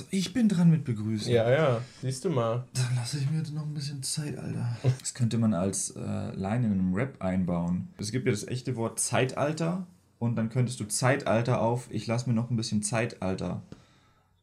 so, 0.00 0.06
ich 0.10 0.32
bin 0.32 0.48
dran 0.48 0.70
mit 0.70 0.84
begrüßen. 0.84 1.32
Ja, 1.32 1.50
ja, 1.50 1.80
siehst 2.00 2.24
du 2.24 2.30
mal. 2.30 2.64
Dann 2.74 2.96
lasse 2.96 3.18
ich 3.18 3.30
mir 3.30 3.38
jetzt 3.38 3.54
noch 3.54 3.66
ein 3.66 3.74
bisschen 3.74 4.02
Zeit, 4.02 4.38
Alter. 4.38 4.76
Das 4.98 5.14
könnte 5.14 5.38
man 5.38 5.54
als 5.54 5.90
äh, 5.90 6.34
Line 6.34 6.66
in 6.66 6.72
einem 6.72 6.94
Rap 6.94 7.20
einbauen. 7.22 7.88
Es 7.98 8.10
gibt 8.12 8.26
ja 8.26 8.32
das 8.32 8.46
echte 8.46 8.76
Wort 8.76 8.98
Zeitalter 8.98 9.86
und 10.18 10.36
dann 10.36 10.48
könntest 10.48 10.80
du 10.80 10.84
Zeitalter 10.84 11.60
auf, 11.60 11.88
ich 11.90 12.06
lasse 12.06 12.28
mir 12.28 12.34
noch 12.34 12.50
ein 12.50 12.56
bisschen 12.56 12.82
Zeitalter 12.82 13.62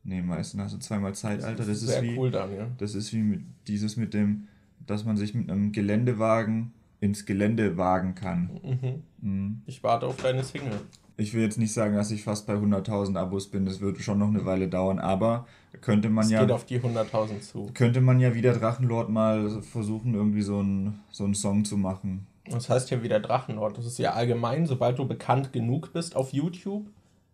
nehmen, 0.03 0.29
weißt 0.29 0.53
du, 0.53 0.57
dann 0.57 0.65
hast 0.65 0.73
du 0.73 0.79
zweimal 0.79 1.13
Zeitalter. 1.13 1.65
Das, 1.65 1.81
ist, 1.81 1.87
sehr 1.87 2.01
wie, 2.01 2.17
cool 2.17 2.31
dann, 2.31 2.55
ja. 2.55 2.67
das 2.77 2.95
ist 2.95 3.13
wie 3.13 3.21
mit, 3.21 3.41
dieses 3.67 3.97
mit 3.97 4.13
dem, 4.13 4.47
dass 4.85 5.05
man 5.05 5.17
sich 5.17 5.33
mit 5.33 5.49
einem 5.49 5.71
Geländewagen 5.71 6.71
ins 6.99 7.25
Gelände 7.25 7.77
wagen 7.77 8.15
kann. 8.15 8.49
Mhm. 8.63 9.03
Mhm. 9.21 9.61
Ich 9.65 9.83
warte 9.83 10.07
auf 10.07 10.17
deine 10.17 10.43
Single. 10.43 10.79
Ich 11.19 11.33
will 11.33 11.41
jetzt 11.41 11.57
nicht 11.57 11.73
sagen, 11.73 11.95
dass 11.95 12.11
ich 12.11 12.23
fast 12.23 12.45
bei 12.45 12.53
100.000 12.53 13.17
Abos 13.17 13.47
bin, 13.47 13.65
das 13.65 13.79
würde 13.79 13.99
schon 14.01 14.19
noch 14.19 14.27
eine 14.27 14.45
Weile 14.45 14.67
dauern, 14.67 14.99
aber 14.99 15.47
könnte 15.81 16.09
man 16.09 16.25
Es 16.25 16.31
ja 16.31 16.41
geht 16.41 16.51
auf 16.51 16.65
die 16.65 16.79
100.000 16.79 17.39
zu. 17.41 17.71
könnte 17.73 18.01
man 18.01 18.19
ja 18.19 18.35
wieder 18.35 18.53
Drachenlord 18.53 19.09
mal 19.09 19.61
versuchen, 19.61 20.13
irgendwie 20.13 20.43
so 20.43 20.59
einen 20.59 20.99
so 21.11 21.23
einen 21.23 21.33
Song 21.33 21.65
zu 21.65 21.75
machen. 21.75 22.27
Das 22.49 22.69
heißt 22.69 22.91
ja 22.91 23.03
wieder 23.03 23.19
Drachenlord. 23.19 23.77
Das 23.77 23.85
ist 23.85 23.97
ja 23.99 24.13
allgemein, 24.13 24.65
sobald 24.67 24.99
du 24.99 25.05
bekannt 25.07 25.51
genug 25.51 25.91
bist 25.91 26.15
auf 26.15 26.31
YouTube, 26.33 26.85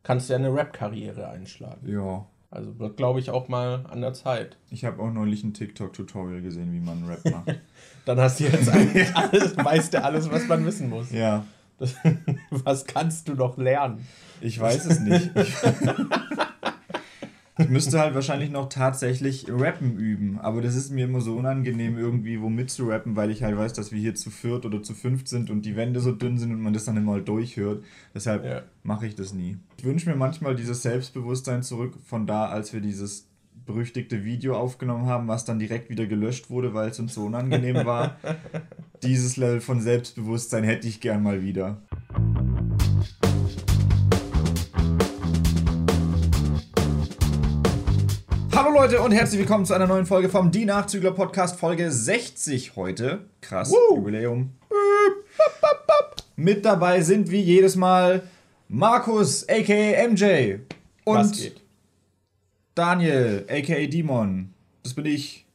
kannst 0.01 0.29
du 0.29 0.33
ja 0.33 0.39
eine 0.39 0.53
Rap-Karriere 0.53 1.27
einschlagen. 1.27 1.87
Ja. 1.87 2.25
Also 2.49 2.77
wird, 2.79 2.97
glaube 2.97 3.19
ich, 3.19 3.31
auch 3.31 3.47
mal 3.47 3.85
an 3.89 4.01
der 4.01 4.13
Zeit. 4.13 4.57
Ich 4.69 4.85
habe 4.85 5.01
auch 5.01 5.11
neulich 5.11 5.43
ein 5.43 5.53
TikTok-Tutorial 5.53 6.41
gesehen, 6.41 6.71
wie 6.71 6.79
man 6.79 7.03
Rap 7.05 7.25
macht. 7.31 7.59
Dann 8.05 8.19
hast 8.19 8.39
du 8.39 8.43
jetzt 8.45 8.69
eigentlich 8.69 9.15
alles, 9.15 9.57
weißt 9.57 9.93
du 9.93 10.03
alles, 10.03 10.29
was 10.31 10.47
man 10.47 10.65
wissen 10.65 10.89
muss. 10.89 11.11
ja, 11.11 11.45
Das, 11.83 11.95
was 12.49 12.85
kannst 12.85 13.27
du 13.27 13.33
noch 13.33 13.57
lernen? 13.57 14.05
ich 14.41 14.59
weiß 14.59 14.85
es 14.85 14.99
nicht. 14.99 15.31
Ich, 15.35 15.53
ich 17.59 17.69
müsste 17.69 17.99
halt 17.99 18.15
wahrscheinlich 18.15 18.51
noch 18.51 18.69
tatsächlich 18.69 19.45
Rappen 19.49 19.97
üben, 19.97 20.39
aber 20.39 20.61
das 20.61 20.75
ist 20.75 20.91
mir 20.91 21.05
immer 21.05 21.21
so 21.21 21.35
unangenehm, 21.35 21.97
irgendwie 21.97 22.41
wo 22.41 22.49
mitzurappen, 22.49 23.15
weil 23.15 23.31
ich 23.31 23.43
halt 23.43 23.57
weiß, 23.57 23.73
dass 23.73 23.91
wir 23.91 23.99
hier 23.99 24.15
zu 24.15 24.29
viert 24.31 24.65
oder 24.65 24.81
zu 24.81 24.93
fünft 24.93 25.27
sind 25.27 25.49
und 25.49 25.63
die 25.65 25.75
Wände 25.75 25.99
so 25.99 26.11
dünn 26.13 26.37
sind 26.37 26.51
und 26.51 26.61
man 26.61 26.73
das 26.73 26.85
dann 26.85 26.97
immer 26.97 27.13
halt 27.13 27.27
durchhört. 27.27 27.83
Deshalb 28.15 28.45
Ja. 28.45 28.61
mache 28.83 29.05
ich 29.07 29.15
das 29.15 29.33
nie. 29.33 29.57
Ich 29.77 29.83
wünsche 29.83 30.09
mir 30.09 30.15
manchmal 30.15 30.55
dieses 30.55 30.81
Selbstbewusstsein 30.81 31.63
zurück 31.63 31.95
von 32.03 32.25
da, 32.25 32.47
als 32.47 32.73
wir 32.73 32.81
dieses 32.81 33.27
berüchtigte 33.65 34.25
Video 34.25 34.57
aufgenommen 34.57 35.05
haben, 35.05 35.27
was 35.27 35.45
dann 35.45 35.59
direkt 35.59 35.89
wieder 35.89 36.05
gelöscht 36.05 36.49
wurde, 36.49 36.73
weil 36.73 36.89
es 36.89 36.99
uns 36.99 37.13
so 37.13 37.25
unangenehm 37.25 37.85
war. 37.85 38.17
Dieses 39.03 39.37
Level 39.37 39.61
von 39.61 39.79
Selbstbewusstsein 39.79 40.63
hätte 40.63 40.87
ich 40.87 40.99
gern 40.99 41.23
mal 41.23 41.41
wieder. 41.41 41.81
Hallo 48.53 48.73
Leute 48.73 49.01
und 49.01 49.11
herzlich 49.11 49.39
willkommen 49.39 49.65
zu 49.65 49.73
einer 49.73 49.87
neuen 49.87 50.05
Folge 50.05 50.29
vom 50.29 50.51
Die 50.51 50.65
Nachzügler 50.65 51.11
Podcast, 51.11 51.59
Folge 51.59 51.91
60 51.91 52.75
heute. 52.75 53.25
Krass, 53.41 53.71
Woo! 53.71 53.97
Jubiläum. 53.97 54.51
Mit 56.35 56.65
dabei 56.65 57.01
sind 57.01 57.31
wie 57.31 57.41
jedes 57.41 57.75
Mal 57.75 58.23
Markus, 58.67 59.47
aka 59.47 60.07
MJ. 60.07 60.55
Und? 61.05 61.62
Daniel, 62.75 63.45
aka 63.49 63.85
Demon. 63.87 64.53
Das 64.83 64.93
bin 64.93 65.05
ich. 65.05 65.45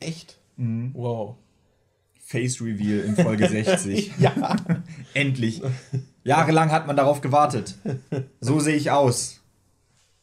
Echt? 0.00 0.38
Mhm. 0.56 0.90
Wow. 0.94 1.36
Face 2.20 2.60
Reveal 2.60 3.00
in 3.00 3.16
Folge 3.16 3.48
60. 3.50 4.12
Ja. 4.18 4.56
Endlich. 5.14 5.62
Jahrelang 6.24 6.70
hat 6.70 6.86
man 6.86 6.96
darauf 6.96 7.20
gewartet. 7.20 7.76
So 8.40 8.60
sehe 8.60 8.76
ich 8.76 8.90
aus. 8.90 9.40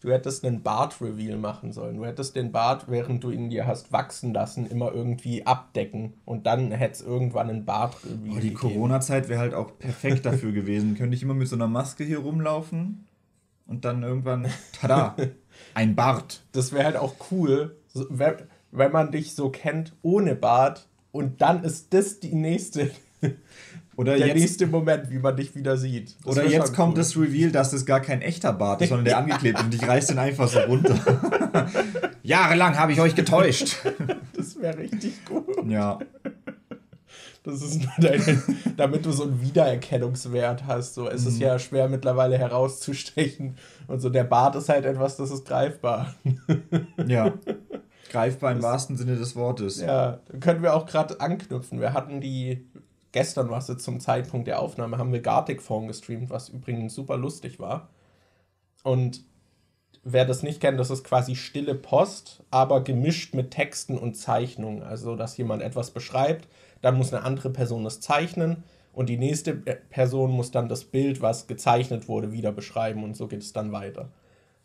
Du 0.02 0.12
hättest 0.12 0.44
einen 0.44 0.64
Bart-Reveal 0.64 1.38
machen 1.38 1.72
sollen. 1.74 1.98
Du 1.98 2.06
hättest 2.06 2.36
den 2.36 2.52
Bart, 2.52 2.86
während 2.90 3.24
du 3.24 3.30
ihn 3.30 3.52
dir 3.52 3.68
hast 3.68 3.92
wachsen 3.92 4.34
lassen, 4.34 4.66
immer 4.66 4.92
irgendwie 4.92 5.46
abdecken. 5.46 6.14
Und 6.26 6.48
dann 6.48 6.72
hätte 6.72 6.94
es 6.94 7.02
irgendwann 7.02 7.52
einen 7.52 7.66
Bart-Reveal 7.66 8.36
Oh, 8.36 8.40
die 8.40 8.54
Corona-Zeit 8.54 9.30
wäre 9.30 9.40
halt 9.40 9.54
auch 9.54 9.78
perfekt 9.78 10.26
dafür 10.26 10.54
gewesen. 10.54 10.96
Könnte 10.96 11.16
ich 11.16 11.22
immer 11.22 11.36
mit 11.36 11.48
so 11.48 11.56
einer 11.56 11.68
Maske 11.68 12.04
hier 12.04 12.18
rumlaufen 12.18 13.06
und 13.72 13.86
dann 13.86 14.04
irgendwann, 14.04 14.48
tada, 14.80 15.16
ein 15.74 15.96
Bart. 15.96 16.42
Das 16.52 16.74
wäre 16.74 16.84
halt 16.84 16.98
auch 16.98 17.16
cool, 17.32 17.78
wenn, 18.10 18.36
wenn 18.72 18.92
man 18.92 19.12
dich 19.12 19.34
so 19.34 19.50
kennt 19.50 19.94
ohne 20.02 20.36
Bart. 20.36 20.88
Und 21.14 21.42
dann 21.42 21.64
ist 21.64 21.94
das 21.94 22.20
die 22.20 22.36
nächste, 22.36 22.92
Oder 23.96 24.18
der 24.18 24.28
jetzt, 24.28 24.38
nächste 24.40 24.68
Moment, 24.68 25.10
wie 25.10 25.20
man 25.20 25.36
dich 25.36 25.56
wieder 25.56 25.78
sieht. 25.78 26.16
Das 26.26 26.38
oder 26.38 26.48
jetzt 26.48 26.74
kommt 26.74 26.94
cool. 26.94 26.98
das 26.98 27.18
Reveal, 27.18 27.52
dass 27.52 27.72
das 27.72 27.86
gar 27.86 28.00
kein 28.00 28.22
echter 28.22 28.52
Bart 28.52 28.82
ist, 28.82 28.90
sondern 28.90 29.06
der 29.06 29.18
angeklebt 29.18 29.60
ist 29.60 29.66
und 29.66 29.74
ich 29.74 29.88
reiß 29.88 30.08
den 30.08 30.20
einfach 30.20 30.48
so 30.48 30.60
runter. 30.60 30.98
Jahrelang 32.24 32.78
habe 32.78 32.94
ich 32.94 33.02
euch 33.02 33.16
getäuscht. 33.16 33.78
Das 34.36 34.60
wäre 34.60 34.78
richtig 34.78 35.24
gut. 35.26 35.46
Ja. 35.68 36.00
Das 37.44 37.62
ist 37.62 37.82
nur 37.82 37.92
deine, 37.98 38.44
damit 38.78 39.06
du 39.06 39.12
so 39.12 39.24
einen 39.24 39.42
Wiedererkennungswert 39.42 40.66
hast. 40.66 40.94
So, 40.94 41.10
es 41.10 41.26
ist 41.26 41.40
ja 41.40 41.58
schwer 41.58 41.90
mittlerweile 41.90 42.38
herauszustechen. 42.38 43.58
Und 43.88 44.00
so 44.00 44.10
der 44.10 44.24
Bart 44.24 44.56
ist 44.56 44.70
halt 44.70 44.86
etwas, 44.86 45.18
das 45.18 45.32
ist 45.32 45.48
greifbar. 45.48 46.14
Ja. 47.08 47.34
Greifbar 48.10 48.52
im 48.52 48.62
wahrsten 48.62 48.98
Sinne 48.98 49.16
des 49.16 49.38
Wortes. 49.38 49.80
Ja, 49.80 50.20
da 50.28 50.38
können 50.40 50.62
wir 50.62 50.76
auch 50.76 50.86
gerade 50.86 51.22
anknüpfen. 51.22 51.80
Wir 51.80 51.94
hatten 51.94 52.20
die, 52.20 52.68
gestern 53.14 53.50
war 53.50 53.60
es 53.60 53.70
jetzt 53.70 53.86
zum 53.86 54.02
Zeitpunkt 54.02 54.48
der 54.48 54.60
Aufnahme, 54.60 54.98
haben 54.98 55.14
wir 55.14 55.22
Gartic 55.22 55.62
Phone 55.62 55.88
gestreamt, 55.88 56.30
was 56.30 56.50
übrigens 56.50 56.94
super 56.94 57.16
lustig 57.16 57.58
war. 57.60 57.88
Und 58.84 59.24
wer 60.04 60.26
das 60.26 60.44
nicht 60.44 60.60
kennt, 60.60 60.78
das 60.78 60.90
ist 60.90 61.06
quasi 61.06 61.36
stille 61.36 61.74
Post, 61.74 62.44
aber 62.52 62.84
gemischt 62.84 63.34
mit 63.34 63.52
Texten 63.52 63.98
und 63.98 64.16
Zeichnungen. 64.16 64.84
Also, 64.84 65.16
dass 65.16 65.38
jemand 65.38 65.62
etwas 65.62 65.92
beschreibt, 65.92 66.50
dann 66.82 66.98
muss 66.98 67.14
eine 67.14 67.24
andere 67.24 67.50
Person 67.50 67.84
das 67.84 68.00
zeichnen 68.00 68.64
und 68.94 69.10
die 69.10 69.18
nächste 69.18 69.54
Person 69.54 70.32
muss 70.32 70.52
dann 70.52 70.68
das 70.68 70.84
Bild, 70.84 71.22
was 71.22 71.48
gezeichnet 71.48 72.08
wurde, 72.08 72.32
wieder 72.32 72.52
beschreiben 72.52 73.04
und 73.04 73.16
so 73.16 73.28
geht 73.28 73.42
es 73.42 73.54
dann 73.54 73.72
weiter. 73.72 74.10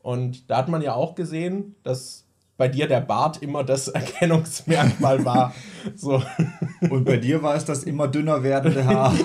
Und 0.03 0.51
da 0.51 0.59
hat 0.59 0.69
man 0.69 0.83
ja 0.83 0.95
auch 0.95 1.15
gesehen, 1.15 1.75
dass 1.83 2.27
bei 2.57 2.69
dir 2.69 2.89
der 2.89 3.01
Bart 3.01 3.43
immer 3.43 3.65
das 3.65 3.89
Erkennungsmerkmal 3.89 5.25
war. 5.25 5.55
So. 5.95 6.23
Und 6.91 7.05
bei 7.05 7.17
dir 7.17 7.43
war 7.43 7.55
es 7.55 7.65
das 7.65 7.85
immer 7.85 8.09
dünner 8.09 8.43
werdende 8.43 8.85
Haar. 8.85 9.15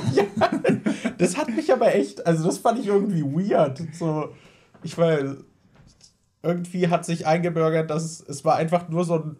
Das 1.17 1.37
hat 1.37 1.49
mich 1.55 1.71
aber 1.71 1.93
echt, 1.93 2.25
also 2.25 2.43
das 2.43 2.57
fand 2.57 2.79
ich 2.79 2.87
irgendwie 2.87 3.21
weird. 3.21 3.79
So, 3.93 4.29
ich 4.81 4.97
weiß, 4.97 5.35
irgendwie 6.41 6.87
hat 6.87 7.05
sich 7.05 7.27
eingebürgert, 7.27 7.91
dass 7.91 8.03
es, 8.03 8.21
es 8.27 8.43
war 8.43 8.55
einfach 8.55 8.89
nur 8.89 9.05
so 9.05 9.15
ein 9.15 9.37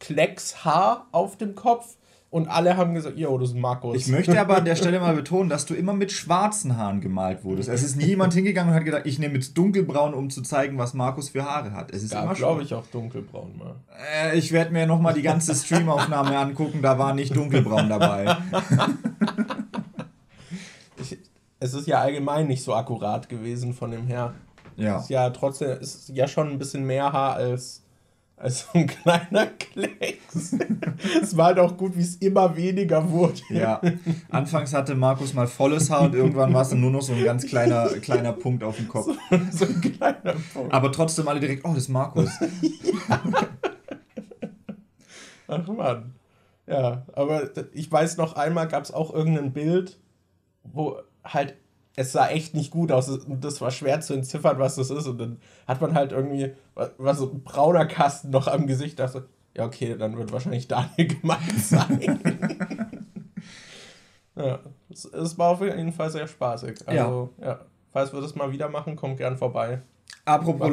Klecks 0.00 0.64
Haar 0.64 1.06
auf 1.12 1.36
dem 1.36 1.54
Kopf 1.54 1.98
und 2.30 2.48
alle 2.48 2.76
haben 2.76 2.92
gesagt, 2.92 3.16
yo, 3.16 3.38
das 3.38 3.50
ist 3.50 3.56
Markus. 3.56 3.96
Ich 3.96 4.08
möchte 4.08 4.38
aber 4.38 4.58
an 4.58 4.64
der 4.66 4.76
Stelle 4.76 5.00
mal 5.00 5.14
betonen, 5.14 5.48
dass 5.48 5.64
du 5.64 5.74
immer 5.74 5.94
mit 5.94 6.12
schwarzen 6.12 6.76
Haaren 6.76 7.00
gemalt 7.00 7.42
wurdest. 7.42 7.70
Es 7.70 7.82
ist 7.82 7.96
nie 7.96 8.04
jemand 8.04 8.34
hingegangen 8.34 8.70
und 8.70 8.76
hat 8.76 8.84
gedacht, 8.84 9.06
ich 9.06 9.18
nehme 9.18 9.34
jetzt 9.34 9.56
dunkelbraun, 9.56 10.12
um 10.12 10.28
zu 10.28 10.42
zeigen, 10.42 10.76
was 10.76 10.92
Markus 10.92 11.30
für 11.30 11.44
Haare 11.44 11.72
hat. 11.72 11.90
Es 11.90 12.02
ist 12.02 12.12
ja, 12.12 12.22
immer 12.22 12.34
glaube 12.34 12.62
ich, 12.62 12.74
auch 12.74 12.86
dunkelbraun 12.86 13.56
mal. 13.56 13.76
Äh, 14.22 14.36
ich 14.36 14.52
werde 14.52 14.72
mir 14.72 14.86
nochmal 14.86 15.14
die 15.14 15.22
ganze 15.22 15.54
Streamaufnahme 15.54 16.36
angucken, 16.36 16.82
da 16.82 16.98
war 16.98 17.14
nicht 17.14 17.34
dunkelbraun 17.34 17.88
dabei. 17.88 18.36
Ich, 21.00 21.16
es 21.60 21.74
ist 21.74 21.86
ja 21.86 22.00
allgemein 22.00 22.48
nicht 22.48 22.64
so 22.64 22.74
akkurat 22.74 23.28
gewesen 23.28 23.72
von 23.72 23.92
dem 23.92 24.08
her. 24.08 24.34
Ja. 24.74 24.98
Ist 24.98 25.10
ja 25.10 25.30
trotzdem, 25.30 25.78
ist 25.78 26.08
ja 26.08 26.26
schon 26.26 26.50
ein 26.50 26.58
bisschen 26.58 26.84
mehr 26.84 27.12
Haar 27.12 27.34
als, 27.34 27.84
als 28.38 28.60
so 28.60 28.78
ein 28.78 28.86
kleiner 28.86 29.46
Klecks. 29.46 30.56
es 31.22 31.36
war 31.36 31.46
halt 31.46 31.58
auch 31.58 31.76
gut, 31.76 31.96
wie 31.96 32.02
es 32.02 32.16
immer 32.16 32.56
weniger 32.56 33.10
wurde. 33.10 33.40
Ja, 33.50 33.80
anfangs 34.30 34.72
hatte 34.72 34.94
Markus 34.94 35.34
mal 35.34 35.46
volles 35.46 35.90
Haar 35.90 36.02
und 36.02 36.14
irgendwann 36.14 36.54
war 36.54 36.62
es 36.62 36.68
dann 36.70 36.80
nur 36.80 36.90
noch 36.90 37.02
so 37.02 37.12
ein 37.12 37.24
ganz 37.24 37.46
kleiner, 37.46 37.88
kleiner 38.00 38.32
Punkt 38.32 38.62
auf 38.62 38.76
dem 38.76 38.88
Kopf. 38.88 39.08
so 39.50 39.64
ein 39.64 39.80
kleiner 39.80 40.34
Punkt. 40.52 40.72
Aber 40.72 40.92
trotzdem 40.92 41.28
alle 41.28 41.40
direkt, 41.40 41.64
oh, 41.64 41.70
das 41.70 41.84
ist 41.84 41.88
Markus. 41.88 42.30
Ach 45.48 45.66
man. 45.66 46.14
Ja, 46.66 47.06
aber 47.14 47.50
ich 47.72 47.90
weiß 47.90 48.18
noch 48.18 48.34
einmal 48.34 48.68
gab 48.68 48.84
es 48.84 48.92
auch 48.92 49.12
irgendein 49.12 49.52
Bild, 49.52 49.98
wo 50.62 50.98
halt 51.24 51.56
es 51.98 52.12
sah 52.12 52.28
echt 52.28 52.54
nicht 52.54 52.70
gut 52.70 52.92
aus 52.92 53.08
und 53.08 53.44
das 53.44 53.60
war 53.60 53.72
schwer 53.72 54.00
zu 54.00 54.14
entziffern, 54.14 54.58
was 54.60 54.76
das 54.76 54.90
ist 54.90 55.08
und 55.08 55.18
dann 55.18 55.40
hat 55.66 55.80
man 55.80 55.94
halt 55.94 56.12
irgendwie 56.12 56.52
war 56.96 57.14
so 57.16 57.28
ein 57.28 57.42
brauner 57.42 57.86
Kasten 57.86 58.30
noch 58.30 58.46
am 58.46 58.68
Gesicht, 58.68 59.00
dachte 59.00 59.26
ja 59.56 59.64
okay, 59.64 59.96
dann 59.98 60.16
wird 60.16 60.30
wahrscheinlich 60.30 60.68
Daniel 60.68 61.08
gemeint 61.20 61.58
sein. 61.58 62.20
ja, 64.36 64.60
es, 64.88 65.06
es 65.06 65.36
war 65.38 65.50
auf 65.50 65.60
jeden 65.60 65.92
Fall 65.92 66.10
sehr 66.10 66.28
spaßig. 66.28 66.86
Also 66.86 67.30
ja. 67.42 67.58
falls 67.92 68.12
wir 68.12 68.20
das 68.20 68.36
mal 68.36 68.52
wieder 68.52 68.68
machen, 68.68 68.94
kommt 68.94 69.16
gern 69.16 69.36
vorbei. 69.36 69.82
Apropos 70.24 70.60
War 70.60 70.70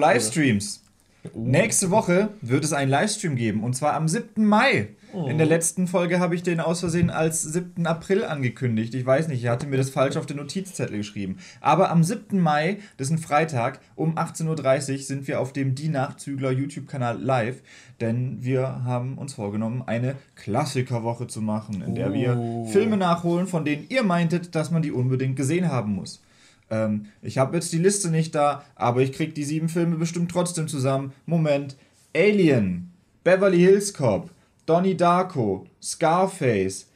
Livestreams. 1.26 1.52
Nächste 1.52 1.92
Woche 1.92 2.30
wird 2.42 2.64
es 2.64 2.74
einen 2.74 2.92
Livestream 2.92 3.36
geben 3.36 3.64
und 3.64 3.76
zwar 3.76 3.94
am 3.94 4.08
7. 4.08 4.46
Mai. 4.46 4.90
In 5.30 5.38
der 5.38 5.48
letzten 5.48 5.88
Folge 5.88 6.20
habe 6.20 6.36
ich 6.36 6.44
den 6.44 6.60
aus 6.60 6.82
Versehen 6.82 7.10
als 7.10 7.42
7. 7.42 7.88
April 7.88 8.26
angekündigt. 8.26 8.94
Ich 8.96 9.06
weiß 9.06 9.30
nicht, 9.30 9.42
ich 9.42 9.48
hatte 9.50 9.66
mir 9.66 9.78
das 9.78 9.90
falsch 9.90 10.18
auf 10.18 10.26
den 10.26 10.36
Notizzettel 10.36 10.98
geschrieben. 10.98 11.38
Aber 11.62 11.90
am 11.90 12.04
7. 12.04 12.38
Mai, 12.38 12.80
das 12.98 13.08
ist 13.08 13.12
ein 13.14 13.18
Freitag, 13.20 13.80
um 13.96 14.18
18.30 14.18 14.92
Uhr 14.92 14.98
sind 15.00 15.28
wir 15.30 15.40
auf 15.40 15.54
dem 15.54 15.74
Die 15.74 15.88
Nachzügler 15.88 16.52
YouTube-Kanal 16.52 17.18
live, 17.22 17.62
denn 18.02 18.40
wir 18.42 18.84
haben 18.84 19.18
uns 19.18 19.34
vorgenommen, 19.36 19.84
eine 19.86 20.16
Klassikerwoche 20.36 21.28
zu 21.28 21.42
machen, 21.42 21.82
in 21.82 21.96
der 21.96 22.12
wir 22.14 22.36
Oh. 22.38 22.66
Filme 22.66 22.98
nachholen, 22.98 23.48
von 23.48 23.64
denen 23.64 23.86
ihr 23.88 24.04
meintet, 24.04 24.54
dass 24.54 24.70
man 24.70 24.82
die 24.82 24.92
unbedingt 24.92 25.38
gesehen 25.38 25.70
haben 25.72 25.94
muss. 25.94 26.22
Ähm, 26.70 27.08
ich 27.22 27.38
habe 27.38 27.56
jetzt 27.56 27.72
die 27.74 27.78
Liste 27.78 28.10
nicht 28.10 28.34
da, 28.36 28.64
aber 28.76 29.02
ich 29.02 29.12
krieg 29.12 29.36
die 29.36 29.44
sieben 29.44 29.70
Filme 29.70 29.96
bestimmt 29.98 30.32
trotzdem 30.32 30.68
zusammen. 30.68 31.14
Moment. 31.26 31.76
Alien, 32.16 32.92
Beverly 33.24 33.60
Hills 33.60 33.94
Cop, 33.94 34.32
Donnie 34.66 34.96
Darko, 34.98 35.68
Scarface, 35.82 36.90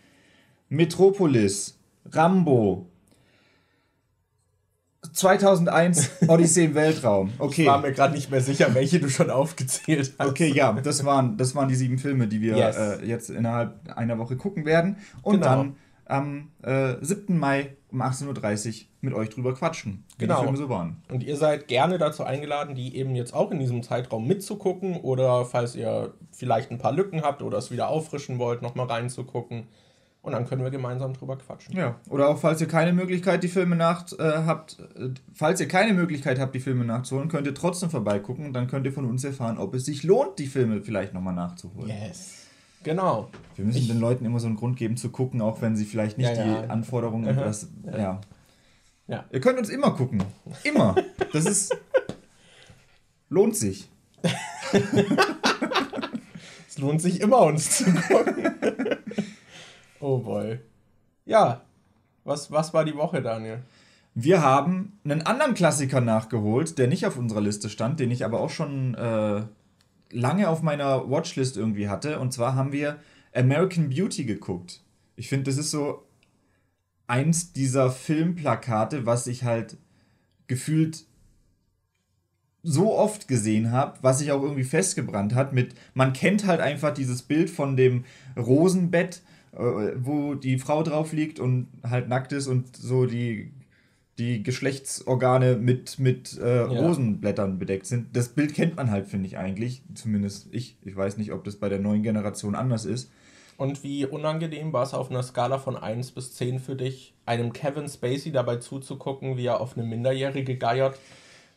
Metropolis, 0.69 1.77
Rambo, 2.11 2.87
2001 5.13 6.09
Odyssee 6.27 6.65
im 6.65 6.75
Weltraum. 6.75 7.31
Okay. 7.39 7.63
Ich 7.63 7.67
war 7.67 7.79
mir 7.81 7.91
gerade 7.93 8.13
nicht 8.13 8.29
mehr 8.29 8.41
sicher, 8.41 8.73
welche 8.75 8.99
du 8.99 9.09
schon 9.09 9.29
aufgezählt 9.29 10.13
hast. 10.17 10.29
Okay, 10.29 10.51
ja, 10.53 10.73
das 10.73 11.05
waren, 11.05 11.37
das 11.37 11.55
waren 11.55 11.69
die 11.69 11.75
sieben 11.75 11.97
Filme, 11.97 12.27
die 12.27 12.41
wir 12.41 12.57
Yes. 12.57 12.75
äh, 12.77 13.05
jetzt 13.05 13.29
innerhalb 13.29 13.79
einer 13.97 14.17
Woche 14.17 14.35
gucken 14.35 14.65
werden. 14.65 14.97
Und 15.21 15.35
Genau. 15.35 15.45
dann 15.45 15.75
am 16.09 16.51
äh, 16.63 16.95
7. 17.01 17.37
Mai 17.37 17.75
um 17.91 18.01
18.30 18.01 18.67
Uhr 18.67 18.87
mit 19.01 19.13
euch 19.13 19.29
drüber 19.29 19.53
quatschen, 19.53 20.03
wie 20.17 20.25
Genau. 20.25 20.37
die 20.39 20.43
Filme 20.43 20.57
so 20.57 20.69
waren. 20.69 21.01
Und 21.09 21.23
ihr 21.23 21.37
seid 21.37 21.67
gerne 21.67 21.97
dazu 21.97 22.23
eingeladen, 22.23 22.75
die 22.75 22.95
eben 22.95 23.15
jetzt 23.15 23.33
auch 23.33 23.51
in 23.51 23.59
diesem 23.59 23.81
Zeitraum 23.83 24.27
mitzugucken 24.27 24.97
oder 24.97 25.45
falls 25.45 25.75
ihr 25.75 26.13
vielleicht 26.31 26.71
ein 26.71 26.77
paar 26.77 26.91
Lücken 26.91 27.21
habt 27.21 27.41
oder 27.41 27.57
es 27.57 27.71
wieder 27.71 27.89
auffrischen 27.89 28.39
wollt, 28.39 28.61
nochmal 28.61 28.87
reinzugucken. 28.87 29.67
Und 30.21 30.33
dann 30.33 30.45
können 30.45 30.63
wir 30.63 30.69
gemeinsam 30.69 31.13
drüber 31.13 31.37
quatschen. 31.37 31.77
Ja, 31.77 31.95
oder 32.09 32.27
auch 32.27 32.37
falls 32.37 32.59
ihr 32.59 32.67
keine 32.67 32.91
Möglichkeit 32.91 33.41
die 33.41 33.47
Filme 33.47 33.77
nach 33.77 34.05
äh, 34.19 34.43
habt, 34.45 34.77
äh, 34.97 35.09
falls 35.33 35.61
ihr 35.61 35.67
keine 35.69 35.93
Möglichkeit 35.93 36.39
habt, 36.39 36.53
die 36.53 36.59
Filme 36.59 36.83
nachzuholen, 36.83 37.29
könnt 37.29 37.47
ihr 37.47 37.55
trotzdem 37.55 37.89
vorbeigucken 37.89 38.45
und 38.45 38.53
dann 38.53 38.67
könnt 38.67 38.85
ihr 38.85 38.91
von 38.91 39.05
uns 39.05 39.23
erfahren, 39.23 39.57
ob 39.57 39.73
es 39.75 39.85
sich 39.85 40.03
lohnt, 40.03 40.37
die 40.37 40.47
Filme 40.47 40.81
vielleicht 40.81 41.13
nochmal 41.13 41.33
nachzuholen. 41.35 41.87
Yes. 41.87 42.38
Genau. 42.83 43.29
Wir 43.55 43.65
müssen 43.65 43.87
den 43.87 43.99
Leuten 43.99 44.25
immer 44.25 44.39
so 44.39 44.47
einen 44.47 44.55
Grund 44.55 44.77
geben 44.77 44.95
zu 44.95 45.09
gucken, 45.09 45.41
auch 45.41 45.61
wenn 45.61 45.75
sie 45.75 45.85
vielleicht 45.85 46.17
nicht 46.17 46.35
Ja, 46.35 46.45
ja. 46.45 46.61
die 46.61 46.69
Anforderungen 46.69 47.27
und 47.27 47.37
Aha. 47.37 47.45
das, 47.45 47.69
ja. 47.85 48.21
Ja. 49.07 49.25
Ihr 49.31 49.41
könnt 49.41 49.57
uns 49.57 49.69
immer 49.69 49.91
gucken. 49.91 50.23
Immer. 50.63 50.95
Das 51.33 51.45
ist 51.45 51.75
lohnt 53.29 53.55
sich. 53.55 53.89
Es 56.67 56.77
lohnt 56.77 57.01
sich 57.01 57.19
immer, 57.19 57.39
uns 57.41 57.77
zu 57.79 57.85
gucken. 57.85 58.53
oh 59.99 60.19
boy. 60.19 60.59
Ja. 61.25 61.61
Was, 62.23 62.51
was 62.51 62.75
war 62.75 62.85
die 62.85 62.95
Woche, 62.95 63.23
Daniel? 63.23 63.63
Wir 64.13 64.43
haben 64.43 64.99
einen 65.03 65.23
anderen 65.23 65.55
Klassiker 65.55 65.99
nachgeholt, 65.99 66.77
der 66.77 66.87
nicht 66.87 67.07
auf 67.07 67.17
unserer 67.17 67.41
Liste 67.41 67.69
stand, 67.69 67.99
den 67.99 68.11
ich 68.11 68.23
aber 68.23 68.39
auch 68.39 68.51
schon 68.51 68.93
äh, 68.93 69.41
lange 70.11 70.49
auf 70.49 70.61
meiner 70.61 71.09
Watchlist 71.09 71.57
irgendwie 71.57 71.89
hatte. 71.89 72.19
Und 72.19 72.33
zwar 72.33 72.55
haben 72.55 72.71
wir 72.71 72.99
American 73.33 73.89
Beauty 73.89 74.25
geguckt. 74.25 74.81
Ich 75.15 75.29
finde, 75.29 75.45
das 75.45 75.57
ist 75.57 75.71
so 75.71 76.05
eins 77.07 77.53
dieser 77.53 77.91
Filmplakate, 77.91 79.05
was 79.05 79.27
ich 79.27 79.43
halt 79.43 79.77
gefühlt 80.47 81.05
so 82.61 82.95
oft 82.95 83.27
gesehen 83.27 83.71
habe, 83.71 83.97
was 84.01 84.19
sich 84.19 84.31
auch 84.31 84.41
irgendwie 84.41 84.63
festgebrannt 84.63 85.33
hat 85.33 85.53
mit, 85.53 85.75
man 85.93 86.13
kennt 86.13 86.45
halt 86.45 86.59
einfach 86.59 86.93
dieses 86.93 87.21
Bild 87.21 87.49
von 87.49 87.77
dem 87.77 88.03
Rosenbett, 88.37 89.21
äh, 89.53 89.93
wo 89.95 90.35
die 90.35 90.59
Frau 90.59 90.83
drauf 90.83 91.13
liegt 91.13 91.39
und 91.39 91.67
halt 91.83 92.09
nackt 92.09 92.33
ist 92.33 92.47
und 92.47 92.75
so 92.75 93.05
die, 93.05 93.53
die 94.19 94.43
Geschlechtsorgane 94.43 95.55
mit, 95.55 95.97
mit 95.97 96.37
äh, 96.37 96.59
Rosenblättern 96.59 97.57
bedeckt 97.57 97.85
sind. 97.85 98.15
Das 98.15 98.29
Bild 98.29 98.53
kennt 98.53 98.75
man 98.75 98.91
halt, 98.91 99.07
finde 99.07 99.27
ich 99.27 99.37
eigentlich, 99.37 99.81
zumindest 99.95 100.49
ich. 100.51 100.77
Ich 100.83 100.95
weiß 100.95 101.17
nicht, 101.17 101.31
ob 101.31 101.45
das 101.45 101.55
bei 101.55 101.69
der 101.69 101.79
neuen 101.79 102.03
Generation 102.03 102.53
anders 102.53 102.85
ist. 102.85 103.09
Und 103.57 103.83
wie 103.83 104.05
unangenehm 104.05 104.71
war 104.71 104.83
es 104.83 104.93
auf 104.93 105.09
einer 105.09 105.23
Skala 105.23 105.57
von 105.57 105.75
1 105.75 106.11
bis 106.11 106.33
10 106.35 106.59
für 106.59 106.75
dich, 106.75 107.13
einem 107.25 107.51
Kevin 107.51 107.89
Spacey 107.89 108.31
dabei 108.31 108.57
zuzugucken, 108.57 109.37
wie 109.37 109.47
er 109.47 109.59
auf 109.59 109.77
eine 109.77 109.85
Minderjährige 109.85 110.57
geiert? 110.57 110.97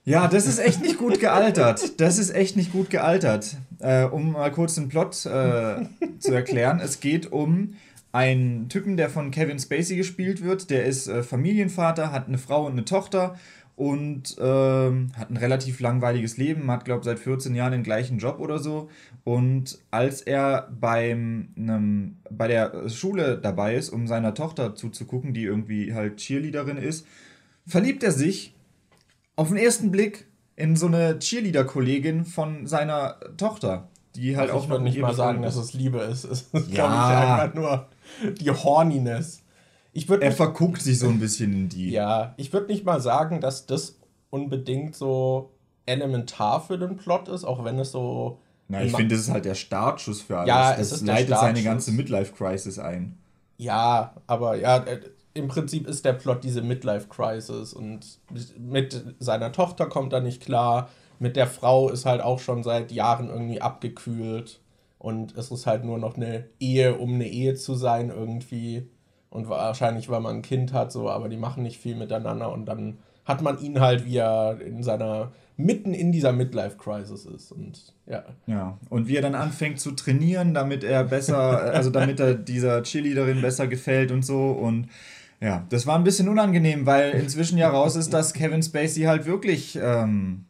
Ja, 0.05 0.27
das 0.27 0.47
ist 0.47 0.59
echt 0.59 0.83
nicht 0.83 0.99
gut 0.99 1.21
gealtert. 1.21 2.01
Das 2.01 2.19
ist 2.19 2.31
echt 2.31 2.57
nicht 2.57 2.73
gut 2.73 2.91
gealtert. 2.91 3.57
Äh, 3.79 4.05
um 4.05 4.33
mal 4.33 4.51
kurz 4.51 4.75
den 4.75 4.89
Plot 4.89 5.27
äh, 5.27 5.87
zu 6.19 6.33
erklären. 6.33 6.81
Es 6.83 6.99
geht 6.99 7.31
um 7.31 7.75
einen 8.13 8.69
Typen, 8.69 8.97
der 8.97 9.09
von 9.09 9.31
Kevin 9.31 9.59
Spacey 9.59 9.97
gespielt 9.97 10.43
wird. 10.43 10.71
Der 10.71 10.85
ist 10.85 11.09
äh, 11.09 11.23
Familienvater, 11.23 12.13
hat 12.13 12.29
eine 12.29 12.39
Frau 12.39 12.67
und 12.67 12.73
eine 12.73 12.85
Tochter 12.85 13.37
und 13.75 14.37
ähm, 14.39 15.13
hat 15.17 15.31
ein 15.31 15.39
relativ 15.39 15.81
langweiliges 15.81 16.37
Leben, 16.37 16.71
hat, 16.71 16.85
glaube 16.85 17.01
ich, 17.01 17.05
seit 17.07 17.19
14 17.19 17.55
Jahren 17.55 17.73
den 17.73 17.83
gleichen 17.83 18.19
Job 18.19 18.39
oder 18.39 18.59
so. 18.59 18.91
Und 19.25 19.79
als 19.91 20.21
er 20.21 20.69
beim, 20.79 21.49
nem, 21.57 22.19
bei 22.31 22.49
der 22.49 22.89
Schule 22.91 23.39
dabei 23.39 23.77
ist, 23.77 23.89
um 23.89 24.07
seiner 24.07 24.35
Tochter 24.35 24.75
zuzugucken, 24.75 25.33
die 25.33 25.45
irgendwie 25.45 25.95
halt 25.95 26.19
Cheerleaderin 26.19 26.77
ist, 26.77 27.07
verliebt 27.67 28.03
er 28.03 28.13
sich 28.13 28.55
auf 29.37 29.49
den 29.49 29.57
ersten 29.57 29.91
Blick 29.91 30.27
in 30.55 30.77
so 30.77 30.87
eine 30.87 31.19
Cheerleader-Kollegin 31.19 32.27
von 32.27 32.67
seiner 32.67 33.17
Tochter, 33.39 33.89
die 34.15 34.37
halt 34.37 34.51
Also 34.51 34.61
auch 34.61 34.65
ich 34.65 34.71
würde 34.71 34.85
nicht 34.85 35.01
mal 35.01 35.15
sagen, 35.15 35.41
dass 35.43 35.57
es 35.57 35.73
Liebe 35.73 35.99
ist. 36.01 36.25
Es 36.31 36.43
ist, 36.43 36.53
Ja. 36.69 36.75
glaube 36.75 36.95
ich, 36.95 37.01
einfach 37.31 37.55
nur 37.55 37.87
die 38.41 38.51
Horniness. 38.51 39.43
Ich 39.93 40.09
würde 40.09 40.25
Er 40.25 40.33
verguckt 40.33 40.81
sich 40.81 40.99
so 40.99 41.09
ein 41.09 41.21
bisschen 41.21 41.53
in 41.53 41.69
die. 41.69 41.91
ja, 41.91 42.35
ich 42.37 42.53
würde 42.53 42.69
nicht 42.69 42.85
mal 42.85 43.01
sagen, 43.01 43.41
dass 43.41 43.67
das 43.67 43.99
unbedingt 44.31 44.97
so 44.97 45.51
elementar 45.85 46.63
für 46.63 46.79
den 46.79 46.97
Plot 46.97 47.29
ist, 47.29 47.45
auch 47.45 47.65
wenn 47.65 47.79
es 47.79 47.93
so. 47.93 48.41
Na, 48.69 48.83
ich 48.83 48.95
finde, 48.95 49.15
das 49.15 49.25
ist 49.25 49.31
halt 49.31 49.45
der 49.45 49.55
Startschuss 49.55 50.23
für 50.23 50.39
alles. 50.39 50.49
Ja, 50.49 50.77
das 50.77 50.93
es 50.93 51.03
leitet 51.03 51.37
seine 51.37 51.63
ganze 51.63 51.93
Midlife-Crisis 51.93 52.79
ein. 52.79 53.19
Ja, 53.59 54.15
aber 54.27 54.57
ja, 54.57 54.79
äh, 54.79 55.01
im 55.35 55.49
Prinzip 55.49 55.87
ist 55.87 56.05
der 56.05 56.15
Plot 56.15 56.43
diese 56.43 56.63
Midlife-Crisis 56.63 57.75
und 57.75 58.19
mit 58.59 59.05
seiner 59.19 59.53
Tochter 59.53 59.87
kommt 59.87 60.13
er 60.15 60.21
nicht 60.21 60.43
klar. 60.43 60.89
Mit 61.19 61.37
der 61.37 61.47
Frau 61.47 61.91
ist 61.91 62.07
halt 62.07 62.23
auch 62.23 62.39
schon 62.39 62.63
seit 62.63 62.93
Jahren 62.93 63.29
irgendwie 63.29 63.61
abgekühlt 63.61 64.61
und 65.03 65.37
es 65.37 65.51
ist 65.51 65.67
halt 65.67 65.85
nur 65.85 65.99
noch 65.99 66.17
eine 66.17 66.45
Ehe, 66.61 66.97
um 66.97 67.15
eine 67.15 67.27
Ehe 67.27 67.57
zu 67.57 67.75
sein 67.75 68.11
irgendwie. 68.11 68.89
Und 69.31 69.49
wahrscheinlich, 69.49 70.09
weil 70.09 70.21
man 70.21 70.37
ein 70.37 70.43
Kind 70.43 70.73
hat, 70.73 70.93
so, 70.93 71.11
aber 71.11 71.29
die 71.29 71.37
machen 71.37 71.65
nicht 71.65 71.81
viel 71.81 71.97
miteinander 71.97 72.53
und 72.53 72.67
dann 72.67 72.99
hat 73.25 73.43
man 73.43 73.59
ihn 73.61 73.81
halt, 73.81 74.07
wie 74.07 74.19
er 74.19 74.61
in 74.61 74.85
seiner, 74.85 75.33
mitten 75.57 75.93
in 75.93 76.13
dieser 76.13 76.31
Midlife-Crisis 76.33 77.27
ist. 77.27 77.51
Und 77.51 77.95
ja. 78.07 78.23
Ja, 78.47 78.79
und 78.91 79.09
wie 79.09 79.17
er 79.17 79.23
dann 79.23 79.35
anfängt 79.35 79.81
zu 79.81 79.91
trainieren, 79.91 80.55
damit 80.55 80.85
er 80.85 81.03
besser, 81.03 81.73
also 81.75 81.91
damit 81.91 82.21
er 82.21 82.35
dieser 82.35 82.85
Cheerleaderin 82.85 83.43
besser 83.43 83.67
gefällt 83.67 84.13
und 84.13 84.25
so. 84.25 84.53
Und 84.53 84.87
ja, 85.41 85.67
das 85.71 85.85
war 85.85 85.97
ein 85.97 86.05
bisschen 86.05 86.29
unangenehm, 86.29 86.87
weil 86.87 87.11
inzwischen 87.11 87.59
ja 87.59 87.71
raus 87.71 87.97
ist, 87.97 88.13
dass 88.13 88.35
Kevin 88.35 88.63
Spacey 88.63 89.03
halt 89.03 89.27
wirklich 89.27 89.77
ähm, 89.83 90.45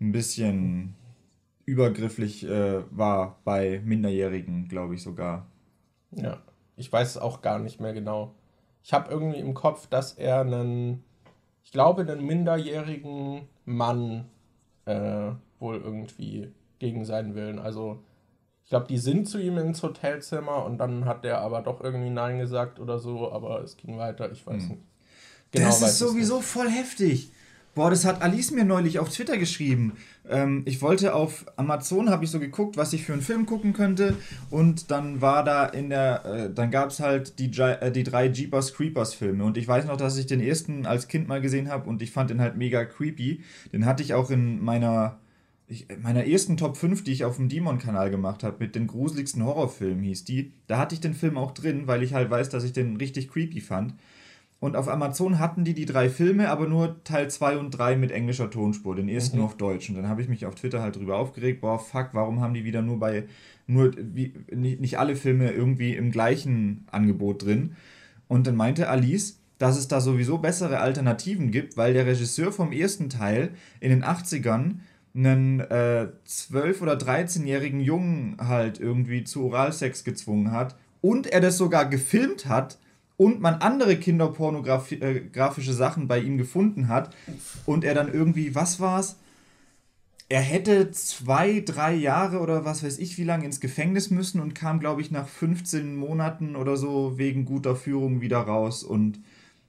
ein 0.00 0.10
bisschen 0.10 0.96
übergrifflich 1.70 2.44
äh, 2.44 2.82
war 2.90 3.38
bei 3.44 3.80
Minderjährigen, 3.84 4.66
glaube 4.68 4.96
ich 4.96 5.02
sogar. 5.02 5.46
Ja, 6.10 6.42
ich 6.76 6.92
weiß 6.92 7.10
es 7.10 7.16
auch 7.16 7.42
gar 7.42 7.60
nicht 7.60 7.80
mehr 7.80 7.92
genau. 7.92 8.34
Ich 8.82 8.92
habe 8.92 9.10
irgendwie 9.10 9.38
im 9.38 9.54
Kopf, 9.54 9.86
dass 9.86 10.14
er 10.14 10.40
einen, 10.40 11.04
ich 11.62 11.70
glaube, 11.70 12.02
einen 12.02 12.26
minderjährigen 12.26 13.42
Mann 13.64 14.26
äh, 14.86 15.30
wohl 15.60 15.76
irgendwie 15.76 16.52
gegen 16.80 17.04
seinen 17.04 17.36
Willen. 17.36 17.60
Also, 17.60 18.02
ich 18.64 18.70
glaube, 18.70 18.86
die 18.88 18.98
sind 18.98 19.28
zu 19.28 19.38
ihm 19.38 19.58
ins 19.58 19.82
Hotelzimmer 19.82 20.64
und 20.64 20.78
dann 20.78 21.04
hat 21.04 21.24
der 21.24 21.40
aber 21.40 21.62
doch 21.62 21.80
irgendwie 21.80 22.10
Nein 22.10 22.38
gesagt 22.38 22.80
oder 22.80 22.98
so, 22.98 23.30
aber 23.30 23.62
es 23.62 23.76
ging 23.76 23.96
weiter, 23.96 24.32
ich 24.32 24.44
weiß 24.44 24.68
nicht. 24.68 24.82
Genau 25.52 25.66
das 25.66 25.82
weiß 25.82 25.88
ist 25.90 26.00
es 26.00 26.08
sowieso 26.08 26.40
voll 26.40 26.68
heftig. 26.68 27.32
Boah, 27.72 27.88
das 27.88 28.04
hat 28.04 28.20
Alice 28.20 28.50
mir 28.50 28.64
neulich 28.64 28.98
auf 28.98 29.10
Twitter 29.10 29.38
geschrieben. 29.38 29.92
Ähm, 30.28 30.62
ich 30.64 30.82
wollte 30.82 31.14
auf 31.14 31.46
Amazon, 31.56 32.10
habe 32.10 32.24
ich 32.24 32.30
so 32.32 32.40
geguckt, 32.40 32.76
was 32.76 32.92
ich 32.92 33.04
für 33.04 33.12
einen 33.12 33.22
Film 33.22 33.46
gucken 33.46 33.72
könnte. 33.74 34.16
Und 34.50 34.90
dann 34.90 35.20
war 35.20 35.44
da 35.44 35.66
in 35.66 35.88
der, 35.88 36.24
äh, 36.24 36.50
dann 36.52 36.72
gab 36.72 36.90
es 36.90 36.98
halt 36.98 37.38
die, 37.38 37.48
äh, 37.60 37.92
die 37.92 38.02
drei 38.02 38.26
Jeepers 38.28 38.74
Creepers 38.74 39.14
Filme. 39.14 39.44
Und 39.44 39.56
ich 39.56 39.68
weiß 39.68 39.84
noch, 39.84 39.96
dass 39.96 40.18
ich 40.18 40.26
den 40.26 40.40
ersten 40.40 40.84
als 40.84 41.06
Kind 41.06 41.28
mal 41.28 41.40
gesehen 41.40 41.68
habe 41.68 41.88
und 41.88 42.02
ich 42.02 42.10
fand 42.10 42.30
den 42.30 42.40
halt 42.40 42.56
mega 42.56 42.84
creepy. 42.84 43.42
Den 43.72 43.86
hatte 43.86 44.02
ich 44.02 44.14
auch 44.14 44.30
in 44.30 44.60
meiner, 44.60 45.20
ich, 45.68 45.86
meiner 46.02 46.26
ersten 46.26 46.56
Top 46.56 46.76
5, 46.76 47.04
die 47.04 47.12
ich 47.12 47.24
auf 47.24 47.36
dem 47.36 47.48
Demon-Kanal 47.48 48.10
gemacht 48.10 48.42
habe, 48.42 48.56
mit 48.58 48.74
den 48.74 48.88
gruseligsten 48.88 49.44
Horrorfilmen 49.44 50.02
hieß 50.02 50.24
die. 50.24 50.52
Da 50.66 50.78
hatte 50.78 50.96
ich 50.96 51.00
den 51.00 51.14
Film 51.14 51.38
auch 51.38 51.52
drin, 51.52 51.86
weil 51.86 52.02
ich 52.02 52.14
halt 52.14 52.30
weiß, 52.30 52.48
dass 52.48 52.64
ich 52.64 52.72
den 52.72 52.96
richtig 52.96 53.30
creepy 53.30 53.60
fand. 53.60 53.94
Und 54.60 54.76
auf 54.76 54.88
Amazon 54.88 55.38
hatten 55.38 55.64
die 55.64 55.72
die 55.72 55.86
drei 55.86 56.10
Filme, 56.10 56.50
aber 56.50 56.68
nur 56.68 57.02
Teil 57.02 57.30
2 57.30 57.56
und 57.56 57.70
3 57.70 57.96
mit 57.96 58.10
englischer 58.12 58.50
Tonspur, 58.50 58.94
den 58.94 59.08
ersten 59.08 59.36
Mhm. 59.36 59.40
nur 59.40 59.46
auf 59.46 59.56
Deutsch. 59.56 59.88
Und 59.88 59.96
dann 59.96 60.08
habe 60.08 60.20
ich 60.20 60.28
mich 60.28 60.44
auf 60.44 60.54
Twitter 60.54 60.82
halt 60.82 60.96
drüber 60.96 61.16
aufgeregt, 61.16 61.62
boah, 61.62 61.78
fuck, 61.78 62.10
warum 62.12 62.40
haben 62.42 62.52
die 62.52 62.64
wieder 62.64 62.82
nur 62.82 62.98
bei, 62.98 63.24
nur, 63.66 63.92
wie, 63.96 64.34
nicht, 64.54 64.80
nicht 64.80 64.98
alle 64.98 65.16
Filme 65.16 65.50
irgendwie 65.50 65.96
im 65.96 66.10
gleichen 66.10 66.86
Angebot 66.90 67.44
drin. 67.44 67.74
Und 68.28 68.46
dann 68.46 68.54
meinte 68.54 68.88
Alice, 68.88 69.40
dass 69.56 69.78
es 69.78 69.88
da 69.88 70.00
sowieso 70.02 70.38
bessere 70.38 70.80
Alternativen 70.80 71.50
gibt, 71.50 71.78
weil 71.78 71.94
der 71.94 72.06
Regisseur 72.06 72.52
vom 72.52 72.72
ersten 72.72 73.08
Teil 73.08 73.50
in 73.80 73.90
den 73.90 74.04
80ern 74.04 74.76
einen 75.14 75.60
äh, 75.60 76.08
12- 76.28 76.82
oder 76.82 76.94
13-jährigen 76.94 77.80
Jungen 77.80 78.36
halt 78.38 78.78
irgendwie 78.78 79.24
zu 79.24 79.44
Oralsex 79.46 80.04
gezwungen 80.04 80.52
hat 80.52 80.76
und 81.00 81.26
er 81.26 81.40
das 81.40 81.56
sogar 81.56 81.86
gefilmt 81.86 82.46
hat 82.46 82.78
und 83.20 83.38
man 83.38 83.56
andere 83.56 83.98
kinderpornografische 83.98 85.74
Sachen 85.74 86.08
bei 86.08 86.20
ihm 86.20 86.38
gefunden 86.38 86.88
hat 86.88 87.14
und 87.66 87.84
er 87.84 87.92
dann 87.92 88.10
irgendwie, 88.10 88.54
was 88.54 88.80
war's? 88.80 89.18
Er 90.30 90.40
hätte 90.40 90.90
zwei, 90.92 91.60
drei 91.60 91.92
Jahre 91.92 92.38
oder 92.38 92.64
was 92.64 92.82
weiß 92.82 92.98
ich 92.98 93.18
wie 93.18 93.24
lange 93.24 93.44
ins 93.44 93.60
Gefängnis 93.60 94.10
müssen 94.10 94.40
und 94.40 94.54
kam, 94.54 94.80
glaube 94.80 95.02
ich, 95.02 95.10
nach 95.10 95.28
15 95.28 95.96
Monaten 95.96 96.56
oder 96.56 96.78
so 96.78 97.18
wegen 97.18 97.44
guter 97.44 97.76
Führung 97.76 98.22
wieder 98.22 98.38
raus 98.38 98.82
und 98.82 99.20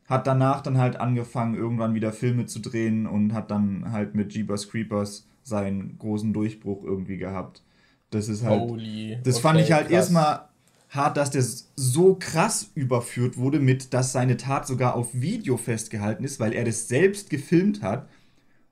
hat 0.07 0.27
danach 0.27 0.61
dann 0.61 0.77
halt 0.77 0.95
angefangen, 0.95 1.55
irgendwann 1.55 1.93
wieder 1.93 2.13
Filme 2.13 2.45
zu 2.45 2.59
drehen 2.59 3.05
und 3.05 3.33
hat 3.33 3.51
dann 3.51 3.91
halt 3.91 4.15
mit 4.15 4.31
Jeepers 4.33 4.69
Creepers 4.69 5.27
seinen 5.43 5.97
großen 5.99 6.31
Durchbruch 6.31 6.85
irgendwie 6.85 7.17
gehabt. 7.17 7.63
Das 8.11 8.29
ist 8.29 8.43
halt. 8.43 8.61
Holy. 8.61 9.17
Das 9.25 9.35
okay, 9.35 9.41
fand 9.41 9.59
ich 9.59 9.73
halt 9.73 9.87
krass. 9.87 9.93
erstmal 9.93 10.50
hart, 10.91 11.15
dass 11.17 11.31
der 11.31 11.43
so 11.75 12.15
krass 12.15 12.69
überführt 12.75 13.37
wurde, 13.37 13.59
mit 13.59 13.93
dass 13.93 14.11
seine 14.11 14.37
Tat 14.37 14.67
sogar 14.67 14.95
auf 14.95 15.09
Video 15.13 15.57
festgehalten 15.57 16.23
ist, 16.23 16.39
weil 16.39 16.53
er 16.53 16.65
das 16.65 16.87
selbst 16.89 17.29
gefilmt 17.29 17.81
hat 17.81 18.09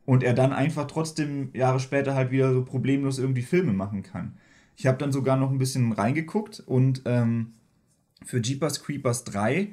und 0.05 0.21
er 0.21 0.33
dann 0.33 0.51
einfach 0.51 0.85
trotzdem 0.85 1.49
Jahre 1.53 1.79
später 1.79 2.15
halt 2.15 2.29
wieder 2.29 2.53
so 2.53 2.63
problemlos 2.65 3.19
irgendwie 3.19 3.41
Filme 3.41 3.71
machen 3.71 4.03
kann. 4.03 4.37
Ich 4.75 4.85
habe 4.85 4.97
dann 4.97 5.13
sogar 5.13 5.37
noch 5.37 5.49
ein 5.49 5.57
bisschen 5.57 5.93
reingeguckt 5.93 6.61
und 6.65 7.03
ähm, 7.05 7.53
für 8.25 8.41
Jeepers 8.41 8.83
Creepers 8.83 9.23
3 9.23 9.69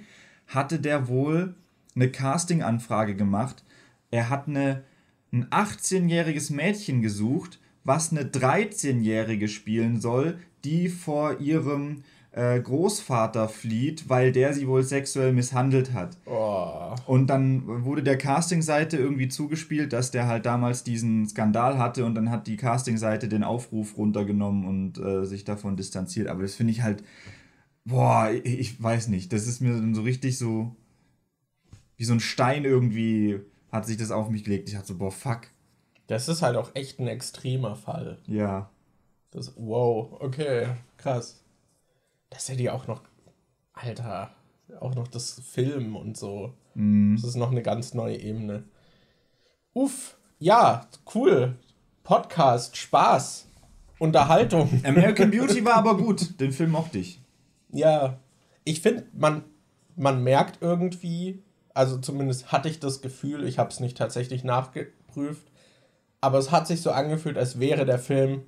hatte 0.47 0.79
der 0.79 1.09
wohl 1.09 1.57
eine 1.97 2.11
Casting-Anfrage 2.11 3.17
gemacht. 3.17 3.65
Er 4.13 4.31
hat 4.31 4.47
eine, 4.47 4.85
ein 5.33 5.47
18-jähriges 5.47 6.53
Mädchen 6.53 7.03
gesucht, 7.03 7.59
was 7.83 8.13
eine 8.13 8.23
13-jährige 8.23 9.49
spielen 9.49 10.01
soll, 10.01 10.39
die 10.65 10.89
vor 10.89 11.41
ihrem 11.41 12.03
äh, 12.37 12.61
Großvater 12.61 13.49
flieht, 13.49 14.11
weil 14.11 14.31
der 14.31 14.53
sie 14.53 14.69
wohl 14.69 14.83
sexuell 14.83 15.33
misshandelt 15.33 15.95
hat. 15.95 16.19
Oh. 16.27 16.95
Und 17.07 17.29
dann 17.29 17.85
wurde 17.85 18.03
der 18.03 18.19
Casting-Seite 18.19 18.99
irgendwie 18.99 19.29
zugespielt, 19.29 19.95
dass 19.95 20.11
der 20.11 20.27
halt 20.27 20.45
damals 20.45 20.85
diesen 20.85 21.27
Skandal 21.27 21.79
hatte 21.79 22.05
und 22.05 22.15
dann 22.15 22.31
hat 22.31 22.47
die 22.47 22.59
Casting-Seite 22.59 23.29
den 23.29 23.43
Aufruf 23.43 23.97
runtergenommen 23.97 24.67
und 24.67 24.99
äh, 24.99 25.25
sich 25.25 25.45
davon 25.45 25.79
distanziert. 25.79 26.29
Aber 26.29 26.43
das 26.43 26.55
finde 26.55 26.73
ich 26.75 26.83
halt, 26.83 27.03
boah, 27.87 28.31
ich, 28.31 28.59
ich 28.59 28.83
weiß 28.83 29.09
nicht, 29.09 29.33
das 29.33 29.47
ist 29.47 29.63
mir 29.63 29.73
dann 29.73 29.95
so 29.95 30.03
richtig 30.03 30.37
so, 30.37 30.77
wie 31.97 32.05
so 32.05 32.13
ein 32.13 32.21
Stein 32.21 32.67
irgendwie 32.67 33.41
hat 33.73 33.87
sich 33.87 33.97
das 33.97 34.11
auf 34.11 34.29
mich 34.29 34.45
gelegt. 34.45 34.69
Ich 34.69 34.75
dachte 34.75 34.89
so, 34.89 34.99
boah, 34.99 35.11
fuck, 35.11 35.49
Das 36.07 36.29
ist 36.29 36.43
halt 36.43 36.57
auch 36.57 36.73
echt 36.75 37.01
ein 37.01 37.09
extremer 37.09 37.77
Fall. 37.77 38.19
ja. 38.27 38.69
Das, 39.33 39.53
wow, 39.57 40.17
okay, 40.21 40.69
krass. 40.97 41.43
Dass 42.31 42.49
er 42.49 42.57
die 42.57 42.71
auch 42.71 42.87
noch, 42.87 43.03
Alter, 43.73 44.31
auch 44.81 44.95
noch 44.95 45.09
das 45.09 45.41
Film 45.41 45.97
und 45.97 46.17
so. 46.17 46.53
Mhm. 46.75 47.17
Das 47.17 47.25
ist 47.25 47.37
noch 47.37 47.51
eine 47.51 47.63
ganz 47.63 47.95
neue 47.95 48.17
Ebene. 48.17 48.65
Uff, 49.73 50.17
ja, 50.39 50.87
cool. 51.15 51.57
Podcast, 52.03 52.77
Spaß, 52.77 53.47
Unterhaltung. 53.99 54.81
American 54.85 55.31
Beauty 55.31 55.65
war 55.65 55.75
aber 55.75 55.97
gut, 55.97 56.41
den 56.41 56.53
Film 56.53 56.71
mochte 56.71 56.99
ich. 56.99 57.21
Ja, 57.71 58.19
ich 58.65 58.81
finde, 58.81 59.07
man, 59.13 59.45
man 59.97 60.23
merkt 60.23 60.59
irgendwie, 60.61 61.43
also 61.75 61.99
zumindest 61.99 62.53
hatte 62.53 62.69
ich 62.69 62.81
das 62.81 63.03
Gefühl, 63.03 63.47
ich 63.47 63.59
habe 63.59 63.71
es 63.71 63.81
nicht 63.81 63.97
tatsächlich 63.97 64.45
nachgeprüft, 64.45 65.47
aber 66.21 66.39
es 66.39 66.51
hat 66.51 66.67
sich 66.67 66.81
so 66.81 66.91
angefühlt, 66.91 67.39
als 67.39 67.61
wäre 67.61 67.85
der 67.85 67.99
Film 67.99 68.43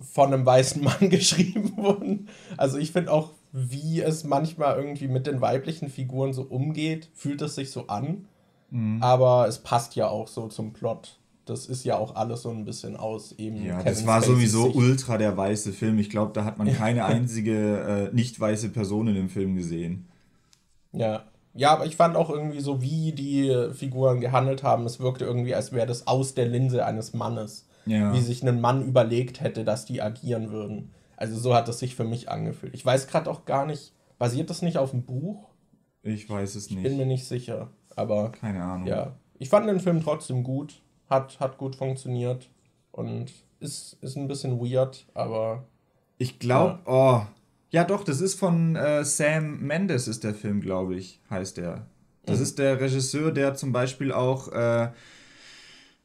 von 0.00 0.32
einem 0.32 0.44
weißen 0.44 0.82
Mann 0.82 1.10
geschrieben 1.10 1.76
worden. 1.76 2.28
Also 2.56 2.78
ich 2.78 2.92
finde 2.92 3.12
auch, 3.12 3.30
wie 3.52 4.00
es 4.00 4.24
manchmal 4.24 4.76
irgendwie 4.76 5.08
mit 5.08 5.26
den 5.26 5.40
weiblichen 5.40 5.88
Figuren 5.88 6.32
so 6.32 6.42
umgeht, 6.42 7.08
fühlt 7.14 7.40
es 7.42 7.54
sich 7.54 7.70
so 7.70 7.86
an. 7.86 8.26
Mhm. 8.70 9.02
Aber 9.02 9.48
es 9.48 9.58
passt 9.58 9.96
ja 9.96 10.08
auch 10.08 10.28
so 10.28 10.48
zum 10.48 10.72
Plot. 10.72 11.18
Das 11.46 11.64
ist 11.64 11.84
ja 11.84 11.96
auch 11.96 12.14
alles 12.14 12.42
so 12.42 12.50
ein 12.50 12.66
bisschen 12.66 12.96
aus 12.96 13.32
eben. 13.38 13.64
Ja, 13.64 13.78
Kevin 13.78 13.84
das 13.86 14.06
war 14.06 14.22
Spaceys 14.22 14.34
sowieso 14.34 14.64
Sicht. 14.64 14.76
ultra 14.76 15.16
der 15.16 15.34
weiße 15.34 15.72
Film. 15.72 15.98
Ich 15.98 16.10
glaube, 16.10 16.32
da 16.34 16.44
hat 16.44 16.58
man 16.58 16.70
keine 16.76 17.06
einzige 17.06 18.10
äh, 18.10 18.14
nicht 18.14 18.38
weiße 18.38 18.68
Person 18.68 19.08
in 19.08 19.14
dem 19.14 19.30
Film 19.30 19.56
gesehen. 19.56 20.06
Ja. 20.92 21.24
Ja, 21.54 21.72
aber 21.72 21.86
ich 21.86 21.96
fand 21.96 22.14
auch 22.14 22.30
irgendwie 22.30 22.60
so, 22.60 22.82
wie 22.82 23.12
die 23.12 23.70
Figuren 23.72 24.20
gehandelt 24.20 24.62
haben, 24.62 24.84
es 24.84 25.00
wirkte 25.00 25.24
irgendwie, 25.24 25.54
als 25.54 25.72
wäre 25.72 25.86
das 25.86 26.06
aus 26.06 26.34
der 26.34 26.46
Linse 26.46 26.84
eines 26.84 27.14
Mannes. 27.14 27.66
Ja. 27.88 28.12
Wie 28.12 28.20
sich 28.20 28.46
ein 28.46 28.60
Mann 28.60 28.86
überlegt 28.86 29.40
hätte, 29.40 29.64
dass 29.64 29.84
die 29.84 30.02
agieren 30.02 30.50
würden. 30.50 30.92
Also 31.16 31.36
so 31.38 31.54
hat 31.54 31.68
es 31.68 31.78
sich 31.78 31.94
für 31.96 32.04
mich 32.04 32.30
angefühlt. 32.30 32.74
Ich 32.74 32.84
weiß 32.84 33.06
gerade 33.08 33.30
auch 33.30 33.44
gar 33.44 33.66
nicht, 33.66 33.92
basiert 34.18 34.50
das 34.50 34.62
nicht 34.62 34.78
auf 34.78 34.90
dem 34.90 35.02
Buch? 35.04 35.48
Ich 36.02 36.28
weiß 36.28 36.54
es 36.54 36.68
Bin 36.68 36.82
nicht. 36.82 36.96
mir 36.96 37.06
nicht 37.06 37.26
sicher. 37.26 37.70
Aber 37.96 38.30
Keine 38.32 38.62
Ahnung. 38.62 38.86
ja, 38.86 39.16
ich 39.38 39.48
fand 39.48 39.68
den 39.68 39.80
Film 39.80 40.00
trotzdem 40.02 40.44
gut. 40.44 40.80
Hat, 41.10 41.40
hat 41.40 41.58
gut 41.58 41.74
funktioniert. 41.76 42.50
Und 42.92 43.32
ist, 43.60 43.96
ist 44.02 44.16
ein 44.16 44.28
bisschen 44.28 44.60
weird, 44.60 45.06
aber 45.14 45.64
Ich 46.18 46.38
glaube, 46.38 46.78
oh. 46.86 47.22
Ja, 47.70 47.84
doch, 47.84 48.02
das 48.04 48.20
ist 48.20 48.34
von 48.38 48.76
äh, 48.76 49.04
Sam 49.04 49.60
Mendes, 49.60 50.08
ist 50.08 50.24
der 50.24 50.34
Film, 50.34 50.60
glaube 50.60 50.96
ich, 50.96 51.20
heißt 51.30 51.56
der. 51.58 51.86
Das 52.24 52.38
Mhm. 52.38 52.42
ist 52.42 52.58
der 52.58 52.80
Regisseur, 52.80 53.30
der 53.32 53.54
zum 53.54 53.72
Beispiel 53.72 54.12
auch. 54.12 54.48
Äh, 54.52 54.90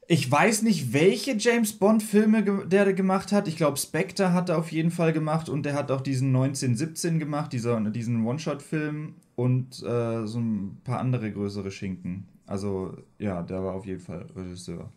ich 0.07 0.29
weiß 0.29 0.63
nicht, 0.63 0.93
welche 0.93 1.37
James 1.37 1.73
Bond-Filme 1.73 2.43
ge 2.43 2.67
der 2.67 2.93
gemacht 2.93 3.31
hat. 3.31 3.47
Ich 3.47 3.55
glaube, 3.57 3.77
Spectre 3.77 4.33
hat 4.33 4.49
er 4.49 4.57
auf 4.57 4.71
jeden 4.71 4.91
Fall 4.91 5.13
gemacht 5.13 5.49
und 5.49 5.63
der 5.63 5.73
hat 5.73 5.91
auch 5.91 6.01
diesen 6.01 6.29
1917 6.29 7.19
gemacht, 7.19 7.53
dieser, 7.53 7.79
diesen 7.79 8.25
One-Shot-Film 8.25 9.15
und 9.35 9.81
äh, 9.83 10.25
so 10.25 10.39
ein 10.39 10.81
paar 10.83 10.99
andere 10.99 11.31
größere 11.31 11.71
Schinken. 11.71 12.27
Also, 12.45 12.97
ja, 13.17 13.41
der 13.41 13.63
war 13.63 13.73
auf 13.73 13.85
jeden 13.85 14.01
Fall 14.01 14.25
Regisseur. 14.35 14.89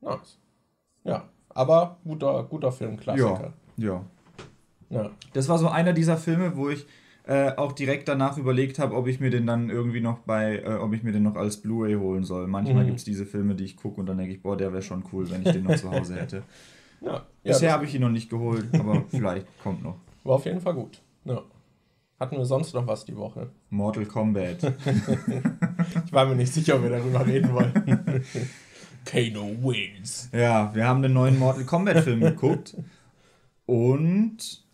nice. 0.00 0.38
Ja, 1.04 1.28
aber 1.48 1.98
guter, 2.04 2.44
guter 2.44 2.70
Filmklassiker. 2.70 3.52
Ja. 3.76 4.04
Ja. 4.90 5.10
Das 5.32 5.48
war 5.48 5.58
so 5.58 5.68
einer 5.68 5.94
dieser 5.94 6.18
Filme, 6.18 6.54
wo 6.56 6.68
ich 6.68 6.86
äh, 7.24 7.52
auch 7.56 7.72
direkt 7.72 8.08
danach 8.08 8.36
überlegt 8.38 8.78
habe, 8.78 8.94
ob 8.96 9.06
ich 9.06 9.20
mir 9.20 9.30
den 9.30 9.46
dann 9.46 9.70
irgendwie 9.70 10.00
noch 10.00 10.18
bei, 10.20 10.58
äh, 10.58 10.74
ob 10.74 10.92
ich 10.92 11.02
mir 11.02 11.12
den 11.12 11.22
noch 11.22 11.36
als 11.36 11.58
Blu-ray 11.58 11.94
holen 11.94 12.24
soll. 12.24 12.46
Manchmal 12.48 12.82
Mhm. 12.82 12.88
gibt 12.88 12.98
es 12.98 13.04
diese 13.04 13.26
Filme, 13.26 13.54
die 13.54 13.64
ich 13.64 13.76
gucke 13.76 14.00
und 14.00 14.06
dann 14.06 14.18
denke 14.18 14.32
ich, 14.34 14.42
boah, 14.42 14.56
der 14.56 14.72
wäre 14.72 14.82
schon 14.82 15.04
cool, 15.12 15.30
wenn 15.30 15.42
ich 15.42 15.52
den 15.52 15.62
noch 15.64 15.76
zu 15.76 15.90
Hause 15.90 16.16
hätte. 16.16 16.42
Ja, 17.04 17.14
ja 17.14 17.24
Bisher 17.42 17.68
das 17.68 17.72
habe 17.74 17.84
ich 17.84 17.94
ihn 17.96 18.00
noch 18.02 18.10
nicht 18.10 18.30
geholt, 18.30 18.68
aber 18.78 19.04
vielleicht 19.08 19.46
kommt 19.60 19.82
noch. 19.82 19.96
war 20.22 20.36
auf 20.36 20.44
jeden 20.44 20.60
Fall 20.60 20.74
gut. 20.74 21.02
Ja. 21.24 21.42
Hatten 22.20 22.36
wir 22.36 22.44
sonst 22.44 22.72
noch 22.74 22.86
was 22.86 23.04
die 23.04 23.16
Woche? 23.16 23.50
Mortal 23.70 24.06
Kombat. 24.06 24.72
Ich 26.06 26.12
war 26.12 26.26
mir 26.26 26.36
nicht 26.36 26.52
sicher, 26.52 26.76
ob 26.76 26.82
wir 26.84 26.90
darüber 26.90 27.26
reden 27.26 27.52
wollen. 27.52 27.72
Kano 29.04 29.48
wins. 29.62 30.28
Ja, 30.32 30.72
wir 30.74 30.86
haben 30.86 31.02
den 31.02 31.12
neuen 31.12 31.36
Mortal 31.38 31.64
Kombat-Film 31.64 32.20
geguckt. 32.20 32.76
Und 33.66 34.64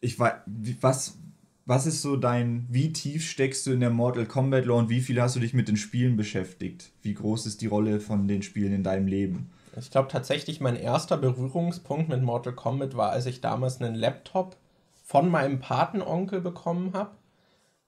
ich 0.00 0.18
weiß, 0.18 0.32
was, 0.80 1.18
was 1.66 1.86
ist 1.86 2.00
so 2.00 2.16
dein, 2.16 2.66
wie 2.70 2.92
tief 2.92 3.28
steckst 3.28 3.66
du 3.66 3.72
in 3.72 3.80
der 3.80 3.90
Mortal 3.90 4.24
Kombat 4.24 4.64
Lore 4.64 4.84
und 4.84 4.88
wie 4.88 5.00
viel 5.00 5.20
hast 5.20 5.34
du 5.34 5.40
dich 5.40 5.52
mit 5.52 5.66
den 5.66 5.76
Spielen 5.76 6.16
beschäftigt? 6.16 6.92
Wie 7.02 7.14
groß 7.14 7.44
ist 7.46 7.60
die 7.60 7.66
Rolle 7.66 7.98
von 7.98 8.28
den 8.28 8.42
Spielen 8.42 8.72
in 8.72 8.84
deinem 8.84 9.08
Leben? 9.08 9.50
Ich 9.76 9.90
glaube 9.90 10.08
tatsächlich, 10.08 10.60
mein 10.60 10.76
erster 10.76 11.16
Berührungspunkt 11.18 12.08
mit 12.08 12.22
Mortal 12.22 12.54
Kombat 12.54 12.96
war, 12.96 13.10
als 13.10 13.26
ich 13.26 13.40
damals 13.40 13.80
einen 13.80 13.96
Laptop 13.96 14.56
von 15.04 15.28
meinem 15.28 15.58
Patenonkel 15.58 16.40
bekommen 16.40 16.92
habe. 16.94 17.10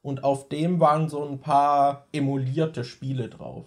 Und 0.02 0.25
auf 0.25 0.49
dem 0.49 0.80
waren 0.80 1.08
so 1.08 1.26
ein 1.26 1.40
paar 1.40 2.06
emulierte 2.12 2.85
Spiele 2.85 3.28
drauf. 3.28 3.64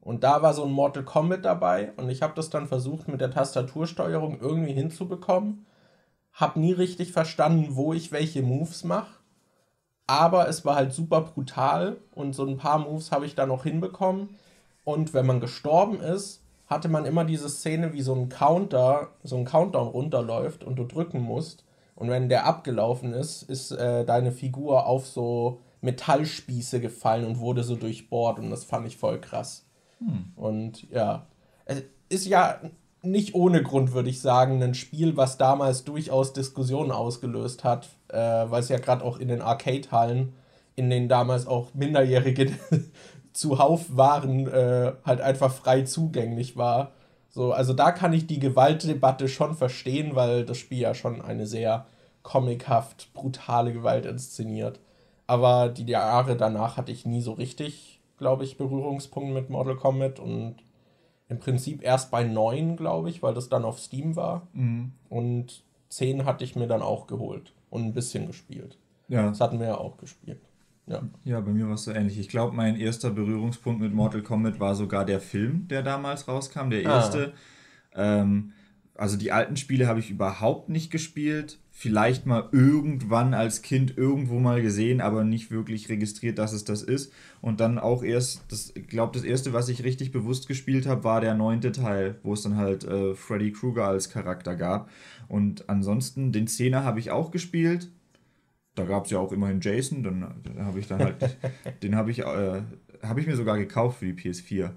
Und 0.00 0.22
da 0.22 0.42
war 0.42 0.54
so 0.54 0.64
ein 0.64 0.72
Mortal 0.72 1.04
Kombat 1.04 1.44
dabei 1.44 1.92
und 1.96 2.08
ich 2.08 2.22
habe 2.22 2.34
das 2.36 2.50
dann 2.50 2.68
versucht 2.68 3.08
mit 3.08 3.20
der 3.20 3.30
Tastatursteuerung 3.30 4.38
irgendwie 4.40 4.72
hinzubekommen. 4.72 5.66
Hab 6.32 6.56
nie 6.56 6.72
richtig 6.72 7.12
verstanden, 7.12 7.76
wo 7.76 7.92
ich 7.92 8.12
welche 8.12 8.42
Moves 8.42 8.84
mache. 8.84 9.23
Aber 10.06 10.48
es 10.48 10.64
war 10.64 10.76
halt 10.76 10.92
super 10.92 11.22
brutal 11.22 11.96
und 12.14 12.34
so 12.34 12.44
ein 12.46 12.58
paar 12.58 12.78
Moves 12.78 13.10
habe 13.10 13.26
ich 13.26 13.34
da 13.34 13.46
noch 13.46 13.64
hinbekommen. 13.64 14.36
Und 14.84 15.14
wenn 15.14 15.26
man 15.26 15.40
gestorben 15.40 16.00
ist, 16.00 16.42
hatte 16.66 16.88
man 16.88 17.04
immer 17.04 17.24
diese 17.24 17.48
Szene, 17.48 17.92
wie 17.92 18.02
so 18.02 18.14
ein 18.14 18.28
Counter, 18.28 19.08
so 19.22 19.36
ein 19.36 19.44
Countdown 19.44 19.88
runterläuft 19.88 20.64
und 20.64 20.76
du 20.76 20.84
drücken 20.84 21.20
musst. 21.20 21.64
Und 21.94 22.10
wenn 22.10 22.28
der 22.28 22.46
abgelaufen 22.46 23.12
ist, 23.12 23.42
ist 23.42 23.70
äh, 23.70 24.04
deine 24.04 24.32
Figur 24.32 24.86
auf 24.86 25.06
so 25.06 25.60
Metallspieße 25.80 26.80
gefallen 26.80 27.24
und 27.24 27.38
wurde 27.38 27.62
so 27.62 27.76
durchbohrt 27.76 28.38
und 28.38 28.50
das 28.50 28.64
fand 28.64 28.86
ich 28.86 28.96
voll 28.96 29.20
krass. 29.20 29.66
Hm. 29.98 30.32
Und 30.36 30.90
ja, 30.90 31.26
es 31.66 31.82
ist 32.08 32.26
ja 32.26 32.60
nicht 33.04 33.34
ohne 33.34 33.62
Grund, 33.62 33.92
würde 33.92 34.10
ich 34.10 34.20
sagen, 34.20 34.62
ein 34.62 34.74
Spiel, 34.74 35.16
was 35.16 35.38
damals 35.38 35.84
durchaus 35.84 36.32
Diskussionen 36.32 36.90
ausgelöst 36.90 37.64
hat, 37.64 37.88
äh, 38.08 38.16
weil 38.16 38.60
es 38.60 38.68
ja 38.68 38.78
gerade 38.78 39.04
auch 39.04 39.18
in 39.18 39.28
den 39.28 39.42
Arcade-Hallen, 39.42 40.32
in 40.76 40.90
denen 40.90 41.08
damals 41.08 41.46
auch 41.46 41.74
Minderjährige 41.74 42.52
zuhauf 43.32 43.96
waren, 43.96 44.46
äh, 44.48 44.92
halt 45.04 45.20
einfach 45.20 45.52
frei 45.52 45.82
zugänglich 45.82 46.56
war. 46.56 46.92
So, 47.30 47.52
also 47.52 47.72
da 47.72 47.90
kann 47.90 48.12
ich 48.12 48.26
die 48.26 48.38
Gewaltdebatte 48.38 49.28
schon 49.28 49.54
verstehen, 49.56 50.14
weil 50.14 50.44
das 50.44 50.56
Spiel 50.56 50.78
ja 50.78 50.94
schon 50.94 51.20
eine 51.20 51.46
sehr 51.46 51.86
comichaft, 52.22 53.12
brutale 53.12 53.72
Gewalt 53.72 54.06
inszeniert. 54.06 54.80
Aber 55.26 55.68
die 55.68 55.86
Jahre 55.86 56.36
danach 56.36 56.76
hatte 56.76 56.92
ich 56.92 57.06
nie 57.06 57.20
so 57.20 57.32
richtig, 57.32 58.00
glaube 58.18 58.44
ich, 58.44 58.56
Berührungspunkte 58.56 59.32
mit 59.32 59.50
Mortal 59.50 59.76
Kombat 59.76 60.20
und 60.20 60.56
im 61.34 61.40
Prinzip 61.40 61.82
erst 61.82 62.10
bei 62.10 62.22
9, 62.22 62.76
glaube 62.76 63.10
ich, 63.10 63.22
weil 63.22 63.34
das 63.34 63.48
dann 63.48 63.64
auf 63.64 63.80
Steam 63.80 64.16
war. 64.16 64.46
Mhm. 64.52 64.92
Und 65.08 65.64
10 65.88 66.24
hatte 66.24 66.44
ich 66.44 66.54
mir 66.56 66.66
dann 66.66 66.82
auch 66.82 67.06
geholt 67.06 67.52
und 67.70 67.84
ein 67.84 67.92
bisschen 67.92 68.26
gespielt. 68.26 68.78
Ja. 69.08 69.28
Das 69.28 69.40
hatten 69.40 69.58
wir 69.58 69.66
ja 69.66 69.78
auch 69.78 69.96
gespielt. 69.96 70.40
Ja. 70.86 71.02
ja, 71.24 71.40
bei 71.40 71.50
mir 71.50 71.66
war 71.66 71.74
es 71.74 71.84
so 71.84 71.92
ähnlich. 71.92 72.18
Ich 72.18 72.28
glaube, 72.28 72.54
mein 72.54 72.76
erster 72.76 73.10
Berührungspunkt 73.10 73.80
mit 73.80 73.94
Mortal 73.94 74.22
Kombat 74.22 74.60
war 74.60 74.74
sogar 74.74 75.06
der 75.06 75.18
Film, 75.18 75.66
der 75.68 75.82
damals 75.82 76.28
rauskam, 76.28 76.68
der 76.68 76.80
ah. 76.86 76.96
erste. 76.96 77.32
Ah. 77.94 78.20
Ähm, 78.20 78.52
also 78.96 79.16
die 79.16 79.32
alten 79.32 79.56
Spiele 79.56 79.88
habe 79.88 79.98
ich 79.98 80.10
überhaupt 80.10 80.68
nicht 80.68 80.90
gespielt. 80.90 81.58
Vielleicht 81.72 82.26
mal 82.26 82.48
irgendwann 82.52 83.34
als 83.34 83.62
Kind 83.62 83.98
irgendwo 83.98 84.38
mal 84.38 84.62
gesehen, 84.62 85.00
aber 85.00 85.24
nicht 85.24 85.50
wirklich 85.50 85.88
registriert, 85.88 86.38
dass 86.38 86.52
es 86.52 86.64
das 86.64 86.82
ist. 86.82 87.12
Und 87.40 87.58
dann 87.58 87.80
auch 87.80 88.04
erst, 88.04 88.44
das, 88.48 88.72
ich 88.76 88.86
glaube, 88.86 89.12
das 89.12 89.24
erste, 89.24 89.52
was 89.52 89.68
ich 89.68 89.82
richtig 89.82 90.12
bewusst 90.12 90.46
gespielt 90.46 90.86
habe, 90.86 91.02
war 91.02 91.20
der 91.20 91.34
neunte 91.34 91.72
Teil, 91.72 92.20
wo 92.22 92.34
es 92.34 92.42
dann 92.42 92.56
halt 92.56 92.84
äh, 92.84 93.14
Freddy 93.14 93.50
Krueger 93.50 93.86
als 93.86 94.10
Charakter 94.10 94.54
gab. 94.54 94.88
Und 95.26 95.68
ansonsten, 95.68 96.30
den 96.30 96.46
Zehner 96.46 96.84
habe 96.84 97.00
ich 97.00 97.10
auch 97.10 97.32
gespielt. 97.32 97.90
Da 98.76 98.84
gab 98.84 99.06
es 99.06 99.10
ja 99.10 99.18
auch 99.18 99.32
immerhin 99.32 99.60
Jason, 99.60 100.04
dann, 100.04 100.34
dann 100.44 100.64
habe 100.64 100.78
ich 100.78 100.86
dann 100.86 101.00
halt, 101.00 101.16
den 101.82 101.96
habe 101.96 102.12
ich, 102.12 102.20
äh, 102.20 102.62
habe 103.02 103.20
ich 103.20 103.26
mir 103.26 103.36
sogar 103.36 103.58
gekauft 103.58 103.98
für 103.98 104.06
die 104.06 104.14
PS4. 104.14 104.70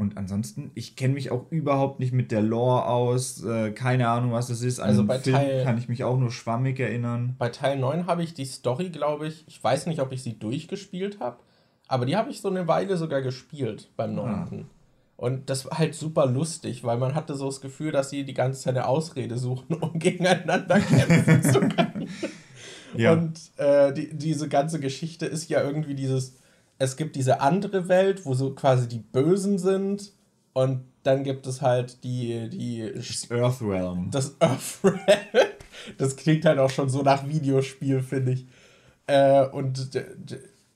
Und 0.00 0.16
ansonsten, 0.16 0.70
ich 0.74 0.96
kenne 0.96 1.12
mich 1.12 1.30
auch 1.30 1.44
überhaupt 1.50 2.00
nicht 2.00 2.14
mit 2.14 2.32
der 2.32 2.40
Lore 2.40 2.86
aus. 2.86 3.44
Äh, 3.44 3.72
keine 3.72 4.08
Ahnung, 4.08 4.32
was 4.32 4.46
das 4.46 4.62
ist. 4.62 4.80
An 4.80 4.88
also 4.88 5.04
bei 5.04 5.18
Film 5.18 5.36
Teil, 5.36 5.62
kann 5.62 5.76
ich 5.76 5.90
mich 5.90 6.04
auch 6.04 6.16
nur 6.16 6.30
schwammig 6.30 6.80
erinnern. 6.80 7.34
Bei 7.38 7.50
Teil 7.50 7.78
9 7.78 8.06
habe 8.06 8.22
ich 8.22 8.32
die 8.32 8.46
Story, 8.46 8.88
glaube 8.88 9.26
ich, 9.26 9.44
ich 9.46 9.62
weiß 9.62 9.84
nicht, 9.84 10.00
ob 10.00 10.10
ich 10.12 10.22
sie 10.22 10.38
durchgespielt 10.38 11.20
habe, 11.20 11.36
aber 11.86 12.06
die 12.06 12.16
habe 12.16 12.30
ich 12.30 12.40
so 12.40 12.48
eine 12.48 12.66
Weile 12.66 12.96
sogar 12.96 13.20
gespielt 13.20 13.90
beim 13.98 14.14
9. 14.14 14.26
Ah. 14.26 14.48
Und 15.18 15.50
das 15.50 15.66
war 15.66 15.76
halt 15.76 15.94
super 15.94 16.24
lustig, 16.24 16.82
weil 16.82 16.96
man 16.96 17.14
hatte 17.14 17.34
so 17.34 17.44
das 17.44 17.60
Gefühl, 17.60 17.92
dass 17.92 18.08
sie 18.08 18.24
die 18.24 18.32
ganze 18.32 18.62
Zeit 18.62 18.78
eine 18.78 18.88
Ausrede 18.88 19.36
suchen, 19.36 19.74
um 19.82 19.98
gegeneinander 19.98 20.80
kämpfen 20.80 21.42
zu 21.42 21.60
können. 21.60 22.08
Ja. 22.96 23.12
Und 23.12 23.38
äh, 23.56 23.92
die, 23.92 24.12
diese 24.12 24.48
ganze 24.48 24.80
Geschichte 24.80 25.24
ist 25.24 25.48
ja 25.48 25.62
irgendwie 25.62 25.94
dieses 25.94 26.40
es 26.80 26.96
gibt 26.96 27.14
diese 27.14 27.42
andere 27.42 27.88
Welt, 27.88 28.24
wo 28.24 28.32
so 28.32 28.54
quasi 28.54 28.88
die 28.88 29.00
Bösen 29.00 29.58
sind 29.58 30.12
und 30.54 30.84
dann 31.02 31.24
gibt 31.24 31.46
es 31.46 31.60
halt 31.60 32.02
die, 32.04 32.48
die 32.48 32.90
das 32.94 33.30
Earthrealm. 33.30 34.10
Das 34.10 34.34
Earthrealm. 34.40 34.98
Das 35.96 36.14
klingt 36.16 36.44
halt 36.44 36.58
auch 36.58 36.68
schon 36.68 36.90
so 36.90 37.00
nach 37.00 37.26
Videospiel, 37.26 38.02
finde 38.02 38.32
ich. 38.32 38.46
Äh, 39.06 39.46
und 39.46 39.98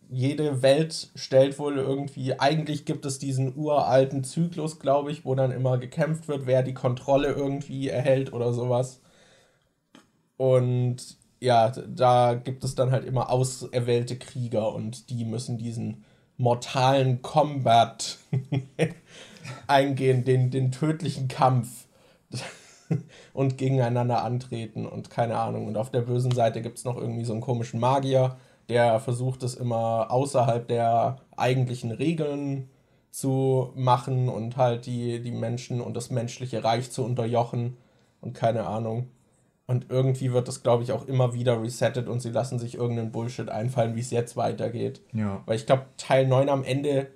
jede 0.09 0.63
Welt 0.63 1.11
stellt 1.15 1.59
wohl 1.59 1.77
irgendwie, 1.77 2.41
eigentlich 2.41 2.87
gibt 2.87 3.05
es 3.05 3.19
diesen 3.19 3.55
uralten 3.55 4.25
Zyklus, 4.25 4.79
glaube 4.79 5.11
ich, 5.11 5.27
wo 5.27 5.35
dann 5.35 5.51
immer 5.51 5.77
gekämpft 5.77 6.27
wird, 6.27 6.47
wer 6.47 6.63
die 6.63 6.73
Kontrolle 6.73 7.33
irgendwie 7.33 7.91
erhält 7.91 8.33
oder 8.33 8.55
sowas. 8.55 9.03
Und 10.39 11.19
ja, 11.45 11.71
da 11.71 12.35
gibt 12.35 12.65
es 12.65 12.75
dann 12.75 12.91
halt 12.91 13.05
immer 13.05 13.31
auserwählte 13.31 14.17
Krieger 14.17 14.75
und 14.75 15.11
die 15.11 15.25
müssen 15.25 15.59
diesen 15.59 16.05
mortalen 16.39 17.21
Combat 17.21 18.19
eingehen, 19.67 20.25
den, 20.25 20.51
den 20.51 20.73
tödlichen 20.73 21.29
Kampf 21.29 21.87
und 23.35 23.59
gegeneinander 23.59 24.25
antreten 24.25 24.87
und 24.87 25.11
keine 25.11 25.39
Ahnung. 25.39 25.67
Und 25.67 25.77
auf 25.77 25.91
der 25.91 26.01
bösen 26.01 26.33
Seite 26.33 26.63
gibt 26.63 26.79
es 26.79 26.85
noch 26.85 26.97
irgendwie 26.97 27.25
so 27.25 27.35
einen 27.35 27.43
komischen 27.43 27.79
Magier, 27.79 28.37
der 28.71 28.99
versucht 28.99 29.43
es 29.43 29.55
immer 29.55 30.11
außerhalb 30.11 30.67
der 30.67 31.19
eigentlichen 31.37 31.91
Regeln 31.91 32.71
zu 33.11 33.71
machen 33.77 34.31
und 34.31 34.57
halt 34.57 34.87
die, 34.87 35.21
die 35.21 35.31
Menschen 35.31 35.83
und 35.83 35.95
das 35.95 36.11
menschliche 36.11 36.65
Reich 36.65 36.91
zu 36.91 37.05
unterjochen 37.05 37.77
und 38.23 38.33
keine 38.33 38.67
Ahnung. 38.67 39.11
Und 39.67 39.87
irgendwie 39.89 40.33
wird 40.33 40.47
das, 40.47 40.63
glaube 40.63 40.83
ich, 40.83 40.93
auch 40.93 41.07
immer 41.07 41.33
wieder 41.33 41.63
resettet 41.63 42.09
und 42.09 42.21
sie 42.21 42.31
lassen 42.31 42.59
sich 42.59 42.75
irgendeinen 42.75 43.13
Bullshit 43.13 43.49
einfallen, 43.49 43.97
wie 43.97 44.01
es 44.01 44.11
jetzt 44.11 44.37
weitergeht. 44.37 45.01
Ja. 45.13 45.43
Weil 45.47 45.57
ich 45.57 45.65
glaube, 45.65 45.87
Teil 45.97 46.27
9 46.27 46.51
am 46.51 46.65
Ende 46.65 47.09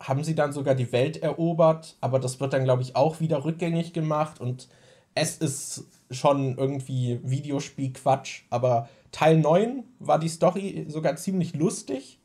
haben 0.00 0.22
sie 0.22 0.34
dann 0.34 0.52
sogar 0.52 0.74
die 0.74 0.92
Welt 0.92 1.22
erobert, 1.22 1.96
aber 2.00 2.20
das 2.20 2.38
wird 2.40 2.52
dann, 2.52 2.64
glaube 2.64 2.82
ich, 2.82 2.94
auch 2.94 3.20
wieder 3.20 3.44
rückgängig 3.44 3.92
gemacht 3.92 4.40
und 4.40 4.68
es 5.14 5.36
ist 5.38 5.84
schon 6.10 6.58
irgendwie 6.58 7.20
Videospiel-Quatsch, 7.22 8.42
aber 8.50 8.88
Teil 9.12 9.38
9 9.38 9.84
war 10.00 10.18
die 10.18 10.28
Story 10.28 10.86
sogar 10.88 11.16
ziemlich 11.16 11.54
lustig, 11.54 12.20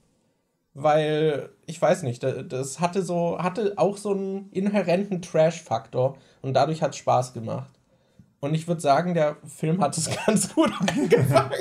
weil 0.74 1.50
ich 1.66 1.82
weiß 1.82 2.04
nicht, 2.04 2.24
das 2.24 2.80
hatte 2.80 3.04
so 3.04 3.40
hatte 3.40 3.74
auch 3.78 3.98
so 3.98 4.12
einen 4.12 4.50
inhärenten 4.52 5.22
Trash-Faktor 5.22 6.18
und 6.42 6.54
dadurch 6.54 6.82
hat 6.82 6.92
es 6.92 6.98
Spaß 6.98 7.34
gemacht. 7.34 7.79
Und 8.39 8.54
ich 8.54 8.67
würde 8.67 8.82
sagen, 8.82 9.13
der 9.13 9.38
Film 9.45 9.82
hat 9.82 9.97
es 9.97 10.10
ganz 10.25 10.54
gut 10.54 10.71
angefangen. 10.80 11.54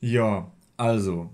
ja, 0.00 0.50
also 0.76 1.30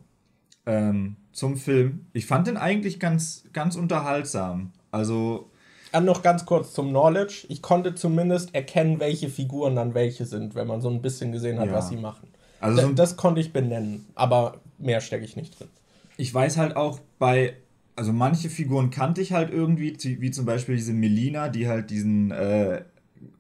ähm, 0.66 1.16
zum 1.32 1.56
Film. 1.56 2.06
Ich 2.12 2.26
fand 2.26 2.46
den 2.46 2.56
eigentlich 2.56 2.98
ganz, 3.00 3.44
ganz 3.52 3.76
unterhaltsam. 3.76 4.72
Also. 4.90 5.50
An 5.92 6.04
noch 6.04 6.22
ganz 6.22 6.44
kurz 6.44 6.72
zum 6.72 6.88
Knowledge. 6.88 7.46
Ich 7.48 7.62
konnte 7.62 7.94
zumindest 7.94 8.54
erkennen, 8.54 8.98
welche 8.98 9.28
Figuren 9.28 9.76
dann 9.76 9.94
welche 9.94 10.24
sind, 10.24 10.54
wenn 10.54 10.66
man 10.66 10.80
so 10.80 10.90
ein 10.90 11.02
bisschen 11.02 11.30
gesehen 11.30 11.60
hat, 11.60 11.68
ja. 11.68 11.72
was 11.72 11.88
sie 11.88 11.96
machen. 11.96 12.28
Also 12.60 12.82
so 12.82 12.92
das 12.92 13.16
konnte 13.16 13.40
ich 13.40 13.52
benennen, 13.52 14.06
aber 14.14 14.60
mehr 14.78 15.00
stecke 15.00 15.24
ich 15.24 15.36
nicht 15.36 15.60
drin. 15.60 15.68
Ich 16.16 16.32
weiß 16.32 16.56
halt 16.56 16.74
auch 16.74 16.98
bei 17.18 17.56
also 17.96 18.12
manche 18.12 18.50
Figuren 18.50 18.90
kannte 18.90 19.20
ich 19.20 19.32
halt 19.32 19.50
irgendwie, 19.50 19.96
wie 20.20 20.30
zum 20.30 20.46
Beispiel 20.46 20.76
diese 20.76 20.92
Melina, 20.92 21.48
die 21.48 21.68
halt 21.68 21.90
diesen 21.90 22.30
äh, 22.32 22.82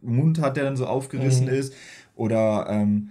Mund 0.02 0.40
hat, 0.40 0.56
der 0.56 0.64
dann 0.64 0.76
so 0.76 0.86
aufgerissen 0.86 1.46
mhm. 1.46 1.52
ist. 1.52 1.74
Oder, 2.16 2.66
ähm, 2.68 3.10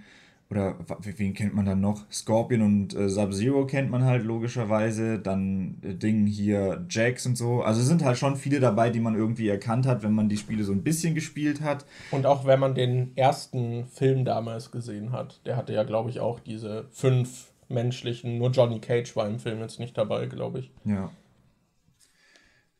oder 0.50 0.76
wen 1.00 1.34
kennt 1.34 1.54
man 1.54 1.66
dann 1.66 1.80
noch? 1.80 2.04
Scorpion 2.10 2.62
und 2.62 2.94
äh, 2.94 3.08
Sub-Zero 3.08 3.66
kennt 3.66 3.90
man 3.90 4.04
halt 4.04 4.24
logischerweise. 4.24 5.18
Dann 5.18 5.78
äh, 5.82 5.94
Ding 5.94 6.26
hier, 6.26 6.86
Jax 6.88 7.26
und 7.26 7.36
so. 7.36 7.62
Also 7.62 7.82
sind 7.82 8.04
halt 8.04 8.18
schon 8.18 8.36
viele 8.36 8.60
dabei, 8.60 8.90
die 8.90 9.00
man 9.00 9.14
irgendwie 9.14 9.48
erkannt 9.48 9.86
hat, 9.86 10.02
wenn 10.02 10.12
man 10.12 10.28
die 10.28 10.36
Spiele 10.36 10.64
so 10.64 10.72
ein 10.72 10.82
bisschen 10.82 11.14
gespielt 11.14 11.60
hat. 11.60 11.84
Und 12.10 12.26
auch 12.26 12.46
wenn 12.46 12.60
man 12.60 12.74
den 12.74 13.16
ersten 13.16 13.86
Film 13.86 14.24
damals 14.24 14.70
gesehen 14.70 15.12
hat. 15.12 15.40
Der 15.46 15.56
hatte 15.56 15.72
ja, 15.72 15.82
glaube 15.82 16.10
ich, 16.10 16.20
auch 16.20 16.40
diese 16.40 16.86
fünf 16.90 17.52
menschlichen. 17.68 18.38
Nur 18.38 18.50
Johnny 18.50 18.80
Cage 18.80 19.16
war 19.16 19.26
im 19.28 19.38
Film 19.38 19.60
jetzt 19.60 19.80
nicht 19.80 19.96
dabei, 19.96 20.26
glaube 20.26 20.60
ich. 20.60 20.70
Ja. 20.84 21.10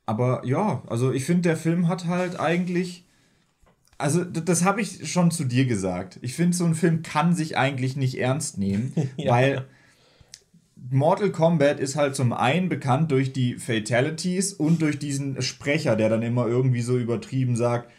Aber 0.07 0.43
ja, 0.45 0.83
also 0.87 1.13
ich 1.13 1.25
finde, 1.25 1.43
der 1.43 1.57
Film 1.57 1.89
hat 1.89 2.07
halt 2.07 2.39
eigentlich 2.39 3.05
also 3.99 4.25
das 4.25 4.65
habe 4.65 4.81
ich 4.81 5.11
schon 5.11 5.31
zu 5.31 5.45
dir 5.45 5.67
gesagt. 5.67 6.19
Ich 6.23 6.35
finde, 6.35 6.57
so 6.57 6.65
ein 6.65 6.75
Film 6.75 7.03
kann 7.03 7.35
sich 7.35 7.57
eigentlich 7.57 7.97
nicht 7.97 8.19
ernst 8.19 8.59
nehmen, 8.59 8.93
ja. 9.17 9.33
weil 9.33 9.65
Mortal 10.91 11.31
Kombat 11.31 11.81
ist 11.81 11.97
halt 11.97 12.15
zum 12.15 12.33
einen 12.33 12.69
bekannt 12.69 13.11
durch 13.11 13.33
die 13.33 13.55
Fatalities 13.55 14.53
und 14.53 14.83
durch 14.83 14.99
diesen 14.99 15.41
Sprecher, 15.41 15.97
der 15.97 16.09
dann 16.09 16.23
immer 16.23 16.47
irgendwie 16.47 16.83
so 16.83 16.99
übertrieben 16.99 17.57
sagt, 17.57 17.91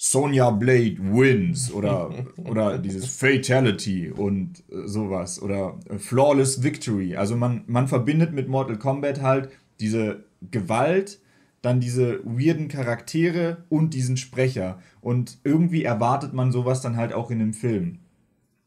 Sonja 0.00 0.50
Blade 0.50 0.96
wins 1.00 1.72
oder, 1.72 2.10
oder 2.44 2.78
dieses 2.78 3.16
Fatality 3.16 4.10
und 4.10 4.62
äh, 4.70 4.86
sowas 4.86 5.42
oder 5.42 5.78
Flawless 5.98 6.62
Victory. 6.62 7.16
Also 7.16 7.34
man, 7.36 7.64
man 7.66 7.88
verbindet 7.88 8.32
mit 8.32 8.48
Mortal 8.48 8.78
Kombat 8.78 9.20
halt 9.22 9.50
diese 9.80 10.24
Gewalt, 10.50 11.18
dann 11.62 11.80
diese 11.80 12.20
weirden 12.24 12.68
Charaktere 12.68 13.64
und 13.68 13.94
diesen 13.94 14.16
Sprecher. 14.16 14.78
Und 15.00 15.38
irgendwie 15.44 15.84
erwartet 15.84 16.32
man 16.32 16.52
sowas 16.52 16.80
dann 16.80 16.96
halt 16.96 17.12
auch 17.12 17.30
in 17.30 17.38
dem 17.38 17.54
Film. 17.54 17.98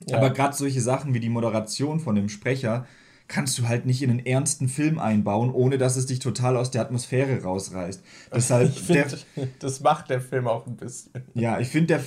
Ja. 0.07 0.17
Aber 0.17 0.31
gerade 0.31 0.55
solche 0.55 0.81
Sachen 0.81 1.13
wie 1.13 1.19
die 1.19 1.29
Moderation 1.29 1.99
von 1.99 2.15
dem 2.15 2.29
Sprecher 2.29 2.85
kannst 3.31 3.57
du 3.57 3.67
halt 3.67 3.85
nicht 3.85 4.01
in 4.03 4.09
einen 4.09 4.25
ernsten 4.25 4.67
Film 4.67 4.99
einbauen, 4.99 5.51
ohne 5.51 5.77
dass 5.77 5.95
es 5.95 6.05
dich 6.05 6.19
total 6.19 6.57
aus 6.57 6.69
der 6.69 6.81
Atmosphäre 6.81 7.41
rausreißt. 7.41 8.03
Deshalb 8.35 8.73
find, 8.73 9.25
das 9.59 9.79
macht 9.79 10.09
der 10.09 10.19
Film 10.19 10.47
auch 10.47 10.67
ein 10.67 10.75
bisschen. 10.75 11.13
Ja, 11.33 11.57
ich 11.57 11.69
finde, 11.69 12.03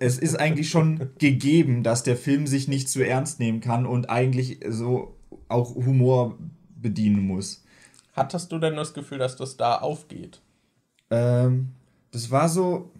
es 0.00 0.18
ist 0.18 0.34
eigentlich 0.34 0.68
schon 0.68 1.10
gegeben, 1.18 1.84
dass 1.84 2.02
der 2.02 2.16
Film 2.16 2.48
sich 2.48 2.66
nicht 2.66 2.88
zu 2.88 3.06
ernst 3.06 3.38
nehmen 3.38 3.60
kann 3.60 3.86
und 3.86 4.10
eigentlich 4.10 4.58
so 4.68 5.16
auch 5.46 5.76
Humor 5.76 6.36
bedienen 6.74 7.24
muss. 7.24 7.64
Hattest 8.18 8.52
du 8.52 8.58
denn 8.58 8.76
das 8.76 8.94
Gefühl, 8.94 9.18
dass 9.18 9.36
das 9.36 9.56
da 9.56 9.76
aufgeht? 9.76 10.40
Ähm, 11.10 11.74
das 12.10 12.30
war 12.30 12.48
so. 12.48 12.90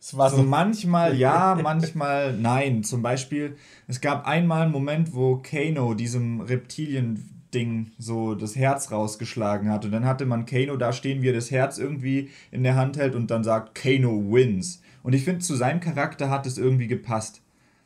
Es 0.00 0.16
war 0.16 0.28
so, 0.28 0.38
so 0.38 0.42
manchmal 0.42 1.16
ja, 1.18 1.58
manchmal 1.60 2.34
nein. 2.34 2.84
Zum 2.84 3.02
Beispiel, 3.02 3.56
es 3.86 4.00
gab 4.00 4.26
einmal 4.26 4.62
einen 4.62 4.72
Moment, 4.72 5.14
wo 5.14 5.36
Kano 5.36 5.94
diesem 5.94 6.42
Reptilien-Ding 6.42 7.92
so 7.98 8.34
das 8.34 8.54
Herz 8.54 8.90
rausgeschlagen 8.90 9.70
hat. 9.70 9.84
Und 9.84 9.92
dann 9.92 10.04
hatte 10.04 10.26
man 10.26 10.44
Kano 10.44 10.76
da 10.76 10.92
stehen, 10.92 11.22
wie 11.22 11.30
er 11.30 11.34
das 11.34 11.50
Herz 11.50 11.78
irgendwie 11.78 12.30
in 12.50 12.62
der 12.62 12.76
Hand 12.76 12.98
hält 12.98 13.14
und 13.14 13.30
dann 13.30 13.44
sagt, 13.44 13.74
Kano 13.74 14.30
wins. 14.30 14.82
Und 15.02 15.14
ich 15.14 15.24
finde, 15.24 15.40
zu 15.40 15.54
seinem 15.54 15.80
Charakter 15.80 16.28
hat 16.28 16.46
es 16.46 16.58
irgendwie 16.58 16.86
gepasst. 16.86 17.40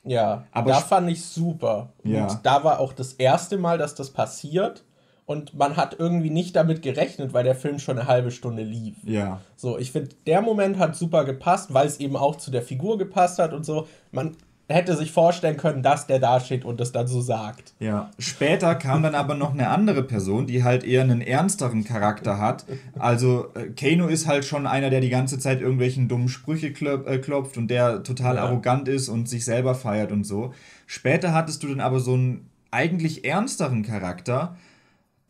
Ja, 0.05 0.47
aber 0.53 0.71
da 0.71 0.81
fand 0.81 1.11
ich 1.11 1.23
super. 1.23 1.93
Ja. 2.03 2.27
Und 2.27 2.39
da 2.45 2.65
war 2.65 2.81
auch 2.81 2.93
das 2.93 3.13
erste 3.13 3.59
Mal, 3.59 3.79
dass 3.79 3.95
das 3.95 4.11
passiert 4.11 4.85
und 5.29 5.53
man 5.53 5.77
hat 5.77 5.97
irgendwie 5.99 6.31
nicht 6.31 6.57
damit 6.57 6.81
gerechnet, 6.81 7.35
weil 7.35 7.45
der 7.45 7.55
Film 7.55 7.79
schon 7.79 7.99
eine 7.99 8.09
halbe 8.09 8.31
Stunde 8.31 8.63
lief. 8.63 8.95
Ja. 9.05 9.43
So, 9.57 9.79
ich 9.79 9.93
finde, 9.93 10.09
der 10.27 10.41
Moment 10.41 10.79
hat 10.79 10.97
super 10.97 11.27
gepasst, 11.27 11.75
weil 11.75 11.87
es 11.87 12.01
eben 12.01 12.17
auch 12.17 12.37
zu 12.37 12.51
der 12.51 12.63
Figur 12.63 12.97
gepasst 12.97 13.39
hat 13.39 13.53
und 13.53 13.67
so. 13.67 13.87
Man 14.11 14.37
hätte 14.71 14.97
sich 14.97 15.13
vorstellen 15.13 15.59
können, 15.59 15.83
dass 15.83 16.07
der 16.07 16.19
da 16.19 16.41
steht 16.41 16.65
und 16.65 16.81
das 16.81 16.93
dann 16.93 17.07
so 17.07 17.21
sagt. 17.21 17.75
Ja. 17.79 18.11
Später 18.19 18.75
kam 18.75 19.03
dann 19.03 19.15
aber 19.15 19.35
noch 19.35 19.53
eine 19.53 19.69
andere 19.69 20.03
Person, 20.03 20.47
die 20.47 20.65
halt 20.65 20.83
eher 20.83 21.03
einen 21.03 21.21
ernsteren 21.21 21.85
Charakter 21.85 22.39
hat. 22.39 22.65
Also 22.99 23.49
äh, 23.55 23.69
Kano 23.69 24.07
ist 24.07 24.27
halt 24.27 24.47
schon 24.47 24.67
einer, 24.67 24.89
der 24.89 25.03
die 25.03 25.11
ganze 25.11 25.39
Zeit 25.39 25.61
irgendwelchen 25.61 26.09
dummen 26.09 26.31
Sprüche 26.31 26.69
äh, 26.69 27.19
klopft 27.19 27.59
und 27.59 27.69
der 27.69 28.03
total 28.03 28.37
ja. 28.37 28.45
arrogant 28.45 28.89
ist 28.89 29.11
und 29.11 29.29
sich 29.29 29.45
selber 29.45 29.75
feiert 29.75 30.11
und 30.11 30.25
so. 30.25 30.55
Später 30.87 31.35
hattest 31.35 31.63
du 31.63 31.69
dann 31.69 31.81
aber 31.81 32.01
so 32.01 32.15
einen 32.15 32.49
eigentlich 32.71 33.27
ernsteren 33.27 33.83
Charakter, 33.83 34.57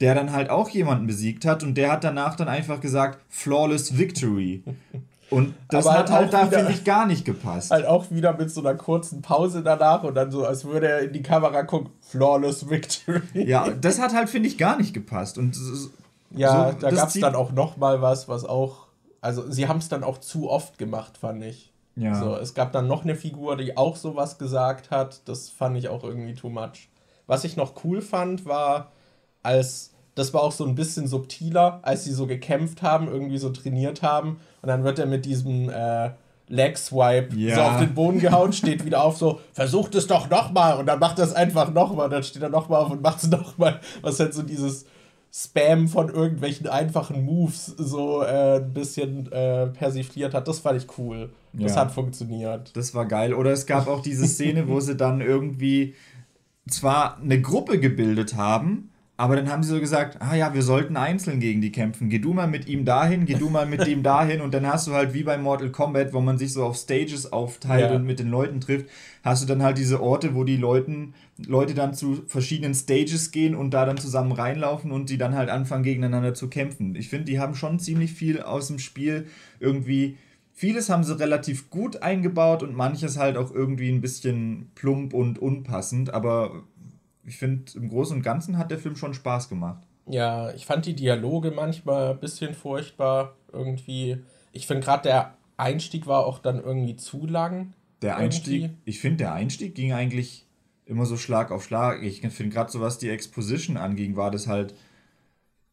der 0.00 0.14
dann 0.14 0.32
halt 0.32 0.50
auch 0.50 0.68
jemanden 0.68 1.06
besiegt 1.06 1.44
hat 1.44 1.62
und 1.62 1.74
der 1.74 1.90
hat 1.92 2.04
danach 2.04 2.36
dann 2.36 2.48
einfach 2.48 2.80
gesagt, 2.80 3.20
flawless 3.28 3.98
victory. 3.98 4.62
Und 5.30 5.54
das 5.68 5.86
Aber 5.86 5.98
hat 5.98 6.10
halt, 6.10 6.32
halt 6.32 6.52
da, 6.52 6.58
finde 6.58 6.72
ich, 6.72 6.84
gar 6.84 7.06
nicht 7.06 7.24
gepasst. 7.24 7.70
Halt 7.70 7.84
auch 7.84 8.10
wieder 8.10 8.36
mit 8.36 8.50
so 8.50 8.60
einer 8.60 8.74
kurzen 8.74 9.20
Pause 9.20 9.62
danach 9.62 10.02
und 10.04 10.14
dann 10.14 10.30
so, 10.30 10.46
als 10.46 10.64
würde 10.64 10.88
er 10.88 11.00
in 11.00 11.12
die 11.12 11.22
Kamera 11.22 11.64
gucken, 11.64 11.90
flawless 12.00 12.70
victory. 12.70 13.20
Ja, 13.34 13.68
das 13.70 14.00
hat 14.00 14.14
halt, 14.14 14.30
finde 14.30 14.48
ich, 14.48 14.56
gar 14.56 14.78
nicht 14.78 14.94
gepasst. 14.94 15.36
Und 15.36 15.56
ja, 16.30 16.72
so, 16.72 16.78
da 16.78 16.90
gab 16.90 17.08
es 17.08 17.20
dann 17.20 17.34
auch 17.34 17.52
noch 17.52 17.76
mal 17.76 18.00
was, 18.00 18.28
was 18.28 18.44
auch, 18.44 18.86
also 19.20 19.50
sie 19.50 19.68
haben 19.68 19.78
es 19.78 19.88
dann 19.88 20.02
auch 20.02 20.18
zu 20.18 20.48
oft 20.48 20.78
gemacht, 20.78 21.18
fand 21.18 21.44
ich. 21.44 21.72
Ja. 21.96 22.14
So, 22.14 22.36
es 22.36 22.54
gab 22.54 22.72
dann 22.72 22.86
noch 22.86 23.02
eine 23.02 23.16
Figur, 23.16 23.56
die 23.56 23.76
auch 23.76 23.96
sowas 23.96 24.38
gesagt 24.38 24.90
hat. 24.90 25.28
Das 25.28 25.50
fand 25.50 25.76
ich 25.76 25.88
auch 25.88 26.04
irgendwie 26.04 26.34
too 26.34 26.48
much. 26.48 26.88
Was 27.26 27.44
ich 27.44 27.56
noch 27.56 27.84
cool 27.84 28.00
fand, 28.00 28.46
war, 28.46 28.92
als 29.42 29.92
das 30.18 30.34
war 30.34 30.42
auch 30.42 30.52
so 30.52 30.64
ein 30.64 30.74
bisschen 30.74 31.06
subtiler, 31.06 31.78
als 31.82 32.04
sie 32.04 32.12
so 32.12 32.26
gekämpft 32.26 32.82
haben, 32.82 33.06
irgendwie 33.06 33.38
so 33.38 33.50
trainiert 33.50 34.02
haben. 34.02 34.40
Und 34.62 34.68
dann 34.68 34.82
wird 34.82 34.98
er 34.98 35.06
mit 35.06 35.24
diesem 35.24 35.70
äh, 35.70 36.10
Leg 36.48 36.76
Swipe 36.76 37.36
ja. 37.36 37.54
so 37.54 37.60
auf 37.62 37.78
den 37.78 37.94
Boden 37.94 38.18
gehauen, 38.18 38.52
steht 38.52 38.84
wieder 38.84 39.04
auf, 39.04 39.16
so, 39.16 39.40
versucht 39.52 39.94
es 39.94 40.08
doch 40.08 40.28
nochmal. 40.28 40.78
Und 40.78 40.86
dann 40.86 40.98
macht 40.98 41.20
er 41.20 41.24
es 41.24 41.32
einfach 41.32 41.72
nochmal. 41.72 42.08
Dann 42.08 42.24
steht 42.24 42.42
er 42.42 42.48
nochmal 42.48 42.82
auf 42.82 42.90
und 42.90 43.00
macht 43.00 43.22
es 43.22 43.30
nochmal. 43.30 43.80
Was 44.02 44.18
halt 44.18 44.34
so 44.34 44.42
dieses 44.42 44.86
Spam 45.32 45.86
von 45.86 46.08
irgendwelchen 46.08 46.66
einfachen 46.66 47.24
Moves 47.24 47.66
so 47.66 48.22
äh, 48.22 48.56
ein 48.56 48.72
bisschen 48.72 49.30
äh, 49.30 49.68
persifliert 49.68 50.34
hat. 50.34 50.48
Das 50.48 50.58
fand 50.58 50.82
ich 50.82 50.98
cool. 50.98 51.30
Das 51.52 51.76
ja. 51.76 51.82
hat 51.82 51.92
funktioniert. 51.92 52.76
Das 52.76 52.92
war 52.92 53.06
geil. 53.06 53.34
Oder 53.34 53.52
es 53.52 53.66
gab 53.66 53.86
auch 53.86 54.02
diese 54.02 54.26
Szene, 54.26 54.66
wo 54.66 54.80
sie 54.80 54.96
dann 54.96 55.20
irgendwie 55.20 55.94
zwar 56.68 57.18
eine 57.18 57.40
Gruppe 57.40 57.78
gebildet 57.78 58.34
haben, 58.34 58.87
aber 59.20 59.34
dann 59.34 59.50
haben 59.50 59.64
sie 59.64 59.70
so 59.70 59.80
gesagt, 59.80 60.22
ah 60.22 60.36
ja, 60.36 60.54
wir 60.54 60.62
sollten 60.62 60.96
einzeln 60.96 61.40
gegen 61.40 61.60
die 61.60 61.72
kämpfen. 61.72 62.08
Geh 62.08 62.20
du 62.20 62.32
mal 62.34 62.46
mit 62.46 62.68
ihm 62.68 62.84
dahin, 62.84 63.26
geh 63.26 63.34
du 63.34 63.50
mal 63.50 63.66
mit 63.66 63.84
dem 63.84 64.04
dahin. 64.04 64.40
Und 64.40 64.54
dann 64.54 64.64
hast 64.64 64.86
du 64.86 64.92
halt 64.92 65.12
wie 65.12 65.24
bei 65.24 65.36
Mortal 65.36 65.70
Kombat, 65.70 66.12
wo 66.12 66.20
man 66.20 66.38
sich 66.38 66.52
so 66.52 66.62
auf 66.62 66.76
Stages 66.76 67.32
aufteilt 67.32 67.90
ja. 67.90 67.96
und 67.96 68.04
mit 68.04 68.20
den 68.20 68.28
Leuten 68.28 68.60
trifft, 68.60 68.86
hast 69.24 69.42
du 69.42 69.48
dann 69.48 69.60
halt 69.60 69.76
diese 69.76 70.00
Orte, 70.00 70.36
wo 70.36 70.44
die 70.44 70.56
Leuten, 70.56 71.14
Leute 71.44 71.74
dann 71.74 71.94
zu 71.94 72.22
verschiedenen 72.28 72.74
Stages 72.74 73.32
gehen 73.32 73.56
und 73.56 73.74
da 73.74 73.84
dann 73.86 73.98
zusammen 73.98 74.30
reinlaufen 74.30 74.92
und 74.92 75.10
die 75.10 75.18
dann 75.18 75.34
halt 75.34 75.50
anfangen 75.50 75.82
gegeneinander 75.82 76.34
zu 76.34 76.48
kämpfen. 76.48 76.94
Ich 76.94 77.08
finde, 77.08 77.24
die 77.24 77.40
haben 77.40 77.56
schon 77.56 77.80
ziemlich 77.80 78.12
viel 78.12 78.40
aus 78.40 78.68
dem 78.68 78.78
Spiel 78.78 79.26
irgendwie. 79.58 80.16
Vieles 80.52 80.90
haben 80.90 81.02
sie 81.02 81.18
relativ 81.18 81.70
gut 81.70 82.02
eingebaut 82.04 82.62
und 82.62 82.76
manches 82.76 83.18
halt 83.18 83.36
auch 83.36 83.52
irgendwie 83.52 83.90
ein 83.90 84.00
bisschen 84.00 84.70
plump 84.76 85.12
und 85.12 85.40
unpassend, 85.40 86.14
aber 86.14 86.62
ich 87.28 87.36
finde, 87.36 87.70
im 87.74 87.88
Großen 87.88 88.16
und 88.16 88.22
Ganzen 88.22 88.58
hat 88.58 88.70
der 88.70 88.78
Film 88.78 88.96
schon 88.96 89.14
Spaß 89.14 89.48
gemacht. 89.48 89.82
Ja, 90.06 90.52
ich 90.54 90.66
fand 90.66 90.86
die 90.86 90.94
Dialoge 90.94 91.50
manchmal 91.50 92.12
ein 92.12 92.20
bisschen 92.20 92.54
furchtbar 92.54 93.36
irgendwie. 93.52 94.18
Ich 94.52 94.66
finde 94.66 94.82
gerade 94.82 95.02
der 95.02 95.34
Einstieg 95.58 96.06
war 96.06 96.24
auch 96.26 96.38
dann 96.38 96.62
irgendwie 96.62 96.96
zu 96.96 97.26
lang. 97.26 97.74
Der 98.00 98.16
Einstieg, 98.16 98.62
irgendwie. 98.62 98.80
ich 98.84 99.00
finde, 99.00 99.18
der 99.18 99.34
Einstieg 99.34 99.74
ging 99.74 99.92
eigentlich 99.92 100.46
immer 100.86 101.04
so 101.04 101.16
Schlag 101.16 101.50
auf 101.50 101.64
Schlag. 101.64 102.02
Ich 102.02 102.20
finde 102.20 102.54
gerade 102.54 102.70
so, 102.70 102.80
was 102.80 102.98
die 102.98 103.10
Exposition 103.10 103.76
anging, 103.76 104.16
war 104.16 104.30
das 104.30 104.46
halt 104.46 104.74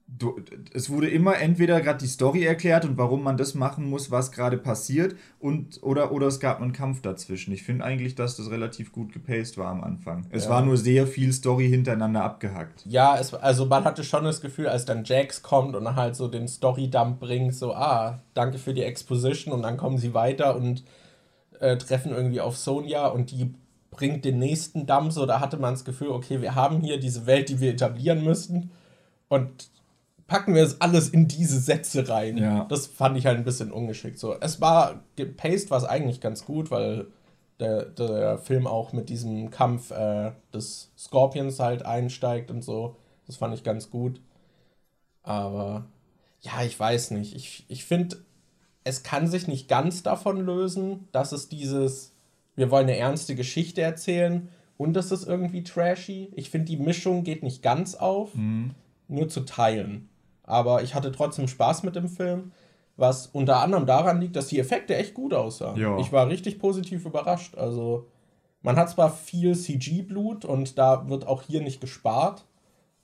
du, 0.08 0.40
es 0.74 0.90
wurde 0.90 1.10
immer 1.10 1.38
entweder 1.40 1.82
gerade 1.82 2.00
die 2.00 2.08
Story 2.08 2.44
erklärt 2.44 2.86
und 2.86 2.98
warum 2.98 3.24
man 3.24 3.38
das 3.38 3.56
machen 3.56 3.90
muss, 3.90 4.12
was 4.12 4.32
gerade 4.32 4.58
passiert, 4.58 5.16
und 5.40 5.82
oder, 5.82 6.12
oder 6.12 6.28
es 6.28 6.40
gab 6.40 6.62
einen 6.62 6.74
Kampf 6.74 7.02
dazwischen. 7.02 7.52
Ich 7.54 7.64
finde 7.64 7.84
eigentlich, 7.84 8.16
dass 8.16 8.38
das 8.38 8.50
relativ 8.52 8.92
gut 8.92 9.12
gepaced 9.12 9.58
war 9.58 9.68
am 9.68 9.84
Anfang. 9.84 10.28
Es 10.30 10.46
ja. 10.46 10.52
war 10.52 10.62
nur 10.62 10.78
sehr 10.78 11.08
viel 11.08 11.34
Story 11.34 11.70
hintereinander 11.70 12.24
abgehackt. 12.24 12.86
Ja, 12.86 13.18
es, 13.18 13.34
also 13.34 13.66
man 13.66 13.84
hatte 13.84 14.04
schon 14.04 14.24
das 14.24 14.42
Gefühl, 14.42 14.68
als 14.68 14.86
dann 14.86 15.04
Jax 15.04 15.42
kommt 15.42 15.76
und 15.76 15.84
dann 15.84 15.96
halt 15.96 16.16
so 16.16 16.28
den 16.28 16.48
Story-Dump 16.48 17.20
bringt, 17.20 17.56
so, 17.56 17.74
ah, 17.74 18.22
danke 18.34 18.58
für 18.58 18.74
die 18.74 18.84
Exposition 18.84 19.54
und 19.54 19.64
dann 19.64 19.78
kommen 19.78 19.98
sie 19.98 20.14
weiter 20.14 20.56
und 20.56 20.84
äh, 21.60 21.78
treffen 21.78 22.12
irgendwie 22.12 22.42
auf 22.42 22.58
Sonja 22.58 23.08
und 23.08 23.32
die 23.32 23.54
bringt 23.90 24.26
den 24.26 24.40
nächsten 24.40 24.86
Dump, 24.86 25.14
so 25.14 25.26
da 25.26 25.40
hatte 25.40 25.58
man 25.58 25.74
das 25.74 25.86
Gefühl, 25.86 26.10
okay, 26.10 26.42
wir 26.42 26.54
haben 26.54 26.82
hier 26.82 27.00
diese 27.00 27.26
Welt, 27.26 27.50
die 27.50 27.62
wir 27.62 27.72
etablieren 27.72 28.24
müssen 28.24 28.72
und 29.30 29.70
packen 30.28 30.56
wir 30.56 30.64
es 30.64 30.82
alles 30.82 31.10
in 31.10 31.28
diese 31.28 31.60
Sätze 31.60 32.10
rein. 32.10 32.38
Ja. 32.38 32.66
Das 32.66 32.88
fand 32.88 33.18
ich 33.18 33.26
halt 33.26 33.38
ein 33.38 33.44
bisschen 33.44 33.72
ungeschickt. 33.72 34.18
So, 34.18 34.36
es 34.40 34.60
war 34.60 35.04
gepaced, 35.16 35.70
war 35.70 35.78
es 35.78 35.84
eigentlich 35.84 36.20
ganz 36.22 36.46
gut, 36.46 36.72
weil 36.72 37.08
der, 37.60 37.86
der 37.86 38.38
Film 38.40 38.68
auch 38.68 38.92
mit 38.92 39.10
diesem 39.10 39.50
Kampf 39.50 39.92
äh, 39.92 40.32
des 40.54 40.92
Scorpions 40.98 41.60
halt 41.60 41.86
einsteigt 41.86 42.52
und 42.52 42.64
so. 42.64 42.98
Das 43.28 43.38
fand 43.38 43.54
ich 43.54 43.64
ganz 43.64 43.90
gut. 43.90 44.20
Aber 45.24 45.86
ja, 46.42 46.64
ich 46.64 46.80
weiß 46.80 47.12
nicht. 47.12 47.36
Ich, 47.36 47.66
ich 47.68 47.86
finde, 47.86 48.18
es 48.84 49.04
kann 49.04 49.28
sich 49.28 49.48
nicht 49.48 49.68
ganz 49.68 50.04
davon 50.04 50.40
lösen, 50.40 51.08
dass 51.12 51.32
es 51.32 51.50
dieses, 51.50 52.14
wir 52.56 52.72
wollen 52.72 52.88
eine 52.88 52.98
ernste 52.98 53.36
Geschichte 53.36 53.82
erzählen 53.82 54.50
und 54.78 54.98
es 54.98 55.12
ist 55.12 55.28
irgendwie 55.28 55.64
trashy. 55.64 56.32
Ich 56.36 56.50
finde, 56.50 56.66
die 56.66 56.78
Mischung 56.78 57.24
geht 57.24 57.42
nicht 57.42 57.62
ganz 57.62 57.96
auf, 57.96 58.36
mhm. 58.36 58.76
nur 59.08 59.30
zu 59.30 59.42
teilen. 59.42 60.10
Aber 60.46 60.84
ich 60.84 60.96
hatte 60.96 61.12
trotzdem 61.12 61.48
Spaß 61.48 61.84
mit 61.84 61.96
dem 61.96 62.08
Film, 62.08 62.52
was 62.98 63.28
unter 63.28 63.58
anderem 63.58 63.86
daran 63.86 64.22
liegt, 64.22 64.36
dass 64.36 64.48
die 64.48 64.60
Effekte 64.60 64.96
echt 64.96 65.14
gut 65.14 65.34
aussahen. 65.34 65.78
Ja. 65.78 65.98
Ich 65.98 66.12
war 66.12 66.28
richtig 66.28 66.60
positiv 66.60 67.06
überrascht. 67.06 67.58
Also, 67.58 68.08
man 68.62 68.78
hat 68.78 68.90
zwar 68.90 69.12
viel 69.12 69.56
CG-Blut 69.56 70.46
und 70.46 70.78
da 70.78 71.08
wird 71.10 71.28
auch 71.28 71.42
hier 71.42 71.62
nicht 71.62 71.82
gespart, 71.82 72.46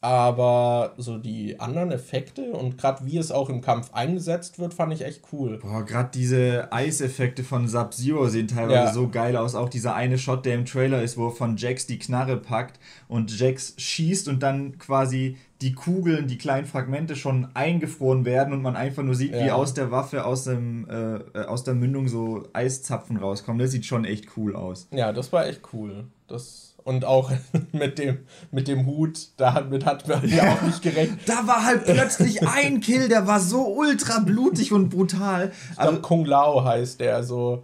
aber 0.01 0.95
so 0.97 1.19
die 1.19 1.59
anderen 1.59 1.91
Effekte 1.91 2.53
und 2.53 2.79
gerade 2.79 3.05
wie 3.05 3.19
es 3.19 3.31
auch 3.31 3.49
im 3.49 3.61
Kampf 3.61 3.93
eingesetzt 3.93 4.57
wird, 4.57 4.73
fand 4.73 4.91
ich 4.93 5.05
echt 5.05 5.21
cool. 5.31 5.59
Boah, 5.59 5.85
gerade 5.85 6.09
diese 6.11 6.73
Eiseffekte 6.73 7.43
von 7.43 7.67
Sub-Zero 7.67 8.27
sehen 8.27 8.47
teilweise 8.47 8.85
ja. 8.87 8.93
so 8.93 9.09
geil 9.09 9.37
aus. 9.37 9.53
Auch 9.53 9.69
dieser 9.69 9.93
eine 9.93 10.17
Shot, 10.17 10.43
der 10.47 10.55
im 10.55 10.65
Trailer 10.65 11.03
ist, 11.03 11.17
wo 11.17 11.27
er 11.27 11.31
von 11.31 11.55
Jax 11.55 11.85
die 11.85 11.99
Knarre 11.99 12.37
packt 12.37 12.79
und 13.07 13.37
Jax 13.37 13.75
schießt 13.77 14.27
und 14.27 14.41
dann 14.41 14.79
quasi 14.79 15.37
die 15.61 15.73
Kugeln, 15.73 16.27
die 16.27 16.39
kleinen 16.39 16.65
Fragmente 16.65 17.15
schon 17.15 17.49
eingefroren 17.53 18.25
werden 18.25 18.53
und 18.53 18.63
man 18.63 18.75
einfach 18.75 19.03
nur 19.03 19.13
sieht, 19.13 19.33
ja. 19.35 19.45
wie 19.45 19.51
aus 19.51 19.75
der 19.75 19.91
Waffe, 19.91 20.25
aus, 20.25 20.45
dem, 20.45 20.89
äh, 20.89 21.17
äh, 21.17 21.45
aus 21.45 21.63
der 21.63 21.75
Mündung 21.75 22.07
so 22.07 22.47
Eiszapfen 22.53 23.17
rauskommen. 23.17 23.59
Das 23.59 23.69
sieht 23.69 23.85
schon 23.85 24.05
echt 24.05 24.35
cool 24.35 24.55
aus. 24.55 24.87
Ja, 24.91 25.13
das 25.13 25.31
war 25.31 25.45
echt 25.45 25.61
cool. 25.73 26.05
Das 26.27 26.70
und 26.83 27.05
auch 27.05 27.31
mit 27.71 27.99
dem, 27.99 28.19
mit 28.51 28.67
dem 28.67 28.85
Hut, 28.85 29.29
damit 29.37 29.85
hat 29.85 30.07
man 30.07 30.27
ja 30.27 30.53
auch 30.53 30.61
nicht 30.61 30.81
gerechnet. 30.81 31.19
da 31.25 31.47
war 31.47 31.65
halt 31.65 31.85
plötzlich 31.85 32.47
ein 32.47 32.79
Kill, 32.79 33.07
der 33.07 33.27
war 33.27 33.39
so 33.39 33.67
ultra 33.67 34.19
blutig 34.19 34.71
und 34.71 34.89
brutal. 34.89 35.51
Ich 35.69 35.75
glaub, 35.75 35.87
also, 35.87 36.01
Kung 36.01 36.25
Lao 36.25 36.63
heißt 36.63 36.99
der 36.99 37.23
so. 37.23 37.63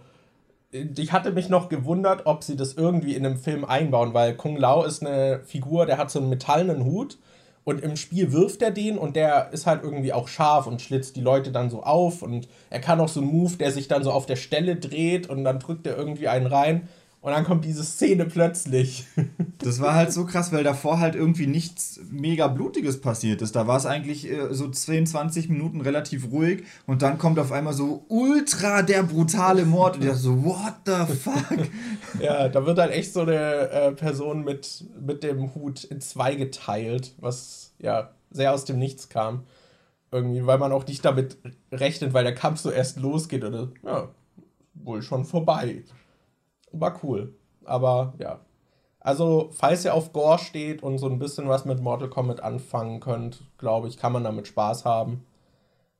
Ich 0.70 1.12
hatte 1.12 1.32
mich 1.32 1.48
noch 1.48 1.70
gewundert, 1.70 2.26
ob 2.26 2.44
sie 2.44 2.54
das 2.54 2.74
irgendwie 2.74 3.14
in 3.14 3.24
einem 3.24 3.38
Film 3.38 3.64
einbauen, 3.64 4.12
weil 4.12 4.36
Kung 4.36 4.56
Lao 4.56 4.84
ist 4.84 5.04
eine 5.04 5.40
Figur, 5.44 5.86
der 5.86 5.96
hat 5.96 6.10
so 6.10 6.18
einen 6.18 6.28
metallenen 6.28 6.84
Hut 6.84 7.16
Und 7.68 7.82
im 7.82 7.96
Spiel 7.96 8.32
wirft 8.32 8.62
er 8.62 8.70
den 8.70 8.96
und 8.96 9.14
der 9.14 9.50
ist 9.52 9.66
halt 9.66 9.82
irgendwie 9.82 10.14
auch 10.14 10.26
scharf 10.26 10.66
und 10.66 10.80
schlitzt 10.80 11.16
die 11.16 11.20
Leute 11.20 11.52
dann 11.52 11.68
so 11.68 11.82
auf. 11.82 12.22
Und 12.22 12.48
er 12.70 12.80
kann 12.80 12.98
auch 12.98 13.08
so 13.08 13.20
einen 13.20 13.30
Move, 13.30 13.58
der 13.58 13.72
sich 13.72 13.88
dann 13.88 14.02
so 14.02 14.10
auf 14.10 14.24
der 14.24 14.36
Stelle 14.36 14.76
dreht 14.76 15.28
und 15.28 15.44
dann 15.44 15.58
drückt 15.58 15.86
er 15.86 15.94
irgendwie 15.94 16.28
einen 16.28 16.46
rein. 16.46 16.88
Und 17.20 17.32
dann 17.32 17.44
kommt 17.44 17.64
diese 17.64 17.84
Szene 17.84 18.26
plötzlich. 18.26 19.06
Das 19.60 19.80
war 19.80 19.94
halt 19.94 20.12
so 20.12 20.24
krass, 20.24 20.52
weil 20.52 20.62
davor 20.62 21.00
halt 21.00 21.16
irgendwie 21.16 21.48
nichts 21.48 21.98
mega 22.12 22.46
Blutiges 22.46 23.00
passiert 23.00 23.42
ist. 23.42 23.56
Da 23.56 23.66
war 23.66 23.76
es 23.76 23.86
eigentlich 23.86 24.30
äh, 24.30 24.54
so 24.54 24.68
10, 24.68 25.06
20 25.06 25.48
Minuten 25.48 25.80
relativ 25.80 26.30
ruhig 26.30 26.62
und 26.86 27.02
dann 27.02 27.18
kommt 27.18 27.40
auf 27.40 27.50
einmal 27.50 27.72
so 27.72 28.04
ultra 28.06 28.82
der 28.82 29.02
brutale 29.02 29.64
Mord 29.64 29.96
und 29.96 30.02
ich 30.02 30.08
dachte 30.08 30.22
so, 30.22 30.44
what 30.44 30.74
the 30.86 31.12
fuck? 31.12 31.58
ja, 32.20 32.48
da 32.48 32.64
wird 32.64 32.78
halt 32.78 32.92
echt 32.92 33.12
so 33.12 33.22
eine 33.22 33.68
äh, 33.70 33.92
Person 33.92 34.44
mit, 34.44 34.84
mit 35.04 35.24
dem 35.24 35.52
Hut 35.56 35.82
in 35.82 36.00
zwei 36.00 36.36
geteilt, 36.36 37.14
was 37.18 37.74
ja 37.80 38.12
sehr 38.30 38.54
aus 38.54 38.64
dem 38.64 38.78
Nichts 38.78 39.08
kam. 39.08 39.42
Irgendwie, 40.12 40.46
weil 40.46 40.58
man 40.58 40.70
auch 40.70 40.86
nicht 40.86 41.04
damit 41.04 41.36
rechnet, 41.72 42.14
weil 42.14 42.22
der 42.22 42.34
Kampf 42.34 42.60
so 42.60 42.70
erst 42.70 43.00
losgeht 43.00 43.44
oder 43.44 43.70
ja, 43.84 44.08
wohl 44.74 45.02
schon 45.02 45.24
vorbei. 45.24 45.82
War 46.72 47.00
cool. 47.02 47.34
Aber 47.64 48.14
ja. 48.18 48.40
Also, 49.00 49.50
falls 49.52 49.84
ihr 49.84 49.94
auf 49.94 50.12
Gore 50.12 50.38
steht 50.38 50.82
und 50.82 50.98
so 50.98 51.08
ein 51.08 51.18
bisschen 51.18 51.48
was 51.48 51.64
mit 51.64 51.80
Mortal 51.80 52.08
Kombat 52.08 52.42
anfangen 52.42 53.00
könnt, 53.00 53.42
glaube 53.56 53.88
ich, 53.88 53.96
kann 53.96 54.12
man 54.12 54.24
damit 54.24 54.48
Spaß 54.48 54.84
haben. 54.84 55.24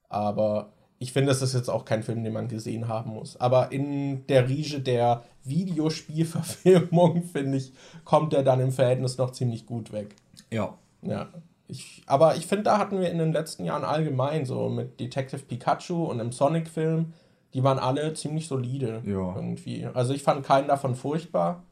Aber 0.09 0.73
ich 0.99 1.13
finde, 1.13 1.31
es 1.31 1.43
ist 1.43 1.55
jetzt 1.55 1.71
auch 1.71 1.85
kein 1.85 2.03
Film, 2.03 2.25
den 2.25 2.33
man 2.33 2.49
gesehen 2.49 2.89
haben 2.89 3.13
muss. 3.13 3.37
Aber 3.41 3.71
in 3.71 4.27
der 4.27 4.49
Riege 4.49 4.81
der 4.81 5.23
Videospielverfilmung, 5.45 7.23
finde 7.33 7.59
ich, 7.59 7.73
kommt 8.05 8.35
er 8.35 8.43
dann 8.43 8.61
im 8.61 8.73
Verhältnis 8.73 9.17
noch 9.17 9.31
ziemlich 9.31 9.65
gut 9.65 9.93
weg. 9.93 10.15
Ja. 10.51 10.75
Ja. 11.03 11.29
Ich, 11.69 12.03
aber 12.07 12.37
ich 12.37 12.47
finde, 12.47 12.65
da 12.65 12.79
hatten 12.79 12.99
wir 12.99 13.11
in 13.11 13.19
den 13.19 13.33
letzten 13.33 13.65
Jahren 13.65 13.85
allgemein 13.85 14.47
so 14.47 14.69
mit 14.71 14.99
Detective 14.99 15.43
Pikachu 15.43 16.05
und 16.05 16.19
im 16.19 16.33
Sonic-Film 16.33 17.13
die 17.55 17.63
waren 17.63 17.79
alle 17.79 18.15
ziemlich 18.15 18.47
solide 18.47 19.03
ja. 19.05 19.35
irgendwie. 19.35 19.87
Also 19.87 20.13
ich 20.13 20.23
fand 20.23 20.45
keinen 20.45 20.69
davon 20.69 20.95
furchtbar. 20.95 21.63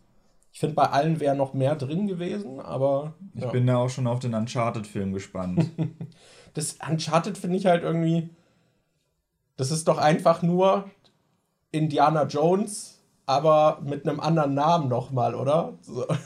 Ich 0.52 0.60
finde, 0.60 0.74
bei 0.74 0.88
allen 0.88 1.20
wäre 1.20 1.36
noch 1.36 1.52
mehr 1.52 1.76
drin 1.76 2.06
gewesen, 2.06 2.60
aber. 2.60 3.14
Ich 3.34 3.42
ja. 3.42 3.50
bin 3.50 3.66
da 3.66 3.76
auch 3.76 3.90
schon 3.90 4.06
auf 4.06 4.20
den 4.20 4.34
Uncharted-Film 4.34 5.12
gespannt. 5.12 5.70
das 6.54 6.78
Uncharted 6.88 7.36
finde 7.36 7.58
ich 7.58 7.66
halt 7.66 7.82
irgendwie. 7.82 8.30
Das 9.58 9.70
ist 9.70 9.86
doch 9.88 9.98
einfach 9.98 10.42
nur 10.42 10.90
Indiana 11.72 12.24
Jones, 12.24 13.02
aber 13.26 13.82
mit 13.84 14.08
einem 14.08 14.20
anderen 14.20 14.54
Namen 14.54 14.88
nochmal, 14.88 15.34
oder? 15.34 15.74
So. 15.82 16.06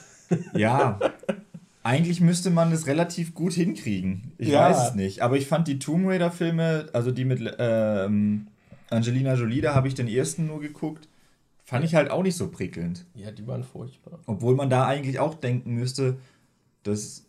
Ja. 0.54 1.00
Eigentlich 1.82 2.20
müsste 2.20 2.50
man 2.50 2.70
das 2.70 2.86
relativ 2.86 3.34
gut 3.34 3.54
hinkriegen. 3.54 4.30
Ich 4.38 4.50
ja. 4.50 4.70
weiß 4.70 4.90
es 4.90 4.94
nicht. 4.94 5.22
Aber 5.22 5.36
ich 5.36 5.48
fand 5.48 5.66
die 5.66 5.80
Tomb 5.80 6.06
Raider-Filme, 6.06 6.88
also 6.92 7.10
die 7.10 7.24
mit 7.24 7.56
ähm, 7.58 8.46
Angelina 8.90 9.34
Jolie, 9.34 9.60
da 9.60 9.74
habe 9.74 9.88
ich 9.88 9.94
den 9.94 10.08
ersten 10.08 10.46
nur 10.46 10.60
geguckt. 10.60 11.08
Fand 11.62 11.84
ich 11.84 11.94
halt 11.94 12.10
auch 12.10 12.22
nicht 12.22 12.36
so 12.36 12.48
prickelnd. 12.48 13.06
Ja, 13.14 13.30
die 13.30 13.46
waren 13.46 13.62
furchtbar. 13.62 14.18
Obwohl 14.26 14.56
man 14.56 14.70
da 14.70 14.86
eigentlich 14.86 15.20
auch 15.20 15.34
denken 15.34 15.74
müsste, 15.74 16.18
dass, 16.82 17.26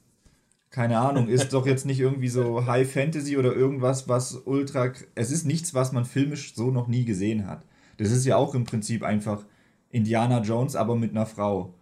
keine 0.72 0.98
Ahnung, 0.98 1.28
ist 1.28 1.54
doch 1.54 1.68
jetzt 1.68 1.86
nicht 1.86 2.00
irgendwie 2.00 2.30
so 2.30 2.66
High 2.66 2.92
Fantasy 2.92 3.38
oder 3.38 3.54
irgendwas, 3.54 4.10
was 4.10 4.36
ultra. 4.46 4.94
Es 5.14 5.32
ist 5.32 5.46
nichts, 5.46 5.74
was 5.76 5.92
man 5.92 6.06
filmisch 6.06 6.56
so 6.56 6.72
noch 6.72 6.88
nie 6.88 7.06
gesehen 7.06 7.46
hat. 7.46 7.64
Das 7.98 8.10
ist 8.10 8.26
ja 8.26 8.36
auch 8.36 8.56
im 8.56 8.64
Prinzip 8.64 9.04
einfach 9.04 9.46
Indiana 9.92 10.42
Jones, 10.42 10.76
aber 10.76 10.96
mit 10.96 11.12
einer 11.12 11.28
Frau. 11.28 11.76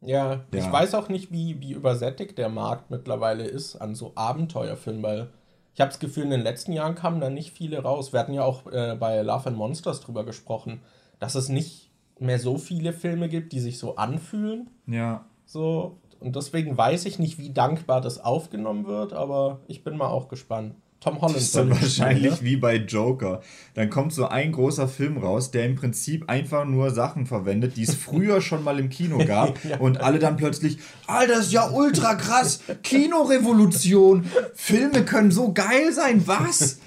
Ja, 0.00 0.34
ja. 0.34 0.44
ich 0.52 0.70
weiß 0.70 0.94
auch 0.94 1.08
nicht, 1.08 1.32
wie, 1.32 1.60
wie 1.60 1.72
übersättigt 1.72 2.38
der 2.38 2.48
Markt 2.48 2.90
mittlerweile 2.90 3.44
ist 3.44 3.76
an 3.76 3.94
so 3.94 4.12
Abenteuerfilmen, 4.14 5.02
weil 5.02 5.30
ich 5.76 5.80
habe 5.82 5.90
das 5.90 6.00
Gefühl, 6.00 6.24
in 6.24 6.30
den 6.30 6.40
letzten 6.40 6.72
Jahren 6.72 6.94
kamen 6.94 7.20
da 7.20 7.28
nicht 7.28 7.52
viele 7.52 7.82
raus. 7.82 8.14
Wir 8.14 8.20
hatten 8.20 8.32
ja 8.32 8.42
auch 8.42 8.66
äh, 8.72 8.96
bei 8.98 9.20
Love 9.20 9.50
and 9.50 9.58
Monsters 9.58 10.00
drüber 10.00 10.24
gesprochen, 10.24 10.80
dass 11.18 11.34
es 11.34 11.50
nicht 11.50 11.90
mehr 12.18 12.38
so 12.38 12.56
viele 12.56 12.94
Filme 12.94 13.28
gibt, 13.28 13.52
die 13.52 13.60
sich 13.60 13.78
so 13.78 13.96
anfühlen. 13.96 14.70
Ja. 14.86 15.26
So, 15.44 15.98
und 16.18 16.34
deswegen 16.34 16.78
weiß 16.78 17.04
ich 17.04 17.18
nicht, 17.18 17.36
wie 17.36 17.52
dankbar 17.52 18.00
das 18.00 18.18
aufgenommen 18.18 18.86
wird, 18.86 19.12
aber 19.12 19.60
ich 19.68 19.84
bin 19.84 19.98
mal 19.98 20.08
auch 20.08 20.28
gespannt. 20.28 20.76
Tom 21.06 21.20
Holland. 21.20 21.36
Das 21.36 21.44
ist 21.44 21.56
dann 21.56 21.70
wahrscheinlich 21.70 22.34
spielen, 22.34 22.50
wie 22.50 22.56
bei 22.56 22.76
Joker. 22.76 23.40
Dann 23.74 23.90
kommt 23.90 24.12
so 24.12 24.26
ein 24.26 24.50
großer 24.50 24.88
Film 24.88 25.18
raus, 25.18 25.52
der 25.52 25.64
im 25.66 25.76
Prinzip 25.76 26.28
einfach 26.28 26.64
nur 26.64 26.90
Sachen 26.90 27.26
verwendet, 27.26 27.76
die 27.76 27.84
es 27.84 27.94
früher 28.06 28.40
schon 28.40 28.64
mal 28.64 28.78
im 28.80 28.88
Kino 28.88 29.18
gab. 29.24 29.64
ja. 29.68 29.78
Und 29.78 30.00
alle 30.00 30.18
dann 30.18 30.36
plötzlich, 30.36 30.78
Alter, 31.06 31.34
das 31.34 31.46
ist 31.46 31.52
ja 31.52 31.70
ultra 31.70 32.16
krass. 32.16 32.60
Kinorevolution. 32.82 34.24
Filme 34.54 35.04
können 35.04 35.30
so 35.30 35.52
geil 35.52 35.92
sein. 35.92 36.26
Was? 36.26 36.80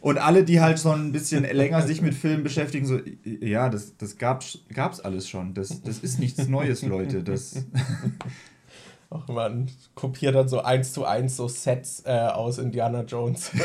Und 0.00 0.18
alle, 0.18 0.44
die 0.44 0.60
halt 0.60 0.80
schon 0.80 1.08
ein 1.08 1.12
bisschen 1.12 1.44
länger 1.44 1.82
sich 1.82 2.00
mit 2.02 2.14
Filmen 2.14 2.42
beschäftigen, 2.42 2.86
so, 2.86 2.98
ja, 3.24 3.68
das, 3.68 3.96
das 3.98 4.16
gab's, 4.16 4.58
gab's 4.72 4.98
alles 4.98 5.28
schon. 5.28 5.54
Das, 5.54 5.82
das 5.82 5.98
ist 5.98 6.18
nichts 6.18 6.48
Neues, 6.48 6.82
Leute. 6.82 7.22
Das 7.22 7.66
Ach 9.10 9.26
man, 9.26 9.68
kopiert 9.96 10.36
dann 10.36 10.48
so 10.48 10.60
eins 10.60 10.92
zu 10.92 11.04
eins 11.04 11.36
so 11.36 11.48
Sets 11.48 12.04
äh, 12.06 12.28
aus 12.32 12.58
Indiana 12.58 13.02
Jones. 13.02 13.50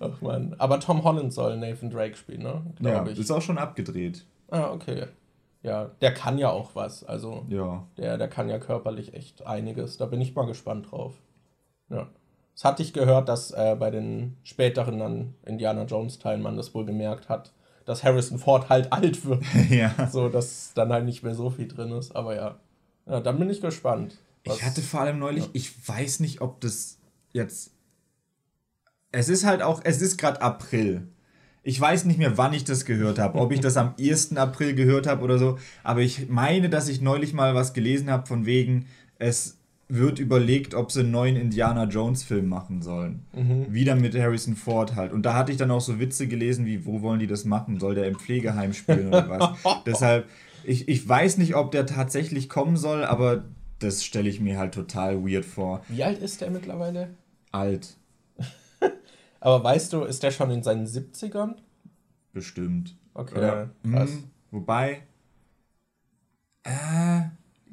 Ach 0.00 0.20
man. 0.22 0.54
Aber 0.58 0.80
Tom 0.80 1.04
Holland 1.04 1.32
soll 1.32 1.58
Nathan 1.58 1.90
Drake 1.90 2.16
spielen, 2.16 2.42
ne? 2.42 2.62
Glaub 2.76 3.06
ja, 3.06 3.12
ich. 3.12 3.18
ist 3.18 3.30
auch 3.30 3.42
schon 3.42 3.58
abgedreht. 3.58 4.24
Ah, 4.48 4.70
okay. 4.72 5.06
Ja, 5.62 5.90
der 6.00 6.14
kann 6.14 6.38
ja 6.38 6.50
auch 6.50 6.74
was. 6.74 7.04
Also, 7.04 7.44
ja. 7.48 7.86
der, 7.98 8.16
der 8.16 8.28
kann 8.28 8.48
ja 8.48 8.58
körperlich 8.58 9.14
echt 9.14 9.46
einiges. 9.46 9.98
Da 9.98 10.06
bin 10.06 10.20
ich 10.20 10.34
mal 10.34 10.46
gespannt 10.46 10.90
drauf. 10.90 11.14
Ja. 11.90 12.08
Das 12.54 12.64
hatte 12.64 12.82
ich 12.82 12.94
gehört, 12.94 13.28
dass 13.28 13.50
äh, 13.50 13.76
bei 13.78 13.90
den 13.90 14.38
späteren 14.42 14.98
dann 14.98 15.34
Indiana 15.44 15.82
Jones-Teilen 15.84 16.40
man 16.40 16.56
das 16.56 16.74
wohl 16.74 16.86
gemerkt 16.86 17.28
hat, 17.28 17.52
dass 17.84 18.04
Harrison 18.04 18.38
Ford 18.38 18.70
halt 18.70 18.92
alt 18.92 19.26
wird. 19.26 19.42
ja. 19.70 19.92
So, 20.10 20.30
dass 20.30 20.72
dann 20.74 20.92
halt 20.92 21.04
nicht 21.04 21.22
mehr 21.22 21.34
so 21.34 21.50
viel 21.50 21.68
drin 21.68 21.92
ist. 21.92 22.16
Aber 22.16 22.34
ja. 22.34 22.56
Ja, 23.06 23.20
dann 23.20 23.38
bin 23.38 23.50
ich 23.50 23.60
gespannt. 23.60 24.18
Ich 24.44 24.62
hatte 24.62 24.82
vor 24.82 25.00
allem 25.00 25.18
neulich, 25.18 25.44
ja. 25.44 25.50
ich 25.54 25.88
weiß 25.88 26.20
nicht, 26.20 26.40
ob 26.40 26.60
das 26.60 26.98
jetzt. 27.32 27.72
Es 29.12 29.28
ist 29.28 29.44
halt 29.44 29.62
auch, 29.62 29.80
es 29.84 30.02
ist 30.02 30.18
gerade 30.18 30.42
April. 30.42 31.08
Ich 31.62 31.80
weiß 31.80 32.04
nicht 32.04 32.18
mehr, 32.18 32.38
wann 32.38 32.52
ich 32.52 32.62
das 32.62 32.84
gehört 32.84 33.18
habe, 33.18 33.40
ob 33.40 33.50
ich 33.50 33.60
das 33.60 33.76
am 33.76 33.94
1. 34.00 34.36
April 34.36 34.74
gehört 34.74 35.06
habe 35.06 35.24
oder 35.24 35.38
so, 35.38 35.58
aber 35.82 36.00
ich 36.00 36.28
meine, 36.28 36.68
dass 36.68 36.88
ich 36.88 37.00
neulich 37.00 37.32
mal 37.32 37.54
was 37.56 37.72
gelesen 37.72 38.10
habe 38.10 38.26
von 38.26 38.46
wegen, 38.46 38.86
es 39.18 39.58
wird 39.88 40.18
überlegt, 40.18 40.74
ob 40.74 40.90
sie 40.90 41.00
einen 41.00 41.12
neuen 41.12 41.36
Indiana 41.36 41.84
Jones 41.84 42.24
Film 42.24 42.48
machen 42.48 42.82
sollen. 42.82 43.24
Mhm. 43.32 43.66
Wieder 43.72 43.94
mit 43.94 44.16
Harrison 44.16 44.56
Ford 44.56 44.96
halt. 44.96 45.12
Und 45.12 45.22
da 45.22 45.34
hatte 45.34 45.52
ich 45.52 45.58
dann 45.58 45.70
auch 45.70 45.80
so 45.80 46.00
Witze 46.00 46.26
gelesen, 46.26 46.66
wie, 46.66 46.84
wo 46.84 47.02
wollen 47.02 47.20
die 47.20 47.28
das 47.28 47.44
machen? 47.44 47.78
Soll 47.78 47.94
der 47.94 48.08
im 48.08 48.18
Pflegeheim 48.18 48.72
spielen 48.72 49.08
oder 49.08 49.28
was? 49.28 49.82
Deshalb, 49.86 50.28
ich, 50.66 50.88
ich 50.88 51.08
weiß 51.08 51.38
nicht, 51.38 51.54
ob 51.54 51.70
der 51.70 51.86
tatsächlich 51.86 52.48
kommen 52.48 52.76
soll, 52.76 53.04
aber 53.04 53.44
das 53.78 54.04
stelle 54.04 54.28
ich 54.28 54.40
mir 54.40 54.58
halt 54.58 54.74
total 54.74 55.24
weird 55.24 55.44
vor. 55.44 55.82
Wie 55.88 56.02
alt 56.02 56.18
ist 56.18 56.40
der 56.40 56.50
mittlerweile? 56.50 57.10
Alt. 57.52 57.96
aber 59.40 59.62
weißt 59.62 59.92
du, 59.92 60.02
ist 60.02 60.22
der 60.22 60.30
schon 60.30 60.50
in 60.50 60.62
seinen 60.62 60.86
70ern? 60.86 61.56
Bestimmt. 62.32 62.96
Okay, 63.14 63.38
Oder, 63.38 63.70
krass. 63.90 64.10
Mh, 64.10 64.18
wobei, 64.50 65.02
äh, 66.64 67.22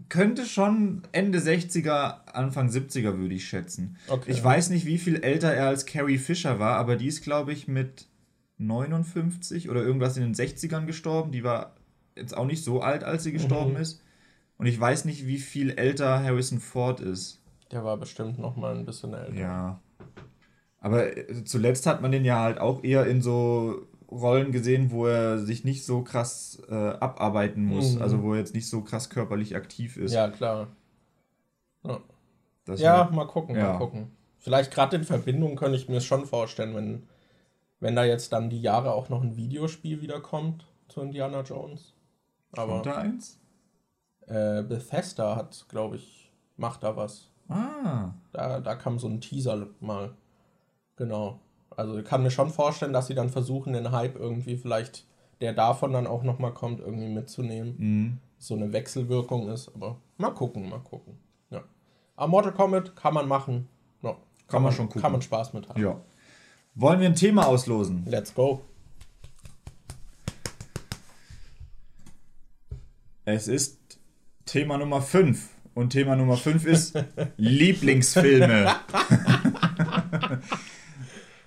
könnte 0.10 0.46
schon 0.46 1.02
Ende 1.12 1.40
60er, 1.40 2.26
Anfang 2.32 2.70
70er 2.70 3.18
würde 3.18 3.34
ich 3.34 3.48
schätzen. 3.48 3.98
Okay. 4.08 4.32
Ich 4.32 4.44
weiß 4.44 4.70
nicht, 4.70 4.86
wie 4.86 5.00
viel 5.00 5.18
älter 5.18 5.52
er 5.52 5.68
als 5.68 5.86
Carrie 5.86 6.20
Fisher 6.20 6.60
war, 6.60 6.78
aber 6.78 6.96
die 6.96 7.08
ist, 7.08 7.24
glaube 7.24 7.52
ich, 7.52 7.68
mit 7.68 8.08
59 8.60 9.70
oder 9.70 9.82
irgendwas 9.82 10.16
in 10.16 10.24
den 10.24 10.36
60ern 10.36 10.86
gestorben. 10.86 11.32
Die 11.32 11.44
war 11.44 11.76
jetzt 12.16 12.36
auch 12.36 12.46
nicht 12.46 12.64
so 12.64 12.82
alt, 12.82 13.04
als 13.04 13.24
sie 13.24 13.32
gestorben 13.32 13.74
mhm. 13.74 13.82
ist. 13.82 14.02
Und 14.58 14.66
ich 14.68 14.80
weiß 14.80 15.06
nicht, 15.06 15.28
wie 15.28 15.40
viel 15.40 15.72
älter 15.72 16.24
Harrison 16.24 16.60
Ford 16.60 17.00
ist. 17.00 17.42
Der 17.72 17.84
war 17.84 17.98
bestimmt 17.98 18.40
noch 18.40 18.56
mal 18.56 18.76
ein 18.76 18.86
bisschen 18.86 19.14
älter. 19.14 19.34
Ja. 19.34 19.80
Aber 20.80 21.18
äh, 21.18 21.44
zuletzt 21.44 21.86
hat 21.88 22.02
man 22.02 22.12
den 22.12 22.26
ja 22.26 22.40
halt 22.40 22.60
auch 22.60 22.84
eher 22.84 23.08
in 23.08 23.22
so 23.22 23.88
Rollen 24.12 24.52
gesehen, 24.52 24.92
wo 24.92 25.08
er 25.08 25.40
sich 25.40 25.64
nicht 25.64 25.86
so 25.86 26.04
krass 26.04 26.62
äh, 26.70 26.74
abarbeiten 26.74 27.66
muss. 27.66 27.96
Mhm. 27.96 28.02
Also 28.02 28.22
wo 28.22 28.34
er 28.34 28.40
jetzt 28.40 28.54
nicht 28.54 28.70
so 28.70 28.82
krass 28.82 29.10
körperlich 29.10 29.56
aktiv 29.56 29.98
ist. 29.98 30.14
Ja, 30.14 30.30
klar. 30.30 30.68
Ja, 31.86 32.00
ja 32.76 33.10
mal 33.12 33.26
gucken, 33.26 33.56
ja. 33.56 33.74
mal 33.74 33.78
gucken. 33.78 34.12
Vielleicht 34.38 34.72
gerade 34.72 34.98
in 34.98 35.04
Verbindung 35.04 35.56
könnte 35.56 35.78
ich 35.78 35.90
mir 35.90 35.98
es 35.98 36.06
schon 36.06 36.26
vorstellen, 36.26 36.76
wenn, 36.76 37.04
wenn 37.80 37.96
da 37.96 38.04
jetzt 38.04 38.34
dann 38.34 38.50
die 38.50 38.62
Jahre 38.62 38.94
auch 38.94 39.10
noch 39.10 39.22
ein 39.22 39.38
Videospiel 39.38 40.02
wiederkommt 40.02 40.66
zu 40.90 41.02
Indiana 41.02 41.42
Jones. 41.42 41.93
Aber, 42.54 42.74
Kommt 42.74 42.86
da 42.86 42.98
eins? 42.98 43.40
Äh, 44.28 44.64
Bethesda 44.64 45.36
hat, 45.36 45.66
glaube 45.70 45.98
ich, 45.98 46.32
macht 46.56 46.84
da 46.84 46.96
was. 46.96 47.30
Ah. 47.50 48.14
Da, 48.32 48.60
da 48.62 48.76
kam 48.76 49.00
so 49.00 49.08
ein 49.08 49.22
Teaser 49.22 49.68
mal. 49.80 50.14
Genau. 50.96 51.40
Also 51.76 51.98
ich 51.98 52.06
kann 52.06 52.24
mir 52.24 52.32
schon 52.32 52.50
vorstellen, 52.50 52.94
dass 52.94 53.08
sie 53.08 53.16
dann 53.16 53.30
versuchen, 53.30 53.74
den 53.74 53.92
Hype 53.92 54.16
irgendwie 54.16 54.58
vielleicht, 54.58 55.06
der 55.42 55.54
davon 55.54 55.92
dann 55.92 56.08
auch 56.08 56.24
nochmal 56.24 56.54
kommt, 56.54 56.80
irgendwie 56.80 57.10
mitzunehmen. 57.10 57.76
Mhm. 57.78 58.18
So 58.38 58.56
eine 58.56 58.72
Wechselwirkung 58.72 59.50
ist. 59.50 59.74
Aber 59.74 59.98
mal 60.18 60.32
gucken, 60.32 60.70
mal 60.70 60.80
gucken. 60.80 61.18
Ja. 61.50 61.64
Aber 62.16 62.28
Mortal 62.28 62.54
Kombat 62.54 62.96
kann 62.96 63.14
man 63.14 63.28
machen. 63.28 63.68
Ja, 64.02 64.12
kann, 64.12 64.20
Kann 64.48 64.62
man 64.62 64.64
man 64.64 64.74
schon 64.74 64.88
gucken. 64.88 65.02
Kann 65.02 65.12
man 65.12 65.22
Spaß 65.22 65.54
mit 65.54 65.70
haben. 65.70 65.82
Ja. 65.82 66.00
Wollen 66.76 67.00
wir 67.00 67.08
ein 67.08 67.16
Thema 67.16 67.48
auslosen? 67.48 68.06
Let's 68.06 68.34
go. 68.34 68.62
Es 73.26 73.48
ist 73.48 73.80
Thema 74.46 74.78
Nummer 74.78 75.02
5. 75.02 75.48
Und 75.76 75.92
Thema 75.92 76.16
Nummer 76.16 76.36
5 76.36 76.66
ist 76.66 77.04
Lieblingsfilme. 77.38 78.76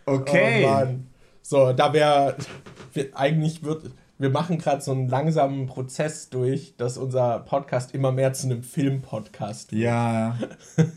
okay. 0.06 0.64
Oh 0.64 0.68
Mann. 0.68 1.06
So, 1.42 1.72
da 1.74 1.92
wäre 1.92 2.36
eigentlich 3.14 3.62
wird 3.62 3.90
wir 4.18 4.30
machen 4.30 4.56
gerade 4.56 4.80
so 4.80 4.92
einen 4.92 5.08
langsamen 5.08 5.66
Prozess 5.66 6.30
durch, 6.30 6.74
dass 6.78 6.96
unser 6.96 7.40
Podcast 7.40 7.94
immer 7.94 8.12
mehr 8.12 8.32
zu 8.32 8.46
einem 8.46 8.62
Film-Podcast 8.62 9.72
wird. 9.72 9.82
Ja. 9.82 10.38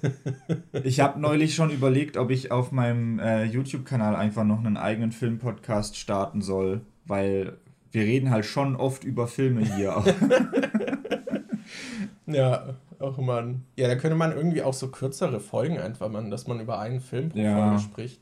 Ich 0.84 1.02
habe 1.02 1.20
neulich 1.20 1.56
schon 1.56 1.72
überlegt, 1.72 2.15
ob 2.15 2.30
ich 2.32 2.52
auf 2.52 2.72
meinem 2.72 3.20
äh, 3.20 3.44
YouTube-Kanal 3.44 4.15
einfach 4.15 4.46
noch 4.46 4.60
einen 4.60 4.78
eigenen 4.78 5.12
Film-Podcast 5.12 5.98
starten 5.98 6.42
soll, 6.42 6.82
weil 7.06 7.58
wir 7.91 8.04
reden 8.04 8.30
halt 8.30 8.45
schon 8.45 8.75
oft 8.75 9.04
über 9.04 9.28
Filme 9.28 9.62
hier. 9.62 10.04
Ja, 12.25 12.75
auch 12.99 13.17
man. 13.17 13.65
Ja, 13.75 13.88
da 13.88 13.95
könnte 13.95 14.15
man 14.15 14.36
irgendwie 14.36 14.62
auch 14.62 14.73
so 14.73 14.89
kürzere 14.89 15.39
Folgen 15.39 15.80
einfach 15.80 16.10
machen, 16.10 16.30
dass 16.32 16.47
man 16.47 16.60
über 16.60 16.80
einen 16.80 16.99
Film 16.99 17.30
pro 17.30 17.39
Ja. 17.39 17.69
Folge 17.69 17.84
spricht. 17.84 18.21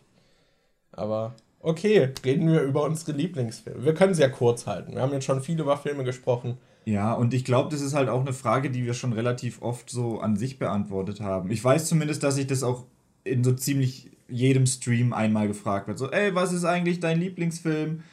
Aber 0.92 1.36
okay, 1.60 2.10
reden 2.24 2.48
wir 2.52 2.62
über 2.62 2.84
unsere 2.84 3.12
Lieblingsfilme. 3.12 3.84
Wir 3.84 3.94
können 3.94 4.14
es 4.14 4.20
ja 4.20 4.30
kurz 4.30 4.66
halten. 4.66 4.94
Wir 4.94 5.02
haben 5.02 5.14
jetzt 5.14 5.26
schon 5.26 5.42
viel 5.42 5.60
über 5.60 5.78
Filme 5.78 6.04
gesprochen. 6.04 6.58
Ja, 6.86 7.14
und 7.14 7.34
ich 7.34 7.44
glaube, 7.44 7.70
das 7.70 7.82
ist 7.82 7.94
halt 7.94 8.08
auch 8.08 8.22
eine 8.22 8.32
Frage, 8.32 8.72
die 8.72 8.86
wir 8.86 8.94
schon 8.94 9.12
relativ 9.12 9.62
oft 9.62 9.90
so 9.90 10.22
an 10.22 10.38
sich 10.38 10.58
beantwortet 10.58 11.20
haben. 11.20 11.52
Ich 11.52 11.62
weiß 11.62 11.88
zumindest, 11.88 12.24
dass 12.24 12.38
ich 12.38 12.48
das 12.48 12.64
auch 12.64 12.86
in 13.26 13.44
so 13.44 13.52
ziemlich 13.52 14.12
jedem 14.30 14.66
Stream 14.66 15.12
einmal 15.12 15.50
gefragt 15.50 15.90
wird. 15.90 16.00
So, 16.00 16.10
ey, 16.10 16.34
was 16.34 16.54
ist 16.54 16.64
eigentlich 16.64 17.02
dein 17.02 17.20
Lieblingsfilm? 17.20 18.04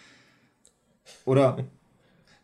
Oder 1.24 1.64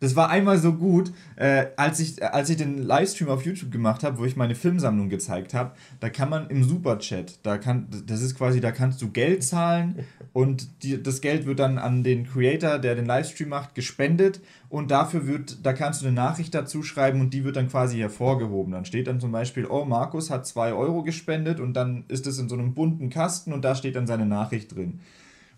das 0.00 0.16
war 0.16 0.30
einmal 0.30 0.58
so 0.58 0.72
gut, 0.72 1.12
äh, 1.36 1.66
als, 1.76 2.00
ich, 2.00 2.24
als 2.24 2.48
ich 2.48 2.56
den 2.56 2.78
Livestream 2.78 3.28
auf 3.28 3.44
YouTube 3.44 3.70
gemacht 3.70 4.02
habe, 4.02 4.18
wo 4.18 4.24
ich 4.24 4.34
meine 4.34 4.54
Filmsammlung 4.54 5.10
gezeigt 5.10 5.52
habe, 5.52 5.72
da 6.00 6.08
kann 6.08 6.30
man 6.30 6.48
im 6.48 6.64
Superchat, 6.64 7.38
da 7.42 7.58
kann, 7.58 7.86
das 8.06 8.22
ist 8.22 8.34
quasi, 8.34 8.60
da 8.60 8.72
kannst 8.72 9.02
du 9.02 9.10
Geld 9.10 9.44
zahlen 9.44 10.06
und 10.32 10.82
die, 10.82 11.02
das 11.02 11.20
Geld 11.20 11.44
wird 11.44 11.58
dann 11.58 11.76
an 11.76 12.02
den 12.02 12.26
Creator, 12.26 12.78
der 12.78 12.94
den 12.94 13.04
Livestream 13.04 13.50
macht, 13.50 13.74
gespendet 13.74 14.40
und 14.70 14.90
dafür 14.90 15.26
wird, 15.26 15.66
da 15.66 15.74
kannst 15.74 16.00
du 16.00 16.06
eine 16.06 16.14
Nachricht 16.16 16.54
dazu 16.54 16.82
schreiben 16.82 17.20
und 17.20 17.34
die 17.34 17.44
wird 17.44 17.56
dann 17.56 17.68
quasi 17.68 17.98
hervorgehoben. 17.98 18.72
Dann 18.72 18.86
steht 18.86 19.06
dann 19.06 19.20
zum 19.20 19.32
Beispiel, 19.32 19.66
oh, 19.66 19.84
Markus 19.84 20.30
hat 20.30 20.46
2 20.46 20.72
Euro 20.72 21.02
gespendet 21.02 21.60
und 21.60 21.74
dann 21.74 22.04
ist 22.08 22.26
es 22.26 22.38
in 22.38 22.48
so 22.48 22.54
einem 22.54 22.72
bunten 22.72 23.10
Kasten 23.10 23.52
und 23.52 23.66
da 23.66 23.74
steht 23.74 23.96
dann 23.96 24.06
seine 24.06 24.24
Nachricht 24.24 24.74
drin. 24.74 25.00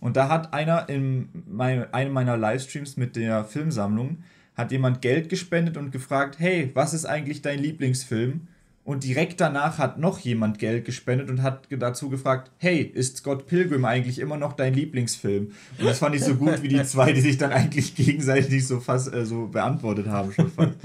Und 0.02 0.16
da 0.16 0.28
hat 0.28 0.52
einer 0.52 0.88
in 0.88 1.28
mein, 1.46 1.94
einem 1.94 2.12
meiner 2.12 2.36
Livestreams 2.36 2.96
mit 2.96 3.14
der 3.14 3.44
Filmsammlung, 3.44 4.24
hat 4.56 4.72
jemand 4.72 5.00
Geld 5.00 5.28
gespendet 5.28 5.76
und 5.76 5.92
gefragt, 5.92 6.40
hey, 6.40 6.72
was 6.74 6.92
ist 6.92 7.06
eigentlich 7.06 7.40
dein 7.40 7.60
Lieblingsfilm? 7.60 8.48
Und 8.82 9.04
direkt 9.04 9.40
danach 9.40 9.78
hat 9.78 10.00
noch 10.00 10.18
jemand 10.18 10.58
Geld 10.58 10.84
gespendet 10.86 11.30
und 11.30 11.42
hat 11.42 11.68
dazu 11.70 12.10
gefragt, 12.10 12.50
hey, 12.58 12.80
ist 12.80 13.18
Scott 13.18 13.46
Pilgrim 13.46 13.84
eigentlich 13.84 14.18
immer 14.18 14.36
noch 14.36 14.54
dein 14.54 14.74
Lieblingsfilm? 14.74 15.52
Und 15.78 15.86
das 15.86 16.00
fand 16.00 16.16
ich 16.16 16.24
so 16.24 16.34
gut 16.34 16.62
wie 16.62 16.68
die 16.68 16.82
zwei, 16.82 17.12
die 17.12 17.20
sich 17.20 17.38
dann 17.38 17.52
eigentlich 17.52 17.94
gegenseitig 17.94 18.66
so 18.66 18.80
fast 18.80 19.14
äh, 19.14 19.24
so 19.24 19.46
beantwortet 19.46 20.08
haben 20.08 20.32
schon 20.32 20.50
fast. 20.50 20.78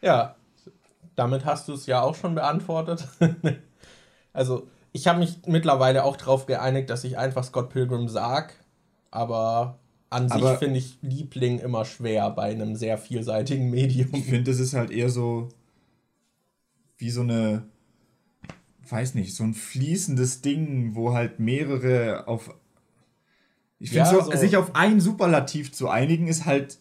Ja, 0.00 0.34
damit 1.14 1.44
hast 1.44 1.68
du 1.68 1.74
es 1.74 1.84
ja 1.84 2.00
auch 2.00 2.14
schon 2.14 2.36
beantwortet. 2.36 3.06
also, 4.32 4.66
ich 4.92 5.06
habe 5.06 5.18
mich 5.20 5.38
mittlerweile 5.46 6.04
auch 6.04 6.16
darauf 6.16 6.46
geeinigt, 6.46 6.90
dass 6.90 7.04
ich 7.04 7.16
einfach 7.18 7.44
Scott 7.44 7.70
Pilgrim 7.70 8.08
sag, 8.08 8.54
aber 9.10 9.78
an 10.10 10.28
sich 10.28 10.44
finde 10.58 10.78
ich 10.78 10.98
Liebling 11.02 11.60
immer 11.60 11.84
schwer 11.84 12.30
bei 12.30 12.50
einem 12.50 12.74
sehr 12.74 12.98
vielseitigen 12.98 13.70
Medium. 13.70 14.08
Ich 14.12 14.24
finde, 14.24 14.50
das 14.50 14.58
ist 14.60 14.74
halt 14.74 14.90
eher 14.90 15.08
so 15.08 15.48
wie 16.98 17.10
so 17.10 17.22
eine, 17.22 17.62
weiß 18.88 19.14
nicht, 19.14 19.34
so 19.34 19.44
ein 19.44 19.54
fließendes 19.54 20.42
Ding, 20.42 20.94
wo 20.94 21.14
halt 21.14 21.38
mehrere 21.40 22.26
auf. 22.26 22.54
Ich 23.78 23.90
finde, 23.90 24.04
Ja, 24.04 24.10
so, 24.10 24.30
so- 24.30 24.36
sich 24.36 24.56
auf 24.56 24.74
ein 24.74 25.00
Superlativ 25.00 25.72
zu 25.72 25.88
einigen, 25.88 26.26
ist 26.26 26.44
halt 26.44 26.78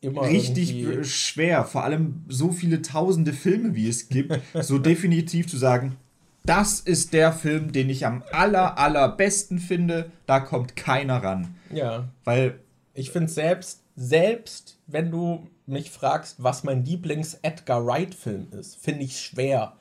Immer 0.00 0.28
richtig 0.28 1.06
schwer. 1.08 1.64
Vor 1.64 1.82
allem 1.84 2.24
so 2.28 2.50
viele 2.52 2.82
tausende 2.82 3.32
Filme, 3.32 3.74
wie 3.74 3.88
es 3.88 4.10
gibt, 4.10 4.38
so 4.60 4.78
definitiv 4.80 5.46
zu 5.48 5.56
sagen, 5.56 5.96
das 6.44 6.80
ist 6.80 7.12
der 7.12 7.32
Film, 7.32 7.72
den 7.72 7.88
ich 7.90 8.06
am 8.06 8.22
aller, 8.32 8.78
allerbesten 8.78 9.58
finde, 9.58 10.10
da 10.26 10.40
kommt 10.40 10.76
keiner 10.76 11.22
ran. 11.22 11.54
Ja, 11.72 12.04
Weil 12.24 12.60
ich 12.92 13.10
finde 13.10 13.30
selbst, 13.32 13.82
selbst 13.96 14.78
wenn 14.86 15.10
du 15.10 15.48
mich 15.66 15.90
fragst, 15.90 16.42
was 16.42 16.62
mein 16.62 16.84
Lieblings-Edgar 16.84 17.86
Wright-Film 17.86 18.48
ist, 18.52 18.76
finde 18.76 19.04
ich 19.04 19.20
schwer, 19.20 19.72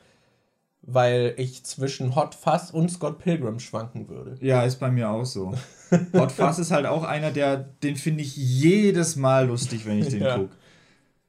weil 0.81 1.33
ich 1.37 1.63
zwischen 1.65 2.15
Hot 2.15 2.35
Fuzz 2.35 2.69
und 2.71 2.89
Scott 2.89 3.19
Pilgrim 3.19 3.59
schwanken 3.59 4.07
würde. 4.07 4.37
Ja, 4.39 4.63
ist 4.63 4.79
bei 4.79 4.89
mir 4.89 5.09
auch 5.09 5.25
so. 5.25 5.53
Hot 6.13 6.31
Fuzz 6.31 6.59
ist 6.59 6.71
halt 6.71 6.85
auch 6.85 7.03
einer, 7.03 7.31
der, 7.31 7.57
den 7.57 7.97
finde 7.97 8.23
ich 8.23 8.35
jedes 8.35 9.15
Mal 9.17 9.47
lustig, 9.47 9.85
wenn 9.85 9.99
ich 9.99 10.09
den 10.09 10.23
Ja. 10.23 10.37
gucke. 10.37 10.55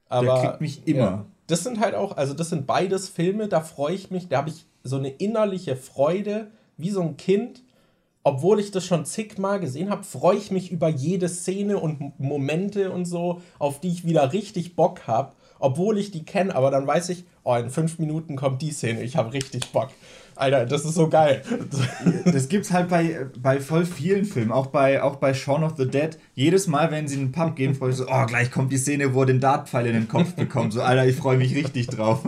Aber 0.09 0.41
kriegt 0.41 0.61
mich 0.61 0.87
immer. 0.87 0.99
Ja, 1.01 1.27
das 1.49 1.65
sind 1.65 1.81
halt 1.81 1.95
auch, 1.97 2.17
also 2.17 2.35
das 2.35 2.51
sind 2.51 2.67
beides 2.67 3.09
Filme, 3.09 3.49
da 3.49 3.61
freue 3.61 3.95
ich 3.95 4.11
mich, 4.13 4.29
da 4.29 4.39
habe 4.39 4.51
ich 4.51 4.67
so 4.85 4.97
eine 4.97 5.09
innerliche 5.09 5.77
Freude, 5.77 6.51
wie 6.77 6.91
so 6.91 7.01
ein 7.01 7.17
Kind. 7.17 7.63
Obwohl 8.23 8.61
ich 8.61 8.71
das 8.71 8.87
schon 8.87 9.05
zigmal 9.05 9.61
gesehen 9.61 9.91
habe, 9.91 10.05
freue 10.05 10.37
ich 10.37 10.51
mich 10.51 10.71
über 10.71 10.89
jede 10.89 11.29
Szene 11.29 11.79
und 11.79 12.19
Momente 12.19 12.91
und 12.91 13.05
so, 13.05 13.43
auf 13.59 13.81
die 13.81 13.89
ich 13.89 14.07
wieder 14.07 14.33
richtig 14.33 14.77
Bock 14.77 15.07
habe. 15.07 15.35
Obwohl 15.59 15.99
ich 15.99 16.11
die 16.11 16.25
kenne, 16.25 16.55
aber 16.55 16.71
dann 16.71 16.87
weiß 16.87 17.11
ich, 17.11 17.25
oh, 17.43 17.55
in 17.55 17.71
fünf 17.71 17.99
Minuten 17.99 18.37
kommt 18.37 18.63
die 18.63 18.71
Szene, 18.71 19.03
ich 19.03 19.17
habe 19.17 19.33
richtig 19.33 19.73
Bock. 19.73 19.91
Alter, 20.37 20.67
das 20.67 20.85
ist 20.85 20.95
so 20.95 21.09
geil. 21.09 21.43
Das 22.25 22.49
gibt's 22.49 22.73
halt 22.73 22.89
bei, 22.89 23.27
bei 23.41 23.61
voll 23.61 23.85
vielen 23.85 24.25
Filmen, 24.25 24.51
auch 24.53 24.67
bei, 24.67 25.03
auch 25.03 25.17
bei 25.17 25.35
Shaun 25.35 25.63
of 25.63 25.75
the 25.77 25.87
Dead. 25.87 26.19
Jedes 26.35 26.67
Mal, 26.67 26.91
wenn 26.91 27.07
sie 27.07 27.17
in 27.17 27.27
den 27.27 27.33
Pub 27.33 27.55
gehen, 27.57 27.75
freue 27.75 27.91
ich 27.91 27.97
so, 27.97 28.07
oh, 28.09 28.27
gleich 28.27 28.51
kommt 28.51 28.73
die 28.73 28.79
Szene, 28.79 29.15
wo 29.15 29.21
er 29.21 29.27
den 29.27 29.41
Dartpfeil 29.41 29.87
in 29.87 29.93
den 29.93 30.09
Kopf 30.09 30.35
bekommt. 30.35 30.73
So, 30.73 30.83
Alter, 30.83 31.07
ich 31.07 31.17
freue 31.17 31.37
mich 31.37 31.55
richtig 31.55 31.87
drauf. 31.89 32.21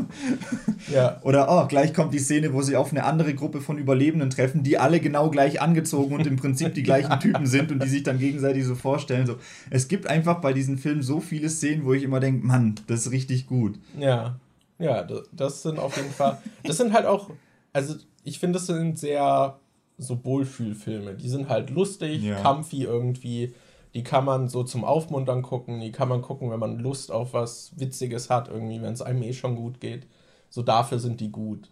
ja, 0.92 1.19
Oder, 1.23 1.49
oh, 1.51 1.66
gleich 1.66 1.92
kommt 1.95 2.14
die 2.14 2.19
Szene, 2.19 2.53
wo 2.53 2.62
sie 2.62 2.77
auf 2.77 2.92
eine 2.92 3.05
andere 3.05 3.35
Gruppe 3.35 3.61
von 3.61 3.79
Überlebenden 3.79 4.31
treffen, 4.31 4.62
die 4.62 4.79
alle 4.79 5.01
genau 5.01 5.31
gleich 5.31 5.61
angezogen 5.61 6.14
und 6.14 6.27
im 6.27 6.37
Prinzip 6.37 6.75
die 6.75 6.83
gleichen 6.83 7.19
Typen 7.21 7.47
sind 7.47 7.73
und 7.73 7.83
die 7.83 7.88
sich 7.88 8.03
dann 8.03 8.19
gegenseitig 8.19 8.64
so 8.64 8.75
vorstellen. 8.75 9.27
So, 9.27 9.37
es 9.71 9.88
gibt 9.88 10.07
einfach 10.07 10.40
bei 10.40 10.53
diesen 10.53 10.79
Filmen 10.79 11.03
so 11.03 11.21
viele 11.21 11.49
Szenen, 11.49 11.85
wo 11.85 11.92
ich 11.92 12.03
immer 12.03 12.21
denke, 12.21 12.47
Mann, 12.47 12.75
das 12.87 13.07
ist 13.07 13.12
richtig 13.12 13.47
gut. 13.47 13.79
Ja, 13.99 14.37
ja, 14.79 15.07
das 15.33 15.62
sind 15.62 15.79
auf 15.79 15.97
jeden 15.97 16.11
Fall. 16.11 16.38
Das 16.64 16.77
sind 16.77 16.92
halt 16.92 17.07
auch, 17.07 17.31
also 17.77 17.95
ich 18.25 18.39
finde, 18.39 18.55
das 18.59 18.67
sind 18.67 18.99
sehr 18.99 19.59
so 19.99 20.25
Wohlfühlfilme. 20.25 21.15
Die 21.15 21.29
sind 21.29 21.49
halt 21.49 21.71
lustig, 21.71 22.23
Ja. 22.23 22.43
comfy 22.43 22.83
irgendwie. 22.85 23.55
Die 23.95 24.03
kann 24.03 24.25
man 24.25 24.49
so 24.49 24.62
zum 24.65 24.85
Aufmuntern 24.85 25.43
gucken. 25.43 25.81
Die 25.81 25.93
kann 25.93 26.09
man 26.09 26.23
gucken, 26.23 26.51
wenn 26.51 26.59
man 26.61 26.79
Lust 26.79 27.12
auf 27.12 27.33
was 27.35 27.73
Witziges 27.79 28.29
hat, 28.31 28.49
irgendwie, 28.49 28.81
wenn 28.83 28.93
es 28.93 29.03
einem 29.03 29.23
eh 29.23 29.33
schon 29.33 29.57
gut 29.57 29.81
geht. 29.81 30.07
So 30.51 30.62
dafür 30.62 30.99
sind 30.99 31.21
die 31.21 31.31
gut. 31.31 31.71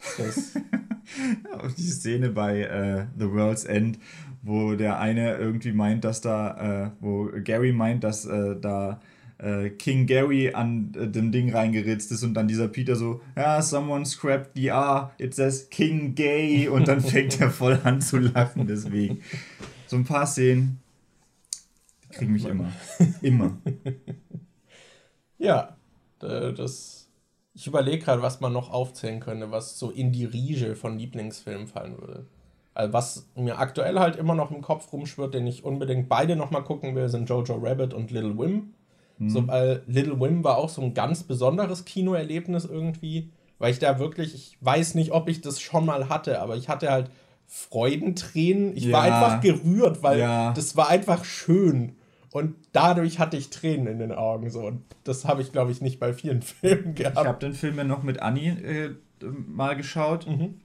Auch 1.58 1.70
die 1.72 1.82
Szene 1.82 2.30
bei 2.30 2.60
äh, 2.62 3.06
The 3.18 3.30
World's 3.32 3.64
End, 3.64 3.98
wo 4.42 4.74
der 4.74 4.98
eine 5.00 5.36
irgendwie 5.36 5.72
meint, 5.72 6.04
dass 6.04 6.20
da, 6.20 6.86
äh, 6.86 6.90
wo 7.00 7.28
Gary 7.44 7.72
meint, 7.72 8.04
dass 8.04 8.24
äh, 8.24 8.56
da 8.58 9.00
äh, 9.42 9.70
King 9.70 10.06
Gary 10.06 10.52
an 10.52 10.92
äh, 10.96 11.08
dem 11.08 11.32
Ding 11.32 11.54
reingeritzt 11.54 12.12
ist 12.12 12.22
und 12.22 12.34
dann 12.34 12.46
dieser 12.48 12.68
Peter 12.68 12.94
so, 12.96 13.20
ja, 13.36 13.62
someone 13.62 14.04
scrapped 14.04 14.50
the 14.54 14.68
R, 14.68 15.12
it 15.18 15.34
says 15.34 15.68
King 15.70 16.14
Gay 16.14 16.68
und 16.68 16.88
dann 16.88 17.00
fängt 17.00 17.40
er 17.40 17.50
voll 17.50 17.78
an 17.84 18.00
zu 18.00 18.18
lachen 18.18 18.66
deswegen. 18.66 19.22
So 19.86 19.96
ein 19.96 20.04
paar 20.04 20.26
Szenen, 20.26 20.78
kriegen 22.10 22.32
mich 22.32 22.44
immer. 22.44 22.70
Immer. 23.22 23.58
ja, 25.38 25.76
da- 26.18 26.52
das. 26.52 26.96
Ich 27.52 27.66
überlege 27.66 27.98
gerade, 28.04 28.22
was 28.22 28.40
man 28.40 28.52
noch 28.52 28.70
aufzählen 28.70 29.20
könnte, 29.20 29.50
was 29.50 29.78
so 29.78 29.90
in 29.90 30.12
die 30.12 30.24
Riege 30.24 30.76
von 30.76 30.98
Lieblingsfilmen 30.98 31.66
fallen 31.66 31.98
würde. 31.98 32.26
Also 32.74 32.92
was 32.92 33.28
mir 33.34 33.58
aktuell 33.58 33.98
halt 33.98 34.16
immer 34.16 34.34
noch 34.34 34.50
im 34.52 34.62
Kopf 34.62 34.92
rumschwirrt, 34.92 35.34
den 35.34 35.46
ich 35.46 35.64
unbedingt 35.64 36.08
beide 36.08 36.36
nochmal 36.36 36.62
gucken 36.62 36.94
will, 36.94 37.08
sind 37.08 37.28
Jojo 37.28 37.56
Rabbit 37.56 37.92
und 37.92 38.12
Little 38.12 38.38
Wim. 38.38 38.74
So, 39.28 39.46
weil 39.46 39.82
Little 39.86 40.18
Wim 40.18 40.42
war 40.44 40.56
auch 40.56 40.70
so 40.70 40.80
ein 40.80 40.94
ganz 40.94 41.22
besonderes 41.24 41.84
Kinoerlebnis 41.84 42.64
irgendwie, 42.64 43.28
weil 43.58 43.70
ich 43.72 43.78
da 43.78 43.98
wirklich, 43.98 44.34
ich 44.34 44.56
weiß 44.62 44.94
nicht, 44.94 45.12
ob 45.12 45.28
ich 45.28 45.42
das 45.42 45.60
schon 45.60 45.84
mal 45.84 46.08
hatte, 46.08 46.40
aber 46.40 46.56
ich 46.56 46.70
hatte 46.70 46.90
halt 46.90 47.10
Freudentränen. 47.80 48.76
Ich 48.76 48.90
war 48.92 49.06
Ja. 49.06 49.14
einfach 49.26 49.40
gerührt, 49.42 50.02
weil 50.02 50.18
Ja. 50.20 50.52
das 50.52 50.76
war 50.76 50.88
einfach 50.88 51.24
schön. 51.24 51.96
Und 52.32 52.54
dadurch 52.72 53.18
hatte 53.18 53.36
ich 53.36 53.50
Tränen 53.50 53.86
in 53.88 53.98
den 53.98 54.12
Augen 54.12 54.50
so. 54.50 54.60
Und 54.60 54.82
das 55.04 55.24
habe 55.24 55.42
ich, 55.42 55.50
glaube 55.52 55.72
ich, 55.72 55.80
nicht 55.80 55.98
bei 55.98 56.12
vielen 56.12 56.42
Filmen 56.42 56.90
Ich 56.90 57.02
gehabt. 57.02 57.16
habe 57.26 57.38
den 57.38 57.54
Film 57.54 57.76
ja 57.78 57.84
noch 57.84 58.02
mit 58.02 58.22
Anni 58.22 58.48
äh, 58.48 58.90
mal 59.48 59.76
geschaut. 59.76 60.26
Mhm. 60.28 60.60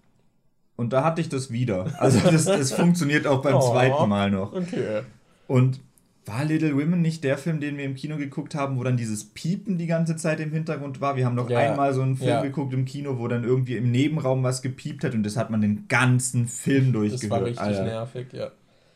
Und 0.76 0.94
da 0.94 1.04
hatte 1.04 1.22
ich 1.22 1.30
das 1.30 1.52
wieder. 1.52 1.88
Also 2.00 2.20
das, 2.20 2.46
das 2.46 2.72
funktioniert 2.74 3.26
auch 3.28 3.42
beim 3.42 3.56
oh, 3.60 3.72
zweiten 3.72 4.08
Mal 4.10 4.30
noch. 4.30 4.54
Okay. 4.54 5.02
Und 5.48 5.80
war 6.26 6.44
Little 6.44 6.76
Women 6.76 7.02
nicht 7.02 7.24
der 7.24 7.38
Film, 7.38 7.60
den 7.60 7.78
wir 7.78 7.86
im 7.86 7.96
Kino 7.96 8.18
geguckt 8.18 8.56
haben, 8.56 8.78
wo 8.78 8.84
dann 8.84 8.98
dieses 8.98 9.26
Piepen 9.26 9.78
die 9.78 9.86
ganze 9.86 10.16
Zeit 10.16 10.40
im 10.40 10.52
Hintergrund 10.52 11.00
war? 11.00 11.16
Wir 11.16 11.26
haben 11.26 11.36
noch 11.36 11.50
ja. 11.50 11.60
einmal 11.60 11.94
so 11.94 12.02
einen 12.02 12.18
Film 12.18 12.30
ja. 12.30 12.42
geguckt 12.42 12.74
im 12.74 12.86
Kino, 12.86 13.20
wo 13.20 13.28
dann 13.28 13.44
irgendwie 13.44 13.78
im 13.78 13.92
Nebenraum 13.92 14.44
was 14.44 14.62
gepiept 14.62 15.04
hat 15.04 15.14
und 15.14 15.24
das 15.24 15.38
hat 15.38 15.50
man 15.50 15.62
den 15.62 15.88
ganzen 15.88 16.48
Film 16.48 16.94
durchgehört. 16.94 17.24
Das 17.24 17.30
war 17.30 17.46
richtig 17.46 17.62
Alter. 17.62 17.84
nervig, 17.84 18.34
ja. 18.34 18.52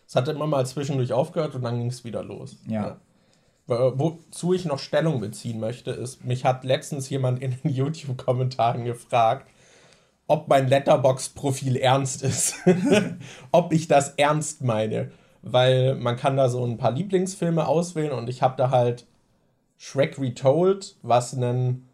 Es 0.07 0.15
hat 0.15 0.27
immer 0.27 0.47
mal 0.47 0.65
zwischendurch 0.65 1.13
aufgehört 1.13 1.53
und 1.53 1.61
dann 1.61 1.77
ging 1.77 1.87
es 1.87 2.03
wieder 2.03 2.23
los. 2.23 2.57
Ja. 2.67 2.97
ja. 3.67 3.99
Wozu 3.99 4.53
ich 4.55 4.65
noch 4.65 4.79
Stellung 4.79 5.19
beziehen 5.19 5.59
möchte, 5.59 5.91
ist, 5.91 6.25
mich 6.25 6.45
hat 6.45 6.63
letztens 6.63 7.09
jemand 7.11 7.43
in 7.43 7.55
den 7.63 7.71
YouTube-Kommentaren 7.71 8.85
gefragt, 8.85 9.47
ob 10.25 10.47
mein 10.47 10.67
Letterbox-Profil 10.67 11.75
ernst 11.75 12.23
ist. 12.23 12.55
ob 13.51 13.71
ich 13.71 13.87
das 13.87 14.15
ernst 14.15 14.63
meine 14.63 15.11
weil 15.41 15.95
man 15.95 16.15
kann 16.15 16.37
da 16.37 16.49
so 16.49 16.63
ein 16.65 16.77
paar 16.77 16.91
Lieblingsfilme 16.91 17.67
auswählen 17.67 18.11
und 18.11 18.29
ich 18.29 18.41
habe 18.41 18.55
da 18.57 18.69
halt 18.69 19.05
Shrek 19.77 20.19
Retold, 20.19 20.97
was 21.01 21.33
einen 21.33 21.87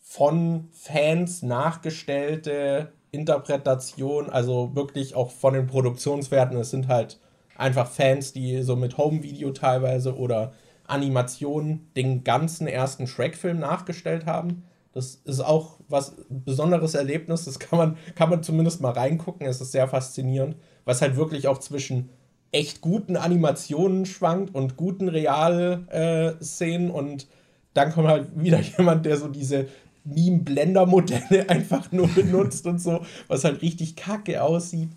von 0.00 0.68
Fans 0.72 1.42
nachgestellte 1.42 2.92
Interpretation, 3.12 4.30
also 4.30 4.74
wirklich 4.74 5.14
auch 5.14 5.30
von 5.30 5.54
den 5.54 5.66
Produktionswerten, 5.66 6.56
es 6.56 6.70
sind 6.70 6.88
halt 6.88 7.20
einfach 7.56 7.88
Fans, 7.88 8.32
die 8.32 8.62
so 8.62 8.74
mit 8.76 8.98
Home-Video 8.98 9.50
teilweise 9.52 10.16
oder 10.16 10.52
Animationen 10.86 11.90
den 11.94 12.24
ganzen 12.24 12.66
ersten 12.66 13.06
Shrek-Film 13.06 13.60
nachgestellt 13.60 14.26
haben. 14.26 14.64
Das 14.92 15.14
ist 15.24 15.40
auch 15.40 15.78
was 15.88 16.16
besonderes 16.28 16.94
Erlebnis, 16.94 17.44
das 17.44 17.60
kann 17.60 17.78
man, 17.78 17.96
kann 18.16 18.30
man 18.30 18.42
zumindest 18.42 18.80
mal 18.80 18.90
reingucken, 18.90 19.46
es 19.46 19.60
ist 19.60 19.70
sehr 19.70 19.86
faszinierend, 19.86 20.56
was 20.84 21.00
halt 21.00 21.14
wirklich 21.14 21.46
auch 21.46 21.58
zwischen 21.58 22.10
echt 22.52 22.80
guten 22.80 23.16
Animationen 23.16 24.06
schwankt 24.06 24.54
und 24.54 24.76
guten 24.76 25.08
Realszenen 25.08 26.90
äh, 26.90 26.92
und 26.92 27.26
dann 27.74 27.92
kommt 27.92 28.08
halt 28.08 28.28
wieder 28.34 28.60
jemand, 28.78 29.06
der 29.06 29.16
so 29.16 29.28
diese 29.28 29.68
Meme-Blender-Modelle 30.04 31.48
einfach 31.48 31.92
nur 31.92 32.08
benutzt 32.08 32.66
und 32.66 32.80
so, 32.80 33.04
was 33.28 33.44
halt 33.44 33.62
richtig 33.62 33.96
kacke 33.96 34.42
aussieht. 34.42 34.90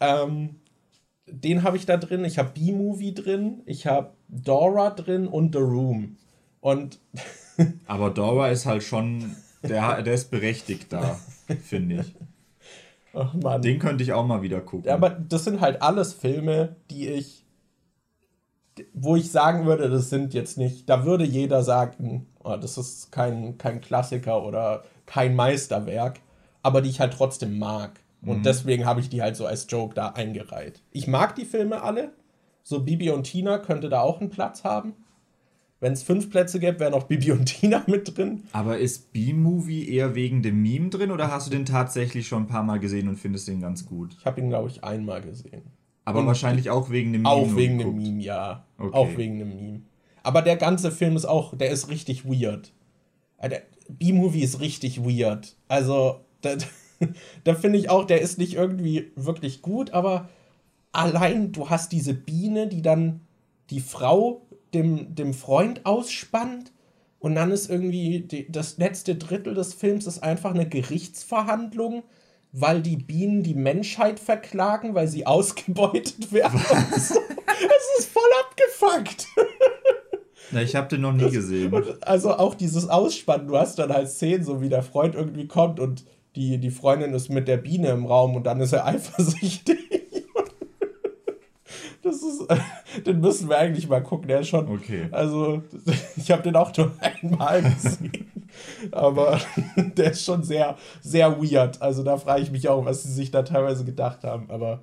Ähm, 0.00 0.56
den 1.26 1.62
habe 1.62 1.76
ich 1.76 1.86
da 1.86 1.96
drin. 1.96 2.24
Ich 2.24 2.38
habe 2.38 2.50
B-Movie 2.54 3.14
drin, 3.14 3.62
ich 3.66 3.86
habe 3.86 4.12
Dora 4.28 4.90
drin 4.90 5.26
und 5.26 5.54
The 5.54 5.60
Room. 5.60 6.16
Und 6.60 7.00
Aber 7.86 8.10
Dora 8.10 8.48
ist 8.48 8.66
halt 8.66 8.82
schon, 8.82 9.36
der, 9.62 10.02
der 10.02 10.14
ist 10.14 10.30
berechtigt 10.30 10.92
da, 10.92 11.18
finde 11.62 12.00
ich. 12.00 12.14
Ach 13.14 13.34
Mann. 13.34 13.62
Den 13.62 13.78
könnte 13.78 14.02
ich 14.02 14.12
auch 14.12 14.26
mal 14.26 14.42
wieder 14.42 14.60
gucken. 14.60 14.88
Ja, 14.88 14.94
aber 14.94 15.10
das 15.10 15.44
sind 15.44 15.60
halt 15.60 15.82
alles 15.82 16.12
Filme, 16.12 16.76
die 16.90 17.08
ich, 17.08 17.44
wo 18.92 19.16
ich 19.16 19.30
sagen 19.30 19.66
würde, 19.66 19.88
das 19.88 20.10
sind 20.10 20.34
jetzt 20.34 20.58
nicht, 20.58 20.88
da 20.88 21.04
würde 21.04 21.24
jeder 21.24 21.62
sagen, 21.62 22.26
oh, 22.42 22.56
das 22.56 22.76
ist 22.76 23.12
kein, 23.12 23.56
kein 23.58 23.80
Klassiker 23.80 24.44
oder 24.44 24.84
kein 25.06 25.36
Meisterwerk, 25.36 26.20
aber 26.62 26.82
die 26.82 26.90
ich 26.90 27.00
halt 27.00 27.12
trotzdem 27.12 27.58
mag. 27.58 28.00
Und 28.22 28.38
mhm. 28.38 28.42
deswegen 28.42 28.86
habe 28.86 29.00
ich 29.00 29.08
die 29.08 29.22
halt 29.22 29.36
so 29.36 29.46
als 29.46 29.66
Joke 29.68 29.94
da 29.94 30.08
eingereiht. 30.08 30.82
Ich 30.90 31.06
mag 31.06 31.34
die 31.36 31.44
Filme 31.44 31.82
alle. 31.82 32.12
So 32.62 32.80
Bibi 32.80 33.10
und 33.10 33.24
Tina 33.24 33.58
könnte 33.58 33.90
da 33.90 34.00
auch 34.00 34.20
einen 34.20 34.30
Platz 34.30 34.64
haben. 34.64 34.94
Wenn 35.84 35.92
es 35.92 36.02
fünf 36.02 36.30
Plätze 36.30 36.60
gäbe, 36.60 36.80
wäre 36.80 36.90
noch 36.90 37.02
Bibi 37.02 37.32
und 37.32 37.44
Tina 37.44 37.84
mit 37.86 38.16
drin. 38.16 38.44
Aber 38.52 38.78
ist 38.78 39.12
B-Movie 39.12 39.90
eher 39.90 40.14
wegen 40.14 40.40
dem 40.40 40.62
Meme 40.62 40.88
drin 40.88 41.10
oder 41.10 41.30
hast 41.30 41.46
du 41.46 41.50
den 41.50 41.66
tatsächlich 41.66 42.26
schon 42.26 42.44
ein 42.44 42.46
paar 42.46 42.62
Mal 42.62 42.80
gesehen 42.80 43.06
und 43.06 43.16
findest 43.16 43.48
den 43.48 43.60
ganz 43.60 43.84
gut? 43.84 44.16
Ich 44.18 44.24
habe 44.24 44.40
ihn, 44.40 44.48
glaube 44.48 44.70
ich, 44.70 44.82
einmal 44.82 45.20
gesehen. 45.20 45.60
Aber 46.06 46.20
und 46.20 46.26
wahrscheinlich 46.26 46.70
auch 46.70 46.88
wegen 46.88 47.12
dem 47.12 47.20
Meme. 47.20 47.34
Auch 47.34 47.54
wegen 47.54 47.76
dem 47.76 47.96
Meme, 47.96 48.22
ja. 48.22 48.64
Okay. 48.78 48.96
Auch 48.96 49.14
wegen 49.18 49.38
dem 49.38 49.48
Meme. 49.54 49.82
Aber 50.22 50.40
der 50.40 50.56
ganze 50.56 50.90
Film 50.90 51.16
ist 51.16 51.26
auch, 51.26 51.54
der 51.54 51.68
ist 51.68 51.90
richtig 51.90 52.24
weird. 52.24 52.72
Äh, 53.36 53.60
B-Movie 53.90 54.40
ist 54.40 54.60
richtig 54.60 55.04
weird. 55.04 55.54
Also, 55.68 56.20
da, 56.40 56.56
da 57.44 57.54
finde 57.54 57.78
ich 57.78 57.90
auch, 57.90 58.06
der 58.06 58.22
ist 58.22 58.38
nicht 58.38 58.54
irgendwie 58.54 59.12
wirklich 59.16 59.60
gut, 59.60 59.90
aber 59.90 60.30
allein 60.92 61.52
du 61.52 61.68
hast 61.68 61.92
diese 61.92 62.14
Biene, 62.14 62.68
die 62.68 62.80
dann 62.80 63.20
die 63.68 63.80
Frau 63.80 64.43
dem, 64.74 65.14
dem 65.14 65.34
Freund 65.34 65.86
ausspannt. 65.86 66.72
Und 67.18 67.34
dann 67.36 67.50
ist 67.50 67.70
irgendwie 67.70 68.20
die, 68.20 68.50
das 68.50 68.76
letzte 68.76 69.16
Drittel 69.16 69.54
des 69.54 69.72
Films 69.72 70.06
ist 70.06 70.22
einfach 70.22 70.50
eine 70.50 70.68
Gerichtsverhandlung, 70.68 72.02
weil 72.52 72.82
die 72.82 72.96
Bienen 72.96 73.42
die 73.42 73.54
Menschheit 73.54 74.20
verklagen, 74.20 74.94
weil 74.94 75.08
sie 75.08 75.26
ausgebeutet 75.26 76.32
werden. 76.32 76.60
Es 76.94 77.10
ist 77.98 78.10
voll 78.10 78.22
abgefuckt. 78.42 79.26
Na, 80.50 80.62
ich 80.62 80.76
habe 80.76 80.88
den 80.88 81.00
noch 81.00 81.12
nie 81.12 81.30
gesehen. 81.30 81.72
Und 81.72 82.06
also 82.06 82.34
auch 82.34 82.54
dieses 82.54 82.88
Ausspannen, 82.88 83.48
du 83.48 83.56
hast 83.56 83.78
dann 83.78 83.92
halt 83.92 84.08
Szenen, 84.08 84.44
so 84.44 84.60
wie 84.60 84.68
der 84.68 84.82
Freund 84.82 85.14
irgendwie 85.14 85.48
kommt 85.48 85.80
und 85.80 86.04
die, 86.36 86.58
die 86.58 86.70
Freundin 86.70 87.14
ist 87.14 87.28
mit 87.28 87.48
der 87.48 87.56
Biene 87.56 87.88
im 87.88 88.06
Raum 88.06 88.34
und 88.34 88.44
dann 88.44 88.60
ist 88.60 88.72
er 88.72 88.86
eifersüchtig. 88.86 89.83
Das 92.04 92.22
ist, 92.22 92.46
den 93.06 93.20
müssen 93.20 93.48
wir 93.48 93.58
eigentlich 93.58 93.88
mal 93.88 94.02
gucken. 94.02 94.28
Der 94.28 94.40
ist 94.40 94.48
schon. 94.48 94.68
Okay. 94.68 95.08
Also, 95.10 95.62
ich 96.16 96.30
habe 96.30 96.42
den 96.42 96.54
auch 96.54 96.76
nur 96.76 96.92
einmal 97.00 97.62
gesehen. 97.62 98.30
aber 98.92 99.40
der 99.76 100.12
ist 100.12 100.24
schon 100.24 100.42
sehr, 100.42 100.76
sehr 101.00 101.42
weird. 101.42 101.80
Also, 101.82 102.04
da 102.04 102.18
frage 102.18 102.42
ich 102.42 102.50
mich 102.50 102.68
auch, 102.68 102.84
was 102.84 103.02
sie 103.02 103.12
sich 103.12 103.30
da 103.30 103.42
teilweise 103.42 103.84
gedacht 103.84 104.22
haben. 104.22 104.50
Aber 104.50 104.82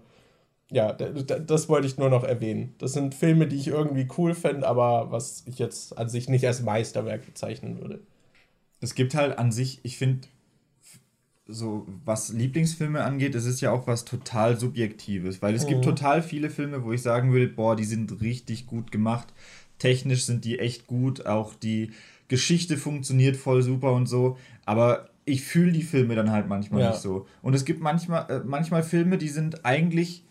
ja, 0.71 0.93
das 0.93 1.69
wollte 1.69 1.85
ich 1.85 1.97
nur 1.97 2.09
noch 2.09 2.23
erwähnen. 2.23 2.73
Das 2.79 2.93
sind 2.93 3.13
Filme, 3.13 3.47
die 3.47 3.57
ich 3.57 3.67
irgendwie 3.67 4.07
cool 4.17 4.33
finde, 4.33 4.67
aber 4.67 5.11
was 5.11 5.43
ich 5.45 5.59
jetzt 5.59 5.97
an 5.97 6.09
sich 6.09 6.29
nicht 6.29 6.47
als 6.47 6.61
Meisterwerk 6.61 7.25
bezeichnen 7.25 7.79
würde. 7.79 7.99
Es 8.79 8.95
gibt 8.95 9.13
halt 9.13 9.37
an 9.37 9.51
sich, 9.51 9.81
ich 9.83 9.97
finde, 9.97 10.27
so 11.51 11.87
was 12.05 12.33
Lieblingsfilme 12.33 13.03
angeht, 13.03 13.35
es 13.35 13.45
ist 13.45 13.61
ja 13.61 13.71
auch 13.71 13.87
was 13.87 14.05
total 14.05 14.59
Subjektives, 14.59 15.41
weil 15.41 15.55
es 15.55 15.65
mhm. 15.65 15.69
gibt 15.69 15.83
total 15.83 16.23
viele 16.23 16.49
Filme, 16.49 16.83
wo 16.83 16.91
ich 16.91 17.01
sagen 17.01 17.31
würde, 17.31 17.47
boah, 17.47 17.75
die 17.75 17.83
sind 17.83 18.21
richtig 18.21 18.67
gut 18.67 18.91
gemacht. 18.91 19.33
Technisch 19.79 20.25
sind 20.25 20.45
die 20.45 20.59
echt 20.59 20.87
gut, 20.87 21.25
auch 21.25 21.55
die 21.55 21.91
Geschichte 22.27 22.77
funktioniert 22.77 23.35
voll 23.35 23.61
super 23.61 23.93
und 23.93 24.07
so, 24.07 24.37
aber 24.65 25.09
ich 25.25 25.43
fühle 25.43 25.71
die 25.71 25.83
Filme 25.83 26.15
dann 26.15 26.31
halt 26.31 26.47
manchmal 26.47 26.81
ja. 26.81 26.89
nicht 26.89 27.01
so. 27.01 27.27
Und 27.41 27.53
es 27.53 27.65
gibt 27.65 27.81
manchmal, 27.81 28.29
äh, 28.29 28.41
manchmal 28.45 28.83
Filme, 28.83 29.17
die 29.17 29.29
sind 29.29 29.65
eigentlich 29.65 30.23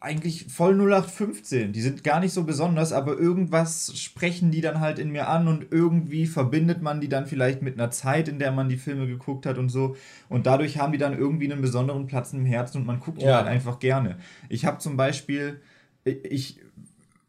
eigentlich 0.00 0.46
voll 0.46 0.74
0815. 0.74 1.72
Die 1.72 1.80
sind 1.80 2.04
gar 2.04 2.20
nicht 2.20 2.32
so 2.32 2.44
besonders, 2.44 2.92
aber 2.92 3.18
irgendwas 3.18 3.98
sprechen 3.98 4.50
die 4.50 4.60
dann 4.60 4.78
halt 4.80 4.98
in 4.98 5.10
mir 5.10 5.28
an 5.28 5.48
und 5.48 5.66
irgendwie 5.72 6.26
verbindet 6.26 6.82
man 6.82 7.00
die 7.00 7.08
dann 7.08 7.26
vielleicht 7.26 7.62
mit 7.62 7.74
einer 7.74 7.90
Zeit, 7.90 8.28
in 8.28 8.38
der 8.38 8.52
man 8.52 8.68
die 8.68 8.76
Filme 8.76 9.08
geguckt 9.08 9.44
hat 9.44 9.58
und 9.58 9.70
so. 9.70 9.96
Und 10.28 10.46
dadurch 10.46 10.78
haben 10.78 10.92
die 10.92 10.98
dann 10.98 11.18
irgendwie 11.18 11.50
einen 11.50 11.62
besonderen 11.62 12.06
Platz 12.06 12.32
im 12.32 12.44
Herzen 12.44 12.78
und 12.78 12.86
man 12.86 13.00
guckt 13.00 13.20
die 13.20 13.26
ja. 13.26 13.38
halt 13.38 13.48
einfach 13.48 13.80
gerne. 13.80 14.18
Ich 14.48 14.64
habe 14.64 14.78
zum 14.78 14.96
Beispiel, 14.96 15.60
ich 16.04 16.60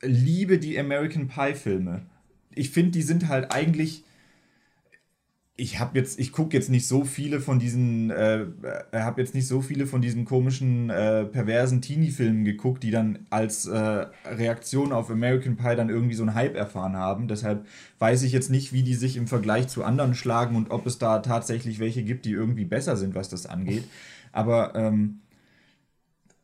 liebe 0.01 0.59
die 0.59 0.78
American 0.78 1.28
Pie 1.28 1.55
Filme. 1.55 2.03
Ich 2.53 2.70
finde, 2.70 2.91
die 2.91 3.01
sind 3.01 3.28
halt 3.28 3.51
eigentlich 3.51 4.03
ich 5.60 5.80
habe 5.80 5.97
jetzt, 5.97 6.20
ich 6.20 6.32
gucke 6.32 6.55
jetzt 6.55 6.70
nicht 6.70 6.88
so 6.88 7.03
viele 7.03 7.41
von 7.41 7.60
diesen, 7.60 8.10
äh, 8.10 8.41
äh 8.41 8.47
habe 8.93 9.22
jetzt 9.22 9.36
nicht 9.36 9.47
so 9.47 9.62
viele 9.62 9.86
von 9.86 10.01
diesen 10.01 10.26
komischen, 10.26 10.89
äh, 10.89 11.26
perversen 11.26 11.82
Teenie-Filmen 11.82 12.45
geguckt, 12.45 12.84
die 12.84 12.91
dann 12.91 13.20
als 13.30 13.66
äh, 13.66 14.07
Reaktion 14.26 14.91
auf 14.91 15.12
American 15.12 15.57
Pie 15.57 15.76
dann 15.76 15.89
irgendwie 15.89 16.16
so 16.16 16.24
einen 16.24 16.34
Hype 16.34 16.55
erfahren 16.55 16.95
haben. 16.95 17.28
Deshalb 17.28 17.66
weiß 17.99 18.24
ich 18.24 18.32
jetzt 18.32 18.49
nicht, 18.49 18.74
wie 18.74 18.84
die 18.84 18.95
sich 18.95 19.18
im 19.18 19.28
Vergleich 19.28 19.68
zu 19.68 19.84
anderen 19.84 20.16
schlagen 20.16 20.55
und 20.55 20.72
ob 20.72 20.86
es 20.86 20.97
da 20.97 21.20
tatsächlich 21.20 21.80
welche 21.80 22.03
gibt, 22.03 22.26
die 22.26 22.32
irgendwie 22.32 22.66
besser 22.66 22.95
sind, 22.95 23.14
was 23.14 23.30
das 23.30 23.45
angeht. 23.45 23.84
Aber 24.32 24.74
ähm, 24.76 25.20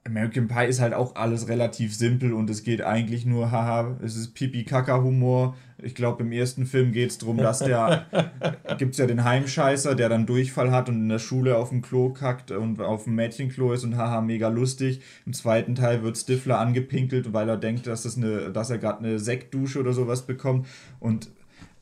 American 0.07 0.47
Pie 0.47 0.67
ist 0.67 0.79
halt 0.79 0.93
auch 0.93 1.15
alles 1.15 1.47
relativ 1.47 1.95
simpel 1.95 2.31
und 2.31 2.47
es 2.51 2.63
geht 2.63 2.83
eigentlich 2.83 3.25
nur, 3.25 3.49
haha, 3.49 3.97
es 4.03 4.15
ist 4.15 4.35
Pipi-Kaka-Humor. 4.35 5.55
Ich 5.81 5.95
glaube, 5.95 6.23
im 6.23 6.31
ersten 6.31 6.67
Film 6.67 6.91
geht 6.91 7.09
es 7.09 7.17
darum, 7.17 7.37
dass 7.37 7.59
der, 7.59 8.05
gibt 8.77 8.93
es 8.93 8.99
ja 8.99 9.07
den 9.07 9.23
Heimscheißer, 9.23 9.95
der 9.95 10.07
dann 10.09 10.27
Durchfall 10.27 10.69
hat 10.69 10.89
und 10.89 10.95
in 10.95 11.09
der 11.09 11.17
Schule 11.17 11.57
auf 11.57 11.69
dem 11.69 11.81
Klo 11.81 12.11
kackt 12.11 12.51
und 12.51 12.79
auf 12.81 13.05
dem 13.05 13.15
Mädchenklo 13.15 13.73
ist 13.73 13.83
und 13.83 13.97
haha, 13.97 14.21
mega 14.21 14.47
lustig. 14.49 15.01
Im 15.25 15.33
zweiten 15.33 15.73
Teil 15.73 16.03
wird 16.03 16.17
Stifler 16.17 16.59
angepinkelt, 16.59 17.33
weil 17.33 17.49
er 17.49 17.57
denkt, 17.57 17.87
dass, 17.87 18.03
das 18.03 18.15
eine, 18.15 18.51
dass 18.51 18.69
er 18.69 18.77
gerade 18.77 18.99
eine 18.99 19.17
Sektdusche 19.17 19.79
oder 19.79 19.93
sowas 19.93 20.27
bekommt. 20.27 20.67
Und 20.99 21.31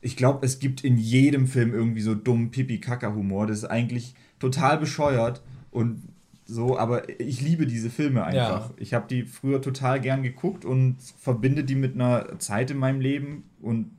ich 0.00 0.16
glaube, 0.16 0.46
es 0.46 0.58
gibt 0.58 0.82
in 0.82 0.96
jedem 0.96 1.46
Film 1.46 1.74
irgendwie 1.74 2.00
so 2.00 2.14
dummen 2.14 2.50
Pipi-Kaka-Humor. 2.50 3.48
Das 3.48 3.58
ist 3.58 3.64
eigentlich 3.66 4.14
total 4.38 4.78
bescheuert 4.78 5.42
und 5.70 6.13
so, 6.46 6.78
aber 6.78 7.08
ich 7.18 7.40
liebe 7.40 7.66
diese 7.66 7.90
Filme 7.90 8.24
einfach. 8.24 8.68
Ja. 8.68 8.74
Ich 8.76 8.92
habe 8.92 9.06
die 9.08 9.22
früher 9.22 9.62
total 9.62 10.00
gern 10.00 10.22
geguckt 10.22 10.64
und 10.64 10.98
verbinde 11.18 11.64
die 11.64 11.74
mit 11.74 11.94
einer 11.94 12.38
Zeit 12.38 12.70
in 12.70 12.76
meinem 12.76 13.00
Leben 13.00 13.44
und 13.62 13.90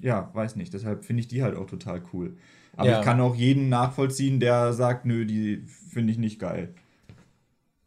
ja, 0.00 0.30
weiß 0.32 0.56
nicht. 0.56 0.72
Deshalb 0.72 1.04
finde 1.04 1.20
ich 1.20 1.28
die 1.28 1.42
halt 1.42 1.56
auch 1.56 1.66
total 1.66 2.02
cool. 2.12 2.36
Aber 2.76 2.88
ja. 2.88 2.98
ich 3.00 3.04
kann 3.04 3.20
auch 3.20 3.34
jeden 3.34 3.68
nachvollziehen, 3.68 4.40
der 4.40 4.72
sagt, 4.72 5.04
nö, 5.04 5.26
die 5.26 5.62
finde 5.90 6.12
ich 6.12 6.18
nicht 6.18 6.38
geil. 6.38 6.74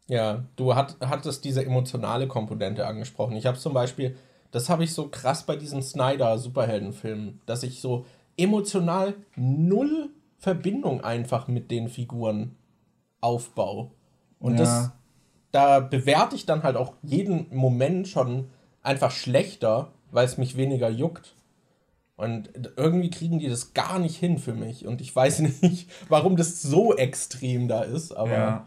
Ja, 0.06 0.44
du 0.56 0.74
hat, 0.74 0.96
hattest 1.00 1.44
diese 1.44 1.64
emotionale 1.64 2.28
Komponente 2.28 2.86
angesprochen. 2.86 3.36
Ich 3.36 3.46
habe 3.46 3.58
zum 3.58 3.72
Beispiel, 3.72 4.16
das 4.50 4.68
habe 4.68 4.84
ich 4.84 4.92
so 4.92 5.08
krass 5.08 5.44
bei 5.44 5.56
diesen 5.56 5.82
Snyder-Superheldenfilmen, 5.82 7.40
dass 7.46 7.62
ich 7.62 7.80
so 7.80 8.06
emotional 8.36 9.14
null 9.34 10.10
Verbindung 10.38 11.00
einfach 11.00 11.48
mit 11.48 11.70
den 11.70 11.88
Figuren 11.88 12.54
aufbaue. 13.20 13.90
Und 14.44 14.58
ja. 14.58 14.58
das, 14.58 14.90
da 15.52 15.80
bewerte 15.80 16.36
ich 16.36 16.44
dann 16.44 16.64
halt 16.64 16.76
auch 16.76 16.92
jeden 17.02 17.46
Moment 17.50 18.08
schon 18.08 18.50
einfach 18.82 19.10
schlechter, 19.10 19.88
weil 20.10 20.26
es 20.26 20.36
mich 20.36 20.58
weniger 20.58 20.90
juckt. 20.90 21.34
Und 22.16 22.50
irgendwie 22.76 23.08
kriegen 23.08 23.38
die 23.38 23.48
das 23.48 23.72
gar 23.72 23.98
nicht 23.98 24.18
hin 24.18 24.36
für 24.36 24.52
mich. 24.52 24.86
Und 24.86 25.00
ich 25.00 25.16
weiß 25.16 25.38
nicht, 25.62 25.90
warum 26.10 26.36
das 26.36 26.60
so 26.60 26.94
extrem 26.94 27.68
da 27.68 27.84
ist. 27.84 28.12
Aber 28.12 28.32
ja, 28.32 28.66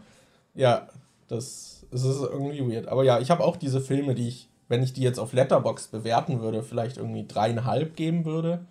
ja 0.56 0.88
das, 1.28 1.86
das 1.92 2.02
ist 2.02 2.22
irgendwie 2.22 2.68
weird. 2.68 2.88
Aber 2.88 3.04
ja, 3.04 3.20
ich 3.20 3.30
habe 3.30 3.44
auch 3.44 3.54
diese 3.54 3.80
Filme, 3.80 4.16
die 4.16 4.26
ich, 4.26 4.48
wenn 4.66 4.82
ich 4.82 4.94
die 4.94 5.02
jetzt 5.02 5.20
auf 5.20 5.32
Letterbox 5.32 5.86
bewerten 5.86 6.40
würde, 6.40 6.64
vielleicht 6.64 6.96
irgendwie 6.96 7.24
dreieinhalb 7.24 7.94
geben 7.94 8.24
würde. 8.24 8.66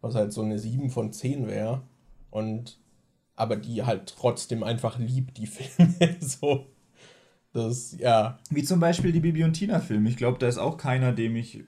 Was 0.00 0.14
halt 0.14 0.32
so 0.32 0.42
eine 0.42 0.60
sieben 0.60 0.90
von 0.90 1.12
zehn 1.12 1.48
wäre. 1.48 1.82
Und 2.30 2.78
aber 3.36 3.56
die 3.56 3.82
halt 3.82 4.14
trotzdem 4.16 4.62
einfach 4.62 4.98
liebt, 4.98 5.38
die 5.38 5.46
Filme. 5.48 6.16
so. 6.20 6.66
Das, 7.52 7.96
ja. 7.98 8.38
Wie 8.50 8.62
zum 8.62 8.80
Beispiel 8.80 9.12
die 9.12 9.20
Bibi 9.20 9.44
und 9.44 9.52
Tina-Filme. 9.52 10.08
Ich 10.08 10.16
glaube, 10.16 10.38
da 10.38 10.48
ist 10.48 10.58
auch 10.58 10.78
keiner, 10.78 11.12
dem 11.12 11.36
ich 11.36 11.64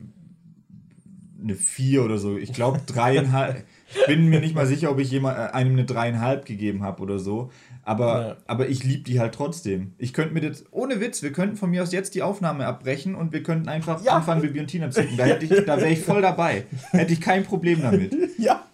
eine 1.43 1.55
4 1.55 2.03
oder 2.03 2.19
so. 2.19 2.39
Ich 2.39 2.53
glaube 2.53 2.81
dreieinhalb. 2.87 3.65
ich 3.95 4.07
bin 4.07 4.29
mir 4.29 4.41
nicht 4.41 4.55
mal 4.55 4.67
sicher, 4.67 4.91
ob 4.91 4.99
ich 4.99 5.11
jemand, 5.11 5.39
äh, 5.39 5.53
einem 5.53 5.73
eine 5.73 5.85
dreieinhalb 5.85 6.47
gegeben 6.47 6.83
habe 6.83 7.03
oder 7.03 7.19
so. 7.19 7.51
Aber, 7.83 8.21
ja. 8.21 8.37
aber 8.47 8.69
ich 8.69 8.83
liebe 8.83 9.03
die 9.03 9.21
halt 9.21 9.35
trotzdem. 9.35 9.93
Ich 9.99 10.15
könnte 10.15 10.33
mir 10.33 10.41
das, 10.41 10.65
ohne 10.71 11.01
Witz, 11.01 11.23
wir 11.23 11.33
könnten 11.33 11.57
von 11.57 11.71
mir 11.71 11.83
aus 11.83 11.93
jetzt 11.93 12.15
die 12.15 12.23
Aufnahme 12.23 12.67
abbrechen 12.67 13.15
und 13.15 13.33
wir 13.35 13.43
könnten 13.43 13.69
einfach 13.69 14.03
ja. 14.03 14.13
anfangen, 14.13 14.41
Bibi 14.41 14.61
und 14.61 14.69
Tina 14.69 14.91
zu 14.91 15.03
gucken. 15.03 15.19
Da, 15.19 15.27
da 15.27 15.77
wäre 15.77 15.91
ich 15.91 16.01
voll 16.01 16.23
dabei. 16.23 16.65
Hätte 16.93 17.13
ich 17.13 17.21
kein 17.21 17.45
Problem 17.45 17.83
damit. 17.83 18.15
Ja. 18.39 18.65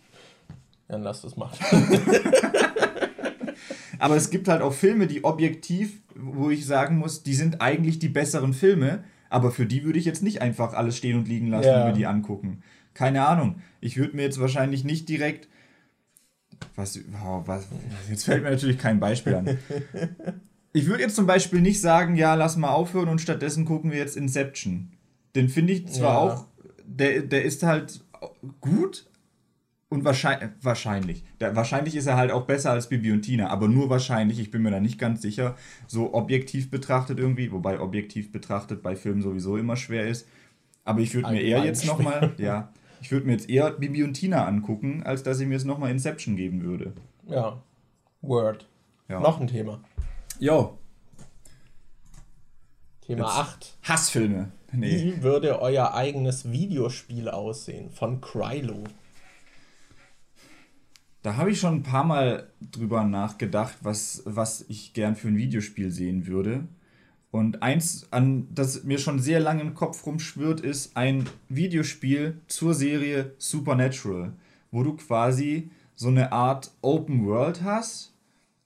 Dann 0.89 1.03
lass 1.03 1.23
das 1.23 1.37
machen. 1.37 1.59
Aber 4.01 4.17
es 4.17 4.31
gibt 4.31 4.49
halt 4.49 4.63
auch 4.63 4.73
Filme, 4.73 5.07
die 5.07 5.25
objektiv, 5.25 6.01
wo 6.15 6.51
ich 6.51 6.67
sagen 6.67 6.99
muss, 6.99 7.23
die 7.23 7.35
sind 7.35 7.61
eigentlich 7.61 7.99
die 7.99 8.09
besseren 8.09 8.53
Filme 8.55 9.05
aber 9.31 9.53
für 9.53 9.65
die 9.65 9.85
würde 9.85 9.99
ich 9.99 10.05
jetzt 10.05 10.23
nicht 10.23 10.43
einfach 10.43 10.75
alles 10.75 10.97
stehen 10.97 11.17
und 11.17 11.29
liegen 11.29 11.47
lassen 11.47 11.69
ja. 11.69 11.83
und 11.83 11.91
mir 11.91 11.97
die 11.97 12.07
angucken. 12.07 12.63
Keine 12.93 13.27
Ahnung. 13.27 13.63
Ich 13.81 13.97
würde 13.97 14.17
mir 14.17 14.23
jetzt 14.23 14.41
wahrscheinlich 14.41 14.85
nicht 14.85 15.09
direkt. 15.09 15.49
Was, 16.75 16.99
oh, 17.25 17.43
was, 17.47 17.69
jetzt 18.11 18.25
fällt 18.25 18.43
mir 18.43 18.51
natürlich 18.51 18.77
kein 18.77 19.01
Beispiel 19.01 19.35
an. 19.37 19.59
Ich 20.73 20.87
würde 20.87 21.03
jetzt 21.03 21.17
zum 21.17 21.27
Beispiel 21.27 21.61
nicht 21.61 21.81
sagen, 21.81 22.15
ja, 22.15 22.35
lass 22.37 22.57
mal 22.57 22.69
aufhören 22.69 23.09
und 23.09 23.21
stattdessen 23.21 23.65
gucken 23.65 23.91
wir 23.91 23.99
jetzt 23.99 24.17
Inception. 24.17 24.93
Den 25.35 25.49
finde 25.49 25.73
ich 25.73 25.89
zwar 25.89 26.13
ja. 26.13 26.19
auch, 26.19 26.47
der, 26.85 27.23
der 27.23 27.43
ist 27.43 27.65
halt 27.65 28.05
gut, 28.61 29.10
und 29.91 30.05
wahrscheinlich, 30.05 30.51
wahrscheinlich, 30.63 31.25
der, 31.41 31.57
wahrscheinlich 31.57 31.97
ist 31.97 32.07
er 32.07 32.17
halt 32.17 32.31
auch 32.31 32.47
besser 32.47 32.71
als 32.71 32.89
Bibi 32.89 33.11
und 33.11 33.23
Tina, 33.23 33.49
aber 33.49 33.67
nur 33.69 33.91
wahrscheinlich, 33.91 34.39
ich 34.39 34.53
bin 34.53 34.63
mir 34.63 34.71
da 34.71 34.79
nicht 34.81 34.99
ganz 34.99 35.21
sicher, 35.21 35.57
so 35.89 36.15
objektiv 36.15 36.71
betrachtet 36.71 37.19
irgendwie, 37.19 37.51
wobei 37.51 37.81
objektiv 37.81 38.31
betrachtet 38.31 38.83
bei 38.83 38.95
Filmen 38.95 39.21
sowieso 39.21 39.57
immer 39.57 39.77
schwer 39.77 40.07
ist. 40.07 40.29
Aber 40.85 41.01
ich 41.01 41.13
würde 41.13 41.31
mir 41.33 41.43
eher 41.43 41.65
jetzt 41.65 41.85
nochmal, 41.87 42.33
ja, 42.39 42.73
ich 43.03 43.11
würde 43.11 43.27
mir 43.27 43.33
jetzt 43.33 43.51
eher 43.51 43.73
Bibi 43.73 44.05
und 44.05 44.15
Tina 44.15 44.47
angucken, 44.47 45.03
als 45.03 45.25
dass 45.25 45.41
ich 45.41 45.49
mir 45.49 45.55
jetzt 45.55 45.67
nochmal 45.67 45.91
Inception 45.91 46.37
geben 46.37 46.63
würde. 46.63 46.93
Ja. 47.27 47.61
Word. 48.23 48.69
Ja. 49.09 49.19
Noch 49.21 49.41
ein 49.41 49.49
Thema. 49.49 49.83
Jo. 50.39 50.79
Thema 53.01 53.25
jetzt 53.25 53.37
8. 53.37 53.79
Hassfilme. 53.83 54.53
Nee. 54.73 55.17
Wie 55.17 55.23
würde 55.25 55.61
euer 55.61 55.95
eigenes 55.95 56.53
Videospiel 56.53 57.29
aussehen 57.29 57.91
von 57.91 58.21
Krylo? 58.21 58.85
Da 61.23 61.37
habe 61.37 61.51
ich 61.51 61.61
schon 61.61 61.77
ein 61.77 61.83
paar 61.83 62.05
Mal 62.05 62.49
drüber 62.73 63.05
nachgedacht, 63.05 63.77
was, 63.83 64.23
was 64.25 64.65
ich 64.69 64.95
gern 64.95 65.17
für 65.17 65.29
ein 65.29 65.37
Videospiel 65.37 65.91
sehen 65.91 66.27
würde. 66.27 66.67
Und 67.31 67.63
eins, 67.63 68.09
an 68.11 68.49
das 68.55 68.85
mir 68.85 68.99
schon 68.99 69.19
sehr 69.21 69.39
lange 69.39 69.61
im 69.61 69.75
Kopf 69.75 70.05
rumschwirrt, 70.07 70.61
ist 70.61 70.97
ein 70.97 71.29
Videospiel 71.49 72.41
zur 72.49 72.75
Serie 72.75 73.35
Supernatural, 73.39 74.33
wo 74.71 74.83
du 74.83 74.95
quasi 74.95 75.71
so 75.95 76.09
eine 76.09 76.33
Art 76.33 76.73
Open 76.81 77.27
World 77.27 77.63
hast 77.63 78.15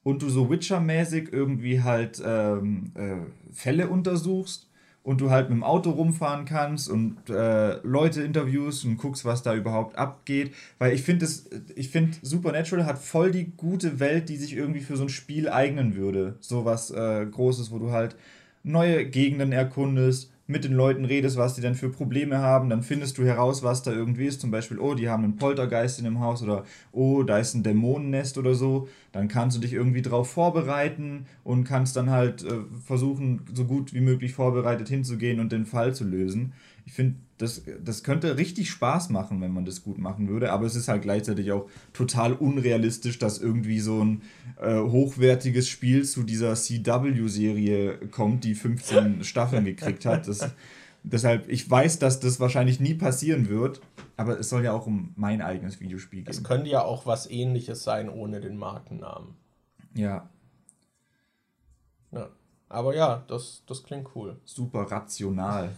und 0.05 0.23
du 0.23 0.31
so 0.31 0.49
Witcher-mäßig 0.49 1.33
irgendwie 1.33 1.83
halt 1.83 2.23
ähm, 2.25 2.93
äh, 2.95 3.53
Fälle 3.53 3.89
untersuchst 3.89 4.69
und 5.05 5.21
du 5.21 5.31
halt 5.31 5.51
mit 5.51 5.59
dem 5.59 5.63
Auto 5.63 5.91
rumfahren 5.91 6.47
kannst 6.47 6.89
und 6.89 7.29
äh, 7.29 7.77
Leute 7.87 8.23
interviewst 8.23 8.87
und 8.87 8.97
guckst, 8.97 9.27
was 9.27 9.43
da 9.43 9.55
überhaupt 9.55 9.97
abgeht. 9.97 10.53
Weil 10.79 10.95
ich 10.95 11.03
finde, 11.03 11.29
ich 11.77 11.91
finde, 11.91 12.17
Supernatural 12.23 12.87
hat 12.87 12.99
voll 12.99 13.31
die 13.31 13.53
gute 13.57 14.01
Welt, 14.01 14.31
die 14.31 14.39
sich 14.39 14.57
irgendwie 14.57 14.81
für 14.81 14.97
so 14.97 15.05
ein 15.05 15.11
Spiel 15.11 15.51
eignen 15.51 15.95
würde. 15.95 16.37
So 16.41 16.65
was 16.65 16.91
äh, 16.91 17.27
Großes, 17.27 17.71
wo 17.71 17.79
du 17.79 17.93
halt 17.93 18.17
neue 18.63 19.05
Gegenden 19.05 19.53
erkundest, 19.53 20.33
mit 20.47 20.65
den 20.65 20.75
Leuten 20.75 21.07
redest, 21.07 21.39
was 21.39 21.55
die 21.55 21.63
denn 21.63 21.75
für 21.75 21.89
Probleme 21.89 22.39
haben, 22.39 22.69
dann 22.69 22.83
findest 22.83 23.17
du 23.17 23.25
heraus, 23.25 23.63
was 23.63 23.83
da 23.83 23.93
irgendwie 23.93 24.27
ist. 24.27 24.43
Zum 24.43 24.51
Beispiel, 24.51 24.79
oh, 24.79 24.95
die 24.95 25.09
haben 25.09 25.25
einen 25.25 25.37
Poltergeist 25.37 25.99
in 25.99 26.05
dem 26.05 26.21
Haus 26.21 26.43
oder 26.43 26.65
oh, 26.93 27.23
da 27.23 27.39
ist 27.39 27.55
ein 27.55 27.63
Dämonennest 27.63 28.37
oder 28.37 28.55
so. 28.55 28.89
Dann 29.13 29.29
kannst 29.29 29.57
du 29.57 29.61
dich 29.61 29.73
irgendwie 29.73 30.03
drauf 30.03 30.31
vorbereiten 30.31 31.27
und 31.45 31.65
kannst 31.65 31.97
dann 31.97 32.11
halt 32.11 32.45
äh, 32.45 32.59
versuchen, 32.85 33.41
so 33.55 33.65
gut 33.65 33.95
wie 33.95 34.01
möglich 34.01 34.35
vorbereitet 34.35 34.89
hinzugehen 34.89 35.41
und 35.41 35.51
den 35.51 35.65
Fall 35.65 35.95
zu 35.95 36.05
lösen. 36.05 36.53
Ich 36.87 36.93
finde, 36.93 37.17
das, 37.39 37.63
das 37.83 38.05
könnte 38.05 38.37
richtig 38.37 38.71
Spaß 38.71 39.11
machen, 39.11 39.41
wenn 39.41 39.53
man 39.53 39.65
das 39.65 39.83
gut 39.83 39.99
machen 39.99 40.29
würde, 40.29 40.53
aber 40.53 40.67
es 40.67 40.77
ist 40.77 40.89
halt 40.89 41.03
gleichzeitig 41.03 41.51
auch 41.51 41.69
total 41.93 42.33
unrealistisch, 42.33 43.19
dass 43.19 43.39
irgendwie 43.39 43.81
so 43.81 44.05
ein 44.05 44.23
äh, 44.61 44.79
hochwertiges 44.79 45.69
Spiel 45.69 46.05
zu 46.05 46.23
dieser 46.23 46.55
CW-Serie 46.55 47.99
kommt, 48.11 48.45
die 48.45 48.55
15 48.55 49.25
Staffeln 49.25 49.65
gekriegt 49.65 50.05
hat. 50.05 50.29
Das, 50.29 50.51
deshalb, 51.03 51.49
ich 51.49 51.69
weiß, 51.69 51.99
dass 51.99 52.21
das 52.21 52.39
wahrscheinlich 52.39 52.81
nie 52.81 52.95
passieren 52.95 53.49
wird, 53.49 53.81
aber 54.17 54.39
es 54.39 54.49
soll 54.49 54.63
ja 54.65 54.73
auch 54.73 54.87
um 54.87 55.13
mein 55.17 55.43
eigenes 55.43 55.81
Videospiel 55.81 56.23
gehen. 56.23 56.31
Es 56.31 56.45
könnte 56.45 56.69
ja 56.69 56.83
auch 56.83 57.07
was 57.07 57.29
ähnliches 57.29 57.83
sein 57.83 58.09
ohne 58.09 58.41
den 58.41 58.57
Markennamen. 58.57 59.35
Ja. 59.95 60.29
Aber 62.75 62.95
ja, 62.97 63.23
das, 63.29 63.63
das 63.69 63.85
klingt 63.85 64.09
cool. 64.17 64.37
Super 64.45 64.91
rational. 64.91 65.71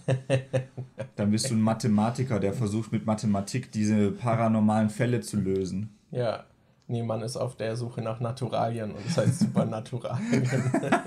Dann 1.16 1.30
bist 1.30 1.50
du 1.50 1.54
ein 1.54 1.60
Mathematiker, 1.60 2.40
der 2.40 2.54
versucht 2.54 2.90
mit 2.90 3.04
Mathematik 3.04 3.70
diese 3.70 4.12
paranormalen 4.12 4.88
Fälle 4.88 5.20
zu 5.20 5.36
lösen. 5.36 5.94
Ja, 6.10 6.44
nee, 6.86 7.02
man 7.02 7.20
ist 7.20 7.36
auf 7.36 7.54
der 7.54 7.76
Suche 7.76 8.00
nach 8.00 8.20
Naturalien 8.20 8.92
und 8.92 9.06
das 9.06 9.16
heißt 9.18 9.40
Supernaturalien. 9.40 10.48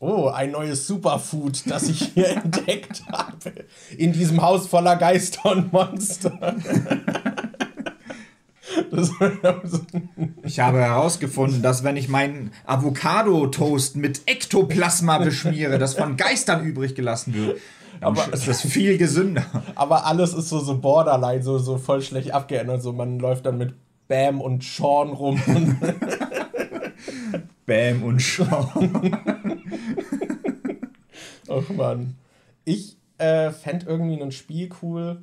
oh, 0.00 0.28
ein 0.28 0.50
neues 0.50 0.86
Superfood, 0.86 1.62
das 1.70 1.88
ich 1.88 2.08
hier 2.08 2.28
entdeckt 2.28 3.04
habe. 3.10 3.64
In 3.96 4.12
diesem 4.12 4.42
Haus 4.42 4.66
voller 4.66 4.96
Geister 4.96 5.52
und 5.52 5.72
Monster. 5.72 6.56
Ich 10.48 10.60
habe 10.60 10.78
herausgefunden, 10.78 11.62
dass 11.62 11.84
wenn 11.84 11.96
ich 11.96 12.08
meinen 12.08 12.52
Avocado-Toast 12.64 13.96
mit 13.96 14.22
Ektoplasma 14.26 15.18
beschmiere, 15.18 15.78
das 15.78 15.94
von 15.94 16.16
Geistern 16.16 16.64
übrig 16.64 16.94
gelassen 16.94 17.34
wird, 17.34 17.60
aber 18.00 18.32
ist 18.32 18.48
das 18.48 18.62
viel 18.62 18.96
gesünder. 18.96 19.44
Aber 19.74 20.06
alles 20.06 20.32
ist 20.32 20.48
so, 20.48 20.58
so 20.58 20.78
borderline, 20.78 21.42
so, 21.42 21.58
so 21.58 21.76
voll 21.76 22.00
schlecht 22.00 22.32
abgeändert. 22.32 22.82
So, 22.82 22.92
man 22.92 23.18
läuft 23.18 23.44
dann 23.44 23.58
mit 23.58 23.74
Bam 24.08 24.40
und 24.40 24.64
Sean 24.64 25.10
rum. 25.10 25.40
Bam 27.66 28.02
und 28.02 28.22
Sean. 28.22 29.16
Ach 31.48 31.68
man. 31.76 32.16
Ich 32.64 32.96
äh, 33.18 33.50
fände 33.50 33.86
irgendwie 33.86 34.22
ein 34.22 34.32
Spiel 34.32 34.70
cool, 34.82 35.22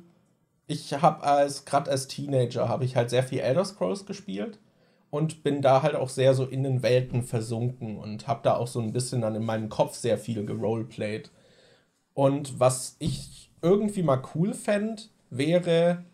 ich 0.68 0.92
habe 0.94 1.22
als 1.22 1.64
gerade 1.64 1.90
als 1.90 2.08
Teenager 2.08 2.68
habe 2.68 2.84
ich 2.84 2.96
halt 2.96 3.10
sehr 3.10 3.22
viel 3.22 3.38
Elder 3.38 3.64
Scrolls 3.64 4.04
gespielt 4.04 4.58
und 5.10 5.42
bin 5.42 5.62
da 5.62 5.82
halt 5.82 5.94
auch 5.94 6.08
sehr 6.08 6.34
so 6.34 6.44
in 6.44 6.62
den 6.62 6.82
Welten 6.82 7.22
versunken 7.22 7.96
und 7.98 8.26
habe 8.26 8.40
da 8.42 8.56
auch 8.56 8.66
so 8.66 8.80
ein 8.80 8.92
bisschen 8.92 9.22
dann 9.22 9.34
in 9.34 9.44
meinem 9.44 9.68
Kopf 9.68 9.94
sehr 9.94 10.18
viel 10.18 10.44
geroleplayed. 10.44 11.30
Und 12.14 12.58
was 12.60 12.96
ich 12.98 13.50
irgendwie 13.62 14.02
mal 14.02 14.22
cool 14.34 14.54
fände, 14.54 15.02
wäre 15.30 16.04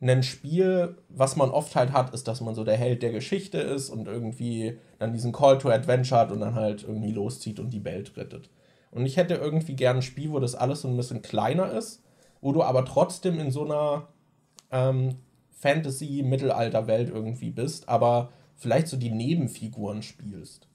ein 0.00 0.22
Spiel, 0.22 0.96
was 1.08 1.34
man 1.36 1.50
oft 1.50 1.74
halt 1.74 1.92
hat, 1.92 2.14
ist, 2.14 2.28
dass 2.28 2.40
man 2.40 2.54
so 2.54 2.62
der 2.62 2.76
Held 2.76 3.02
der 3.02 3.10
Geschichte 3.10 3.58
ist 3.58 3.90
und 3.90 4.06
irgendwie 4.06 4.78
dann 4.98 5.12
diesen 5.12 5.32
Call 5.32 5.58
to 5.58 5.70
Adventure 5.70 6.20
hat 6.20 6.30
und 6.30 6.40
dann 6.40 6.54
halt 6.54 6.84
irgendwie 6.84 7.12
loszieht 7.12 7.58
und 7.58 7.70
die 7.70 7.84
Welt 7.84 8.16
rettet. 8.16 8.48
Und 8.92 9.06
ich 9.06 9.16
hätte 9.16 9.34
irgendwie 9.34 9.74
gern 9.74 9.96
ein 9.96 10.02
Spiel, 10.02 10.30
wo 10.30 10.38
das 10.38 10.54
alles 10.54 10.82
so 10.82 10.88
ein 10.88 10.96
bisschen 10.96 11.22
kleiner 11.22 11.72
ist 11.72 12.02
wo 12.40 12.52
du 12.52 12.62
aber 12.62 12.84
trotzdem 12.84 13.38
in 13.40 13.50
so 13.50 13.64
einer 13.64 14.08
ähm, 14.70 15.16
Fantasy-Mittelalter-Welt 15.58 17.10
irgendwie 17.10 17.50
bist, 17.50 17.88
aber 17.88 18.30
vielleicht 18.56 18.88
so 18.88 18.96
die 18.96 19.10
Nebenfiguren 19.10 20.02
spielst. 20.02 20.68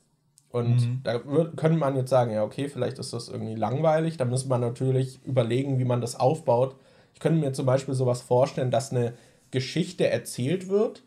Und 0.50 0.88
mhm. 0.88 1.02
da 1.04 1.18
könnte 1.20 1.78
man 1.78 1.96
jetzt 1.96 2.12
sagen, 2.12 2.32
ja, 2.32 2.44
okay, 2.44 2.70
vielleicht 2.70 3.00
ist 3.00 3.12
das 3.12 3.28
irgendwie 3.28 3.56
langweilig. 3.56 4.18
Da 4.18 4.26
muss 4.26 4.46
man 4.46 4.62
natürlich 4.62 5.20
überlegen, 5.26 5.80
wie 5.80 5.86
man 5.86 6.00
das 6.00 6.20
aufbaut. 6.20 6.76
Ich 7.16 7.20
könnte 7.20 7.40
mir 7.40 7.54
zum 7.54 7.66
Beispiel 7.66 7.96
sowas 7.96 8.22
vorstellen, 8.22 8.70
dass 8.70 8.92
eine 8.92 9.14
Geschichte 9.50 10.08
erzählt 10.08 10.70
wird, 10.70 11.04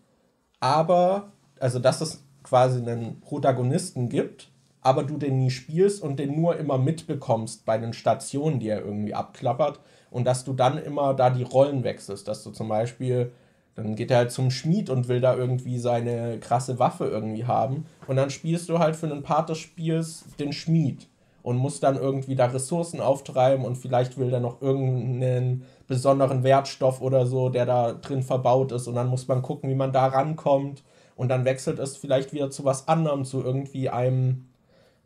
aber, 0.58 1.32
also 1.60 1.78
dass 1.78 2.00
es 2.00 2.24
quasi 2.42 2.80
einen 2.80 3.20
Protagonisten 3.20 4.08
gibt, 4.08 4.50
aber 4.80 5.02
du 5.02 5.16
den 5.16 5.38
nie 5.38 5.50
spielst 5.50 6.02
und 6.02 6.18
den 6.18 6.40
nur 6.40 6.56
immer 6.56 6.78
mitbekommst 6.78 7.64
bei 7.66 7.76
den 7.76 7.92
Stationen, 7.92 8.60
die 8.60 8.68
er 8.68 8.84
irgendwie 8.84 9.14
abklappert 9.14 9.80
und 10.10 10.24
dass 10.24 10.44
du 10.44 10.52
dann 10.52 10.78
immer 10.78 11.14
da 11.14 11.30
die 11.30 11.42
Rollen 11.42 11.84
wechselst, 11.84 12.28
dass 12.28 12.44
du 12.44 12.50
zum 12.50 12.68
Beispiel 12.68 13.32
dann 13.76 13.94
geht 13.94 14.10
er 14.10 14.16
halt 14.16 14.32
zum 14.32 14.50
Schmied 14.50 14.88
und 14.88 15.08
will 15.08 15.20
da 15.20 15.36
irgendwie 15.36 15.78
seine 15.78 16.38
krasse 16.40 16.78
Waffe 16.78 17.04
irgendwie 17.04 17.44
haben. 17.44 17.84
Und 18.06 18.16
dann 18.16 18.30
spielst 18.30 18.70
du 18.70 18.78
halt 18.78 18.96
für 18.96 19.06
einen 19.06 19.22
Part 19.22 19.50
des 19.50 19.58
Spiels 19.58 20.24
den 20.38 20.54
Schmied 20.54 21.08
und 21.42 21.58
musst 21.58 21.82
dann 21.82 21.96
irgendwie 21.96 22.34
da 22.34 22.46
Ressourcen 22.46 23.00
auftreiben 23.00 23.64
und 23.64 23.76
vielleicht 23.76 24.18
will 24.18 24.32
er 24.32 24.40
noch 24.40 24.62
irgendeinen 24.62 25.62
besonderen 25.86 26.42
Wertstoff 26.42 27.00
oder 27.02 27.26
so, 27.26 27.50
der 27.50 27.66
da 27.66 27.92
drin 27.92 28.22
verbaut 28.22 28.72
ist. 28.72 28.88
Und 28.88 28.94
dann 28.94 29.08
muss 29.08 29.28
man 29.28 29.42
gucken, 29.42 29.68
wie 29.70 29.74
man 29.74 29.92
da 29.92 30.06
rankommt. 30.06 30.82
Und 31.14 31.28
dann 31.28 31.44
wechselt 31.44 31.78
es 31.78 31.96
vielleicht 31.96 32.32
wieder 32.32 32.50
zu 32.50 32.64
was 32.64 32.88
anderem, 32.88 33.24
zu 33.24 33.42
irgendwie 33.42 33.90
einem 33.90 34.48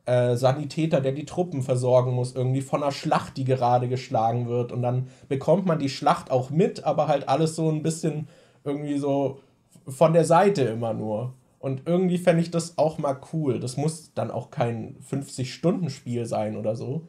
äh, 0.06 0.34
Sanitäter, 0.36 1.00
der 1.00 1.12
die 1.12 1.26
Truppen 1.26 1.62
versorgen 1.62 2.12
muss, 2.12 2.34
irgendwie 2.34 2.62
von 2.62 2.82
einer 2.82 2.92
Schlacht, 2.92 3.36
die 3.36 3.44
gerade 3.44 3.88
geschlagen 3.88 4.48
wird. 4.48 4.72
Und 4.72 4.82
dann 4.82 5.08
bekommt 5.28 5.66
man 5.66 5.78
die 5.78 5.88
Schlacht 5.88 6.30
auch 6.30 6.50
mit, 6.50 6.84
aber 6.84 7.06
halt 7.06 7.28
alles 7.28 7.54
so 7.54 7.68
ein 7.68 7.82
bisschen 7.82 8.28
irgendwie 8.64 8.98
so 8.98 9.40
von 9.86 10.12
der 10.12 10.24
Seite 10.24 10.62
immer 10.62 10.94
nur. 10.94 11.34
Und 11.58 11.82
irgendwie 11.86 12.18
fände 12.18 12.42
ich 12.42 12.50
das 12.50 12.78
auch 12.78 12.98
mal 12.98 13.20
cool. 13.32 13.60
Das 13.60 13.76
muss 13.76 14.14
dann 14.14 14.30
auch 14.30 14.50
kein 14.50 14.96
50-Stunden-Spiel 15.10 16.24
sein 16.24 16.56
oder 16.56 16.74
so. 16.74 17.02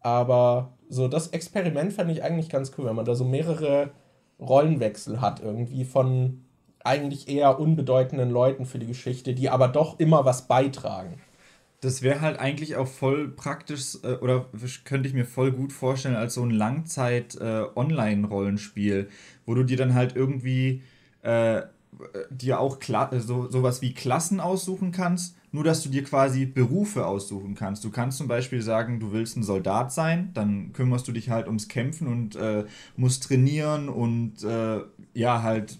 Aber 0.00 0.72
so 0.88 1.08
das 1.08 1.28
Experiment 1.28 1.92
fände 1.92 2.12
ich 2.12 2.22
eigentlich 2.22 2.48
ganz 2.48 2.72
cool, 2.78 2.86
wenn 2.86 2.96
man 2.96 3.04
da 3.04 3.14
so 3.14 3.24
mehrere 3.24 3.90
Rollenwechsel 4.40 5.20
hat, 5.20 5.40
irgendwie 5.40 5.84
von 5.84 6.44
eigentlich 6.84 7.28
eher 7.28 7.58
unbedeutenden 7.58 8.30
Leuten 8.30 8.64
für 8.64 8.78
die 8.78 8.86
Geschichte, 8.86 9.34
die 9.34 9.50
aber 9.50 9.68
doch 9.68 9.98
immer 9.98 10.24
was 10.24 10.46
beitragen. 10.46 11.20
Das 11.80 12.02
wäre 12.02 12.20
halt 12.20 12.40
eigentlich 12.40 12.74
auch 12.76 12.88
voll 12.88 13.28
praktisch 13.28 13.98
äh, 14.02 14.14
oder 14.14 14.46
könnte 14.84 15.08
ich 15.08 15.14
mir 15.14 15.24
voll 15.24 15.52
gut 15.52 15.72
vorstellen 15.72 16.16
als 16.16 16.34
so 16.34 16.42
ein 16.42 16.50
Langzeit-Online-Rollenspiel, 16.50 18.98
äh, 18.98 19.06
wo 19.46 19.54
du 19.54 19.62
dir 19.62 19.76
dann 19.76 19.94
halt 19.94 20.16
irgendwie 20.16 20.82
äh, 21.22 21.62
dir 22.30 22.60
auch 22.60 22.78
Kla 22.78 23.10
so, 23.20 23.50
sowas 23.50 23.82
wie 23.82 23.94
Klassen 23.94 24.40
aussuchen 24.40 24.92
kannst, 24.92 25.36
nur 25.52 25.64
dass 25.64 25.82
du 25.82 25.88
dir 25.88 26.04
quasi 26.04 26.46
Berufe 26.46 27.06
aussuchen 27.06 27.54
kannst. 27.54 27.84
Du 27.84 27.90
kannst 27.90 28.18
zum 28.18 28.28
Beispiel 28.28 28.62
sagen, 28.62 29.00
du 29.00 29.12
willst 29.12 29.36
ein 29.36 29.42
Soldat 29.42 29.92
sein, 29.92 30.30
dann 30.34 30.72
kümmerst 30.72 31.08
du 31.08 31.12
dich 31.12 31.30
halt 31.30 31.46
ums 31.46 31.68
Kämpfen 31.68 32.06
und 32.06 32.36
äh, 32.36 32.64
musst 32.96 33.24
trainieren 33.24 33.88
und 33.88 34.42
äh, 34.44 34.80
ja, 35.14 35.42
halt 35.42 35.78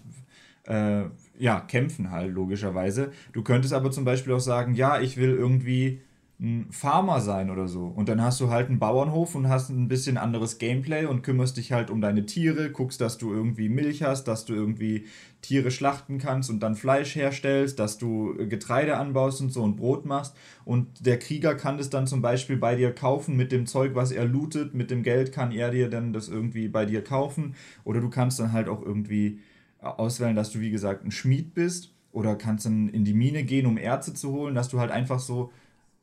äh, 0.63 1.03
ja, 1.39 1.61
kämpfen 1.61 2.11
halt, 2.11 2.33
logischerweise. 2.33 3.11
Du 3.33 3.41
könntest 3.41 3.73
aber 3.73 3.91
zum 3.91 4.05
Beispiel 4.05 4.33
auch 4.33 4.39
sagen, 4.39 4.75
ja, 4.75 4.99
ich 4.99 5.17
will 5.17 5.31
irgendwie 5.31 6.01
ein 6.41 6.67
Farmer 6.71 7.19
sein 7.19 7.49
oder 7.49 7.67
so. 7.67 7.87
Und 7.87 8.07
dann 8.07 8.21
hast 8.21 8.39
du 8.39 8.49
halt 8.49 8.69
einen 8.69 8.79
Bauernhof 8.79 9.35
und 9.35 9.49
hast 9.49 9.69
ein 9.69 9.89
bisschen 9.89 10.17
anderes 10.17 10.57
Gameplay 10.57 11.05
und 11.05 11.21
kümmerst 11.21 11.57
dich 11.57 11.73
halt 11.73 11.89
um 11.89 11.99
deine 11.99 12.25
Tiere, 12.25 12.71
guckst, 12.71 13.01
dass 13.01 13.17
du 13.17 13.33
irgendwie 13.33 13.67
Milch 13.67 14.03
hast, 14.03 14.25
dass 14.25 14.45
du 14.45 14.53
irgendwie 14.53 15.05
Tiere 15.41 15.69
schlachten 15.69 16.17
kannst 16.17 16.49
und 16.49 16.61
dann 16.61 16.75
Fleisch 16.75 17.15
herstellst, 17.15 17.77
dass 17.77 17.97
du 17.97 18.35
Getreide 18.47 18.95
anbaust 18.97 19.41
und 19.41 19.51
so 19.51 19.63
und 19.63 19.75
Brot 19.75 20.05
machst. 20.05 20.33
Und 20.63 21.05
der 21.05 21.19
Krieger 21.19 21.55
kann 21.55 21.77
das 21.77 21.89
dann 21.89 22.07
zum 22.07 22.21
Beispiel 22.21 22.55
bei 22.55 22.75
dir 22.75 22.93
kaufen 22.93 23.35
mit 23.35 23.51
dem 23.51 23.65
Zeug, 23.65 23.91
was 23.95 24.11
er 24.11 24.23
lootet. 24.23 24.73
Mit 24.73 24.91
dem 24.91 25.03
Geld 25.03 25.33
kann 25.33 25.51
er 25.51 25.71
dir 25.71 25.89
dann 25.89 26.13
das 26.13 26.29
irgendwie 26.29 26.69
bei 26.69 26.85
dir 26.85 27.03
kaufen. 27.03 27.55
Oder 27.83 27.99
du 27.99 28.09
kannst 28.09 28.39
dann 28.39 28.53
halt 28.53 28.69
auch 28.69 28.81
irgendwie 28.81 29.39
auswählen, 29.81 30.35
dass 30.35 30.51
du, 30.51 30.59
wie 30.59 30.71
gesagt, 30.71 31.05
ein 31.05 31.11
Schmied 31.11 31.53
bist. 31.53 31.93
Oder 32.11 32.35
kannst 32.35 32.65
dann 32.65 32.89
in 32.89 33.05
die 33.05 33.13
Mine 33.13 33.43
gehen, 33.43 33.67
um 33.67 33.77
Erze 33.77 34.13
zu 34.13 34.31
holen, 34.31 34.55
dass 34.55 34.69
du 34.69 34.79
halt 34.79 34.89
einfach 34.89 35.19
so 35.19 35.51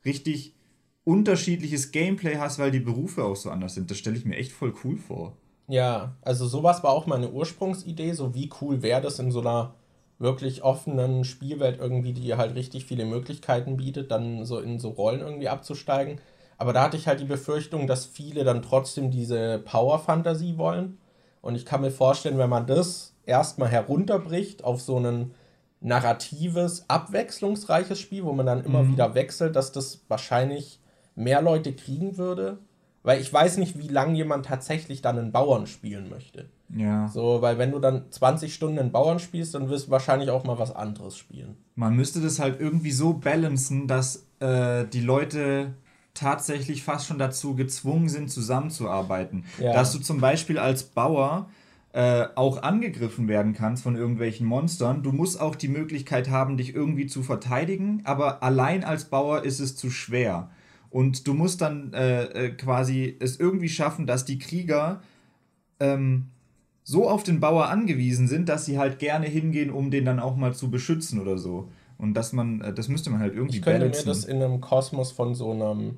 richtig 0.05 0.55
unterschiedliches 1.03 1.91
Gameplay 1.91 2.37
hast, 2.37 2.59
weil 2.59 2.71
die 2.71 2.79
Berufe 2.79 3.23
auch 3.23 3.35
so 3.35 3.49
anders 3.49 3.73
sind. 3.73 3.91
Das 3.91 3.97
stelle 3.97 4.17
ich 4.17 4.25
mir 4.25 4.37
echt 4.37 4.51
voll 4.51 4.73
cool 4.83 4.97
vor. 4.97 5.35
Ja, 5.67 6.15
also 6.21 6.47
sowas 6.47 6.81
war 6.83 6.91
auch 6.91 7.07
meine 7.07 7.29
Ursprungsidee, 7.29 8.13
so 8.13 8.33
wie 8.33 8.49
cool 8.61 8.81
wäre 8.81 9.01
das 9.01 9.19
in 9.19 9.31
so 9.31 9.41
einer 9.41 9.75
wirklich 10.17 10.63
offenen 10.63 11.25
Spielwelt 11.25 11.79
irgendwie, 11.79 12.13
die 12.13 12.35
halt 12.35 12.55
richtig 12.55 12.85
viele 12.85 13.05
Möglichkeiten 13.05 13.77
bietet, 13.77 14.11
dann 14.11 14.45
so 14.45 14.59
in 14.59 14.79
so 14.79 14.89
Rollen 14.89 15.19
irgendwie 15.19 15.49
abzusteigen. 15.49 16.19
Aber 16.57 16.73
da 16.73 16.83
hatte 16.83 16.97
ich 16.97 17.07
halt 17.07 17.19
die 17.19 17.25
Befürchtung, 17.25 17.85
dass 17.85 18.05
viele 18.05 18.43
dann 18.43 18.61
trotzdem 18.61 19.11
diese 19.11 19.59
Power-Fantasie 19.59 20.57
wollen. 20.57 20.97
Und 21.41 21.55
ich 21.55 21.65
kann 21.65 21.81
mir 21.81 21.91
vorstellen, 21.91 22.37
wenn 22.37 22.49
man 22.49 22.65
das 22.65 23.13
erstmal 23.27 23.69
herunterbricht 23.69 24.63
auf 24.63 24.81
so 24.81 24.97
einen 24.97 25.33
narratives, 25.79 26.85
abwechslungsreiches 26.89 27.99
Spiel, 27.99 28.23
wo 28.25 28.33
man 28.33 28.45
dann 28.45 28.63
immer 28.63 28.83
mhm. 28.83 28.93
wieder 28.93 29.13
wechselt, 29.13 29.55
dass 29.55 29.71
das 29.71 30.01
wahrscheinlich 30.07 30.79
mehr 31.15 31.41
Leute 31.41 31.73
kriegen 31.73 32.17
würde. 32.17 32.59
Weil 33.03 33.21
ich 33.21 33.31
weiß 33.31 33.57
nicht, 33.57 33.77
wie 33.77 33.87
lange 33.87 34.15
jemand 34.17 34.47
tatsächlich 34.47 35.01
dann 35.01 35.17
einen 35.17 35.31
Bauern 35.31 35.65
spielen 35.65 36.09
möchte. 36.09 36.49
Ja. 36.75 37.07
So, 37.07 37.41
weil 37.41 37.57
wenn 37.57 37.71
du 37.71 37.79
dann 37.79 38.11
20 38.11 38.53
Stunden 38.53 38.79
einen 38.79 38.91
Bauern 38.91 39.19
spielst, 39.19 39.55
dann 39.55 39.69
wirst 39.69 39.87
du 39.87 39.91
wahrscheinlich 39.91 40.29
auch 40.29 40.43
mal 40.43 40.59
was 40.59 40.75
anderes 40.75 41.15
spielen. 41.15 41.55
Man 41.75 41.95
müsste 41.95 42.19
das 42.19 42.39
halt 42.39 42.59
irgendwie 42.59 42.91
so 42.91 43.13
balancen, 43.13 43.87
dass 43.87 44.25
äh, 44.39 44.85
die 44.85 44.99
Leute 44.99 45.73
tatsächlich 46.13 46.83
fast 46.83 47.05
schon 47.05 47.19
dazu 47.19 47.55
gezwungen 47.55 48.09
sind, 48.09 48.29
zusammenzuarbeiten. 48.29 49.45
Ja. 49.59 49.71
Dass 49.71 49.93
du 49.93 49.99
zum 49.99 50.19
Beispiel 50.19 50.59
als 50.59 50.83
Bauer 50.83 51.47
äh, 51.93 52.27
auch 52.35 52.61
angegriffen 52.61 53.27
werden 53.27 53.53
kannst 53.53 53.83
von 53.83 53.95
irgendwelchen 53.95 54.45
Monstern. 54.45 55.03
Du 55.03 55.11
musst 55.11 55.39
auch 55.39 55.55
die 55.55 55.67
Möglichkeit 55.69 56.29
haben, 56.29 56.57
dich 56.57 56.75
irgendwie 56.75 57.07
zu 57.07 57.23
verteidigen, 57.23 58.01
aber 58.03 58.43
allein 58.43 58.83
als 58.83 59.05
Bauer 59.05 59.43
ist 59.43 59.59
es 59.59 59.75
zu 59.75 59.89
schwer. 59.89 60.49
Und 60.89 61.27
du 61.27 61.33
musst 61.33 61.61
dann 61.61 61.93
äh, 61.93 62.23
äh, 62.25 62.49
quasi 62.51 63.15
es 63.19 63.39
irgendwie 63.39 63.69
schaffen, 63.69 64.07
dass 64.07 64.25
die 64.25 64.39
Krieger 64.39 65.01
ähm, 65.79 66.27
so 66.83 67.09
auf 67.09 67.23
den 67.23 67.39
Bauer 67.39 67.67
angewiesen 67.67 68.27
sind, 68.27 68.47
dass 68.47 68.65
sie 68.65 68.77
halt 68.79 68.99
gerne 68.99 69.25
hingehen, 69.27 69.69
um 69.69 69.91
den 69.91 70.05
dann 70.05 70.19
auch 70.19 70.37
mal 70.37 70.53
zu 70.53 70.71
beschützen 70.71 71.19
oder 71.19 71.37
so. 71.37 71.69
Und 71.97 72.13
dass 72.13 72.31
man, 72.31 72.61
äh, 72.61 72.73
das 72.73 72.87
müsste 72.87 73.09
man 73.09 73.19
halt 73.19 73.33
irgendwie 73.33 73.57
Ich 73.57 73.61
könnte 73.63 73.79
balancen. 73.79 74.07
mir 74.07 74.13
das 74.13 74.25
in 74.25 74.41
einem 74.41 74.61
Kosmos 74.61 75.11
von 75.11 75.35
so 75.35 75.51
einem 75.51 75.97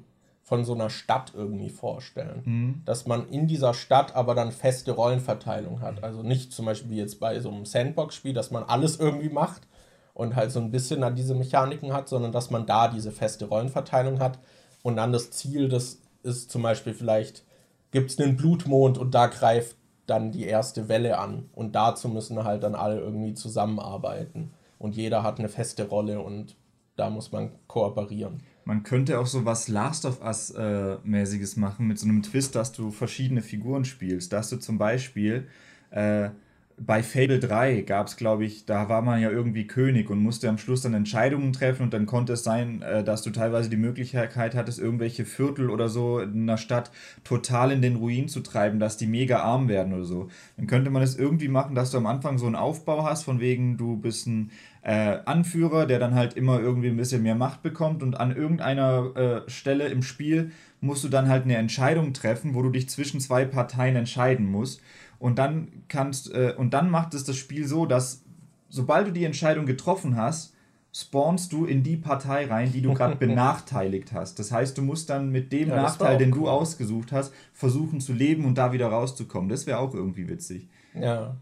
von 0.49 0.65
so 0.65 0.73
einer 0.73 0.89
Stadt 0.89 1.33
irgendwie 1.35 1.69
vorstellen. 1.69 2.41
Mhm. 2.43 2.81
Dass 2.83 3.05
man 3.05 3.29
in 3.29 3.45
dieser 3.45 3.75
Stadt 3.75 4.15
aber 4.15 4.33
dann 4.33 4.51
feste 4.51 4.93
Rollenverteilung 4.93 5.81
hat. 5.81 6.03
Also 6.03 6.23
nicht 6.23 6.51
zum 6.53 6.65
Beispiel 6.65 6.89
wie 6.89 6.97
jetzt 6.97 7.19
bei 7.19 7.39
so 7.39 7.51
einem 7.51 7.65
Sandbox-Spiel, 7.67 8.33
dass 8.33 8.49
man 8.49 8.63
alles 8.63 8.99
irgendwie 8.99 9.29
macht 9.29 9.67
und 10.15 10.35
halt 10.35 10.51
so 10.51 10.59
ein 10.59 10.71
bisschen 10.71 11.03
an 11.03 11.15
diese 11.15 11.35
Mechaniken 11.35 11.93
hat, 11.93 12.09
sondern 12.09 12.31
dass 12.31 12.49
man 12.49 12.65
da 12.65 12.87
diese 12.87 13.11
feste 13.11 13.45
Rollenverteilung 13.45 14.19
hat 14.19 14.39
und 14.81 14.95
dann 14.95 15.11
das 15.11 15.29
Ziel, 15.29 15.69
das 15.69 15.99
ist 16.23 16.49
zum 16.49 16.63
Beispiel 16.63 16.95
vielleicht, 16.95 17.43
gibt 17.91 18.09
es 18.09 18.19
einen 18.19 18.35
Blutmond 18.35 18.97
und 18.97 19.13
da 19.13 19.27
greift 19.27 19.77
dann 20.07 20.31
die 20.31 20.45
erste 20.45 20.89
Welle 20.89 21.19
an 21.19 21.47
und 21.53 21.75
dazu 21.75 22.09
müssen 22.09 22.43
halt 22.43 22.63
dann 22.63 22.73
alle 22.73 22.99
irgendwie 22.99 23.35
zusammenarbeiten 23.35 24.51
und 24.79 24.95
jeder 24.95 25.21
hat 25.21 25.37
eine 25.37 25.49
feste 25.49 25.87
Rolle 25.87 26.19
und 26.19 26.55
da 26.95 27.11
muss 27.11 27.31
man 27.31 27.51
kooperieren. 27.67 28.41
Man 28.69 28.83
könnte 28.83 29.19
auch 29.19 29.25
so 29.25 29.45
was 29.45 29.67
Last 29.67 30.05
of 30.05 30.21
Us-mäßiges 30.21 31.57
äh, 31.57 31.59
machen, 31.59 31.87
mit 31.87 31.97
so 31.97 32.07
einem 32.07 32.21
Twist, 32.21 32.53
dass 32.53 32.71
du 32.71 32.91
verschiedene 32.91 33.41
Figuren 33.41 33.83
spielst. 33.83 34.31
Dass 34.31 34.51
du 34.51 34.57
zum 34.57 34.77
Beispiel 34.77 35.47
äh, 35.89 36.29
bei 36.77 37.01
Fable 37.01 37.39
3 37.39 37.81
gab 37.81 38.05
es, 38.05 38.15
glaube 38.15 38.45
ich, 38.45 38.65
da 38.65 38.87
war 38.87 39.01
man 39.01 39.19
ja 39.21 39.31
irgendwie 39.31 39.65
König 39.65 40.11
und 40.11 40.21
musste 40.21 40.47
am 40.47 40.59
Schluss 40.59 40.81
dann 40.81 40.93
Entscheidungen 40.93 41.51
treffen 41.51 41.81
und 41.81 41.93
dann 41.95 42.05
konnte 42.05 42.33
es 42.33 42.43
sein, 42.43 42.83
äh, 42.83 43.03
dass 43.03 43.23
du 43.23 43.31
teilweise 43.31 43.71
die 43.71 43.75
Möglichkeit 43.75 44.53
hattest, 44.53 44.77
irgendwelche 44.77 45.25
Viertel 45.25 45.71
oder 45.71 45.89
so 45.89 46.19
in 46.19 46.43
einer 46.43 46.57
Stadt 46.57 46.91
total 47.23 47.71
in 47.71 47.81
den 47.81 47.95
Ruin 47.95 48.27
zu 48.27 48.41
treiben, 48.41 48.79
dass 48.79 48.97
die 48.97 49.07
mega 49.07 49.39
arm 49.39 49.67
werden 49.67 49.93
oder 49.93 50.05
so. 50.05 50.29
Dann 50.57 50.67
könnte 50.67 50.91
man 50.91 51.01
es 51.01 51.17
irgendwie 51.17 51.47
machen, 51.47 51.73
dass 51.73 51.89
du 51.89 51.97
am 51.97 52.05
Anfang 52.05 52.37
so 52.37 52.45
einen 52.45 52.55
Aufbau 52.55 53.03
hast, 53.03 53.23
von 53.23 53.39
wegen 53.39 53.77
du 53.77 53.97
bist 53.97 54.27
ein 54.27 54.51
äh, 54.81 55.17
Anführer, 55.25 55.85
der 55.85 55.99
dann 55.99 56.15
halt 56.15 56.35
immer 56.35 56.59
irgendwie 56.59 56.89
ein 56.89 56.97
bisschen 56.97 57.23
mehr 57.23 57.35
Macht 57.35 57.61
bekommt 57.61 58.01
und 58.01 58.19
an 58.19 58.35
irgendeiner 58.35 59.15
äh, 59.15 59.49
Stelle 59.49 59.87
im 59.87 60.03
Spiel 60.03 60.51
musst 60.81 61.03
du 61.03 61.09
dann 61.09 61.27
halt 61.27 61.43
eine 61.43 61.57
Entscheidung 61.57 62.13
treffen, 62.13 62.55
wo 62.55 62.61
du 62.61 62.69
dich 62.69 62.89
zwischen 62.89 63.19
zwei 63.19 63.45
Parteien 63.45 63.95
entscheiden 63.95 64.49
musst. 64.49 64.81
Und 65.19 65.37
dann 65.37 65.83
kannst, 65.89 66.33
äh, 66.33 66.53
und 66.55 66.73
dann 66.73 66.89
macht 66.89 67.13
es 67.13 67.25
das 67.25 67.35
Spiel 67.35 67.67
so, 67.67 67.85
dass 67.85 68.23
sobald 68.69 69.07
du 69.07 69.11
die 69.11 69.25
Entscheidung 69.25 69.65
getroffen 69.65 70.15
hast, 70.15 70.53
spawnst 70.93 71.51
du 71.53 71.65
in 71.65 71.83
die 71.83 71.97
Partei 71.97 72.45
rein, 72.45 72.71
die 72.71 72.81
du 72.81 72.93
gerade 72.93 73.15
benachteiligt 73.19 74.13
hast. 74.13 74.39
Das 74.39 74.51
heißt, 74.51 74.77
du 74.77 74.81
musst 74.81 75.09
dann 75.09 75.29
mit 75.29 75.51
dem 75.51 75.69
ja, 75.69 75.75
Nachteil, 75.75 76.17
den 76.17 76.31
cool. 76.33 76.39
du 76.39 76.49
ausgesucht 76.49 77.11
hast, 77.11 77.33
versuchen 77.53 77.99
zu 77.99 78.13
leben 78.13 78.45
und 78.45 78.57
da 78.57 78.71
wieder 78.71 78.87
rauszukommen. 78.87 79.49
Das 79.49 79.67
wäre 79.67 79.79
auch 79.79 79.93
irgendwie 79.93 80.27
witzig. 80.27 80.67
Ja. 80.93 81.35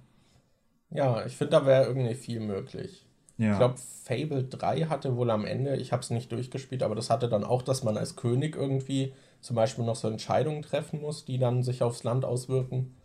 Ja, 0.90 1.26
ich 1.26 1.36
finde, 1.36 1.52
da 1.52 1.66
wäre 1.66 1.86
irgendwie 1.86 2.16
viel 2.16 2.40
möglich. 2.40 3.07
Ja. 3.38 3.52
Ich 3.52 3.58
glaube, 3.58 3.76
Fable 4.04 4.44
3 4.44 4.86
hatte 4.86 5.16
wohl 5.16 5.30
am 5.30 5.46
Ende, 5.46 5.76
ich 5.76 5.92
habe 5.92 6.02
es 6.02 6.10
nicht 6.10 6.32
durchgespielt, 6.32 6.82
aber 6.82 6.96
das 6.96 7.10
hatte 7.10 7.30
dann 7.30 7.44
auch, 7.44 7.62
dass 7.62 7.84
man 7.84 7.98
als 7.98 8.16
König 8.16 8.56
irgendwie 8.56 9.14
zum 9.42 9.56
Beispiel 9.56 9.86
noch 9.86 9.96
so 9.96 10.10
Entscheidungen 10.10 10.62
treffen 10.62 11.02
muss, 11.02 11.26
die 11.26 11.38
dann 11.38 11.64
sich 11.64 11.84
aufs 11.84 12.04
Land 12.04 12.26
auswirken. 12.26 12.96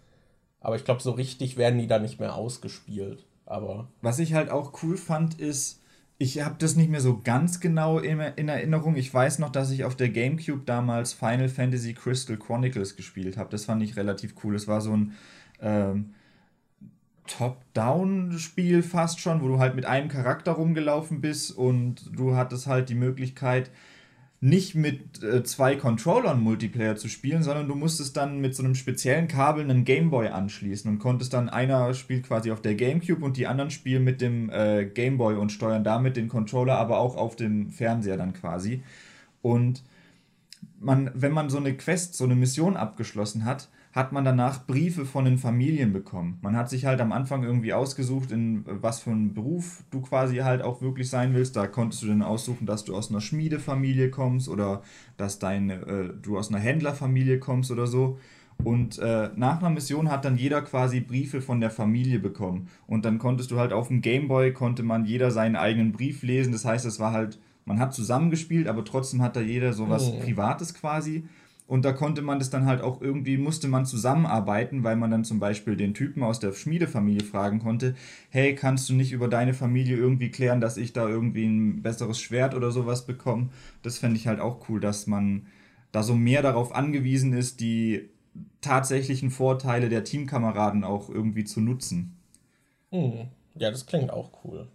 Aber 0.61 0.77
ich 0.77 0.85
glaube, 0.85 1.03
so 1.03 1.11
richtig 1.11 1.57
werden 1.57 1.79
die 1.79 1.87
dann 1.87 2.03
nicht 2.03 2.21
mehr 2.21 2.35
ausgespielt. 2.37 3.27
Aber 3.47 3.89
Was 4.01 4.19
ich 4.19 4.35
halt 4.35 4.51
auch 4.51 4.83
cool 4.83 4.97
fand, 4.97 5.39
ist, 5.41 5.83
ich 6.19 6.41
habe 6.43 6.55
das 6.59 6.77
nicht 6.77 6.89
mehr 6.89 7.01
so 7.01 7.21
ganz 7.23 7.59
genau 7.59 7.99
in, 7.99 8.21
in, 8.21 8.49
Erinnerung. 8.49 8.95
Ich 8.95 9.13
weiß 9.13 9.41
noch, 9.41 9.51
dass 9.51 9.73
ich 9.73 9.85
auf 9.85 9.97
der 9.97 10.09
GameCube 10.09 10.63
damals 10.65 11.13
Final 11.13 11.49
Fantasy 11.49 11.95
Crystal 11.95 12.37
Chronicles 12.37 12.97
gespielt 12.97 13.37
habe. 13.37 13.51
Das 13.51 13.65
fand 13.65 13.83
ich 13.83 13.97
relativ 13.97 14.35
cool. 14.45 14.55
Es 14.55 14.69
war 14.69 14.81
so 14.81 14.93
ein 14.93 15.15
ähm, 15.61 16.15
Top-Down-Spiel 17.27 18.83
fast 18.83 19.21
schon, 19.21 19.43
wo 19.43 19.49
du 19.49 19.59
halt 19.59 19.75
mit 19.75 19.87
einem 19.87 20.09
Charakter 20.09 20.53
rumgelaufen 20.53 21.21
bist 21.21 21.57
und 21.57 22.11
du 22.17 22.37
hattest 22.37 22.67
halt 22.67 22.89
die 22.89 22.95
Möglichkeit, 22.95 23.71
nicht 24.41 24.75
mit 24.75 25.23
äh, 25.23 25.45
zwei 25.45 25.77
Controllern 25.77 26.41
Multiplayer 26.41 26.97
zu 26.97 27.07
spielen, 27.07 27.45
sondern 27.45 27.69
du 27.69 27.77
musstest 27.77 28.17
dann 28.17 28.41
mit 28.41 28.57
so 28.57 28.65
einem 28.65 28.75
speziellen 28.75 29.29
Kabel 29.29 29.63
einen 29.63 29.85
Gameboy 29.85 30.29
anschließen 30.29 30.91
und 30.91 30.99
konntest 30.99 31.33
dann 31.33 31.49
einer 31.49 31.95
spielt 31.95 32.27
quasi 32.27 32.51
auf 32.51 32.61
der 32.61 32.75
Gamecube 32.75 33.25
und 33.25 33.37
die 33.37 33.47
anderen 33.47 33.71
spielen 33.71 34.03
mit 34.03 34.21
dem 34.21 34.51
äh, 34.51 34.85
Gameboy 34.85 35.37
und 35.37 35.53
steuern 35.53 35.85
damit 35.85 36.17
den 36.17 36.29
Controller, 36.29 36.77
aber 36.77 36.99
auch 36.99 37.17
auf 37.17 37.37
dem 37.37 37.71
Fernseher 37.71 38.17
dann 38.17 38.33
quasi. 38.33 38.83
Und 39.43 39.85
man, 40.81 41.13
wenn 41.15 41.33
man 41.33 41.49
so 41.49 41.59
eine 41.59 41.77
Quest, 41.77 42.17
so 42.17 42.25
eine 42.25 42.35
Mission 42.35 42.77
abgeschlossen 42.77 43.45
hat, 43.45 43.69
hat 43.93 44.13
man 44.13 44.25
danach 44.25 44.67
Briefe 44.67 45.05
von 45.05 45.27
den 45.27 45.37
Familien 45.37 45.93
bekommen. 45.93 46.39
Man 46.41 46.57
hat 46.57 46.71
sich 46.71 46.87
halt 46.87 47.01
am 47.01 47.13
Anfang 47.13 47.45
irgendwie 47.45 47.75
ausgesucht, 47.75 48.33
in 48.33 48.65
was 48.67 49.01
für 49.01 49.11
einen 49.11 49.35
Beruf 49.35 49.85
du 49.91 50.01
quasi 50.01 50.37
halt 50.39 50.63
auch 50.63 50.81
wirklich 50.81 51.11
sein 51.11 51.35
willst. 51.35 51.57
Da 51.57 51.67
konntest 51.67 52.03
du 52.03 52.07
dann 52.07 52.23
aussuchen, 52.23 52.65
dass 52.65 52.85
du 52.85 52.97
aus 52.97 53.11
einer 53.11 53.21
Schmiedefamilie 53.21 54.11
kommst 54.11 54.49
oder 54.49 54.83
dass 55.19 55.39
dein, 55.39 55.69
äh, 55.69 56.09
du 56.23 56.39
aus 56.39 56.49
einer 56.49 56.59
Händlerfamilie 56.59 57.39
kommst 57.39 57.71
oder 57.71 57.87
so. 57.87 58.19
Und 58.65 58.99
äh, 58.99 59.31
nach 59.37 59.59
einer 59.59 59.71
Mission 59.71 60.11
hat 60.11 60.25
dann 60.25 60.37
jeder 60.37 60.63
quasi 60.63 61.01
Briefe 61.01 61.43
von 61.43 61.61
der 61.61 61.71
Familie 61.71 62.19
bekommen. 62.19 62.69
Und 62.87 63.05
dann 63.05 63.19
konntest 63.19 63.51
du 63.51 63.59
halt 63.59 63.75
auf 63.75 63.89
dem 63.89 64.01
Gameboy, 64.01 64.53
konnte 64.53 64.83
man 64.83 65.05
jeder 65.05 65.31
seinen 65.31 65.57
eigenen 65.57 65.93
Brief 65.93 66.23
lesen. 66.23 66.53
Das 66.53 66.65
heißt, 66.65 66.87
es 66.87 66.99
war 66.99 67.13
halt, 67.13 67.39
man 67.67 67.79
hat 67.79 67.93
zusammengespielt, 67.93 68.69
aber 68.69 68.85
trotzdem 68.85 69.21
hat 69.21 69.37
da 69.37 69.41
jeder 69.41 69.73
so 69.73 69.91
was 69.91 70.09
oh. 70.09 70.21
Privates 70.21 70.73
quasi. 70.75 71.25
Und 71.73 71.87
da 71.87 71.93
konnte 71.95 72.21
man 72.21 72.39
das 72.39 72.51
dann 72.51 72.67
halt 72.67 72.83
auch 72.83 73.01
irgendwie, 73.01 73.39
musste 73.39 73.67
man 73.67 73.87
zusammenarbeiten, 73.87 74.85
weil 74.85 74.95
man 74.95 75.11
dann 75.11 75.25
zum 75.25 75.41
Beispiel 75.41 75.75
den 75.75 75.95
Typen 75.95 76.23
aus 76.23 76.39
der 76.39 76.53
Schmiedefamilie 76.53 77.25
fragen 77.25 77.61
konnte, 77.61 77.95
hey, 78.29 78.55
kannst 78.55 78.91
du 78.91 78.93
nicht 78.93 79.11
über 79.11 79.27
deine 79.27 79.55
Familie 79.55 79.97
irgendwie 79.97 80.31
klären, 80.31 80.61
dass 80.61 80.77
ich 80.77 80.93
da 80.93 81.09
irgendwie 81.09 81.47
ein 81.47 81.81
besseres 81.81 82.21
Schwert 82.21 82.55
oder 82.55 82.73
sowas 82.73 83.07
bekomme? 83.07 83.49
Das 83.83 83.97
fände 83.97 84.19
ich 84.19 84.27
halt 84.27 84.39
auch 84.39 84.69
cool, 84.69 84.81
dass 84.81 85.07
man 85.07 85.47
da 85.93 86.03
so 86.03 86.15
mehr 86.15 86.43
darauf 86.43 86.75
angewiesen 86.75 87.33
ist, 87.33 87.61
die 87.61 88.11
tatsächlichen 88.61 89.31
Vorteile 89.31 89.89
der 89.89 90.05
Teamkameraden 90.05 90.85
auch 90.85 91.09
irgendwie 91.09 91.45
zu 91.45 91.63
nutzen. 91.63 92.19
Hm. 92.91 93.29
Ja, 93.55 93.71
das 93.71 93.87
klingt 93.87 94.11
auch 94.11 94.45
cool. 94.45 94.69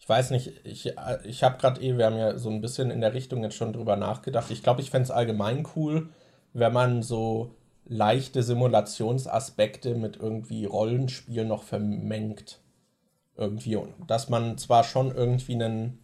Ich 0.00 0.08
weiß 0.08 0.32
nicht, 0.32 0.50
ich, 0.64 0.92
ich 1.22 1.44
habe 1.44 1.58
gerade 1.58 1.80
eh, 1.80 1.96
wir 1.96 2.06
haben 2.06 2.16
ja 2.16 2.36
so 2.38 2.50
ein 2.50 2.60
bisschen 2.60 2.90
in 2.90 3.00
der 3.00 3.14
Richtung 3.14 3.44
jetzt 3.44 3.54
schon 3.54 3.72
drüber 3.72 3.94
nachgedacht. 3.94 4.50
Ich 4.50 4.64
glaube, 4.64 4.80
ich 4.80 4.90
fände 4.90 5.04
es 5.04 5.12
allgemein 5.12 5.64
cool, 5.76 6.08
wenn 6.54 6.72
man 6.72 7.02
so 7.02 7.54
leichte 7.84 8.42
Simulationsaspekte 8.42 9.94
mit 9.94 10.16
irgendwie 10.16 10.64
Rollenspiel 10.64 11.44
noch 11.44 11.64
vermengt. 11.64 12.60
Irgendwie. 13.36 13.78
Dass 14.06 14.28
man 14.28 14.56
zwar 14.58 14.84
schon 14.84 15.14
irgendwie 15.14 15.54
einen, 15.54 15.98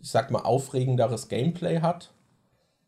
ich 0.00 0.10
sag 0.10 0.30
mal, 0.30 0.40
aufregenderes 0.40 1.28
Gameplay 1.28 1.80
hat. 1.80 2.12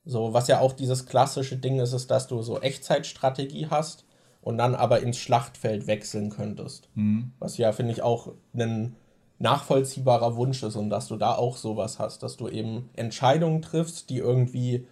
So, 0.05 0.33
was 0.33 0.49
ja 0.49 0.59
auch 0.59 0.73
dieses 0.73 1.07
klassische 1.07 1.59
Ding 1.59 1.79
ist, 1.79 1.93
ist, 1.93 2.11
dass 2.11 2.27
du 2.27 2.43
so 2.43 2.61
Echtzeitstrategie 2.61 3.69
hast 3.71 4.05
und 4.41 4.59
dann 4.59 4.75
aber 4.75 5.01
ins 5.01 5.19
Schlachtfeld 5.19 5.87
wechseln 5.87 6.31
könntest. 6.31 6.89
Mhm. 6.95 7.33
Was 7.39 7.59
ja, 7.59 7.71
finde 7.73 7.93
ich, 7.93 8.03
auch 8.03 8.33
einen 8.55 8.97
nachvollziehbarer 9.39 10.37
Wunsch 10.37 10.63
ist 10.63 10.77
und 10.77 10.89
dass 10.89 11.09
du 11.09 11.17
da 11.17 11.35
auch 11.35 11.57
sowas 11.57 11.99
hast, 11.99 12.23
dass 12.23 12.37
du 12.37 12.49
eben 12.49 12.91
Entscheidungen 12.95 13.61
triffst, 13.61 14.09
die 14.09 14.19
irgendwie 14.19 14.87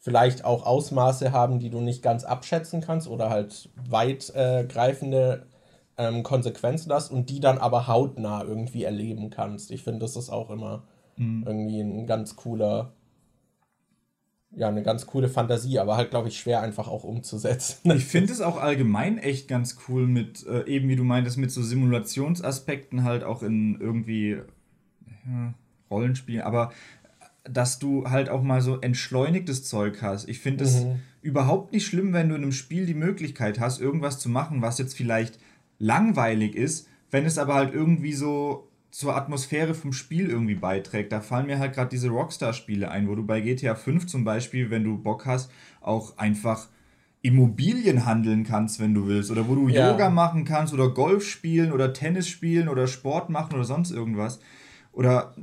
vielleicht 0.00 0.44
auch 0.44 0.66
Ausmaße 0.66 1.30
haben, 1.30 1.60
die 1.60 1.70
du 1.70 1.80
nicht 1.80 2.02
ganz 2.02 2.24
abschätzen 2.24 2.80
kannst 2.80 3.06
oder 3.06 3.30
halt 3.30 3.68
weitgreifende 3.88 5.46
äh, 5.96 6.08
ähm, 6.08 6.22
Konsequenzen 6.22 6.92
hast 6.92 7.10
und 7.10 7.28
die 7.28 7.40
dann 7.40 7.58
aber 7.58 7.86
hautnah 7.86 8.42
irgendwie 8.42 8.84
erleben 8.84 9.30
kannst. 9.30 9.70
Ich 9.70 9.82
finde, 9.82 10.00
das 10.00 10.16
ist 10.16 10.30
auch 10.30 10.50
immer 10.50 10.84
mhm. 11.16 11.44
irgendwie 11.46 11.80
ein 11.80 12.06
ganz 12.06 12.34
cooler 12.36 12.94
ja, 14.52 14.68
eine 14.68 14.82
ganz 14.82 15.06
coole 15.06 15.28
Fantasie, 15.28 15.78
aber 15.78 15.96
halt, 15.96 16.10
glaube 16.10 16.28
ich, 16.28 16.38
schwer 16.38 16.60
einfach 16.60 16.88
auch 16.88 17.04
umzusetzen. 17.04 17.92
Ich 17.92 18.04
finde 18.04 18.32
es 18.32 18.40
auch 18.40 18.56
allgemein 18.56 19.18
echt 19.18 19.46
ganz 19.46 19.78
cool 19.88 20.06
mit, 20.06 20.44
äh, 20.46 20.66
eben 20.66 20.88
wie 20.88 20.96
du 20.96 21.04
meintest, 21.04 21.38
mit 21.38 21.52
so 21.52 21.62
Simulationsaspekten 21.62 23.04
halt 23.04 23.22
auch 23.22 23.42
in 23.42 23.80
irgendwie 23.80 24.40
ja, 25.24 25.54
Rollenspielen, 25.88 26.42
aber 26.42 26.72
dass 27.52 27.78
du 27.78 28.08
halt 28.08 28.28
auch 28.28 28.42
mal 28.42 28.60
so 28.60 28.80
entschleunigtes 28.80 29.64
Zeug 29.64 30.02
hast. 30.02 30.28
Ich 30.28 30.40
finde 30.40 30.64
es 30.64 30.84
mhm. 30.84 31.00
überhaupt 31.22 31.72
nicht 31.72 31.86
schlimm, 31.86 32.12
wenn 32.12 32.28
du 32.28 32.34
in 32.34 32.42
einem 32.42 32.52
Spiel 32.52 32.86
die 32.86 32.94
Möglichkeit 32.94 33.60
hast, 33.60 33.80
irgendwas 33.80 34.18
zu 34.18 34.28
machen, 34.28 34.62
was 34.62 34.78
jetzt 34.78 34.96
vielleicht 34.96 35.38
langweilig 35.78 36.54
ist, 36.54 36.88
wenn 37.10 37.26
es 37.26 37.38
aber 37.38 37.54
halt 37.54 37.74
irgendwie 37.74 38.12
so 38.12 38.68
zur 38.90 39.16
Atmosphäre 39.16 39.74
vom 39.74 39.92
Spiel 39.92 40.28
irgendwie 40.28 40.54
beiträgt. 40.54 41.12
Da 41.12 41.20
fallen 41.20 41.46
mir 41.46 41.58
halt 41.58 41.74
gerade 41.74 41.90
diese 41.90 42.08
Rockstar-Spiele 42.08 42.90
ein, 42.90 43.08
wo 43.08 43.14
du 43.14 43.24
bei 43.24 43.40
GTA 43.40 43.74
5 43.74 44.06
zum 44.06 44.24
Beispiel, 44.24 44.70
wenn 44.70 44.84
du 44.84 44.98
Bock 44.98 45.26
hast, 45.26 45.50
auch 45.80 46.18
einfach 46.18 46.68
Immobilien 47.22 48.06
handeln 48.06 48.44
kannst, 48.44 48.80
wenn 48.80 48.94
du 48.94 49.06
willst. 49.06 49.30
Oder 49.30 49.48
wo 49.48 49.54
du 49.54 49.68
ja. 49.68 49.90
Yoga 49.90 50.10
machen 50.10 50.44
kannst 50.44 50.72
oder 50.72 50.88
Golf 50.90 51.24
spielen 51.24 51.72
oder 51.72 51.92
Tennis 51.92 52.28
spielen 52.28 52.68
oder 52.68 52.86
Sport 52.86 53.30
machen 53.30 53.54
oder 53.54 53.64
sonst 53.64 53.90
irgendwas. 53.90 54.40
Oder 54.92 55.34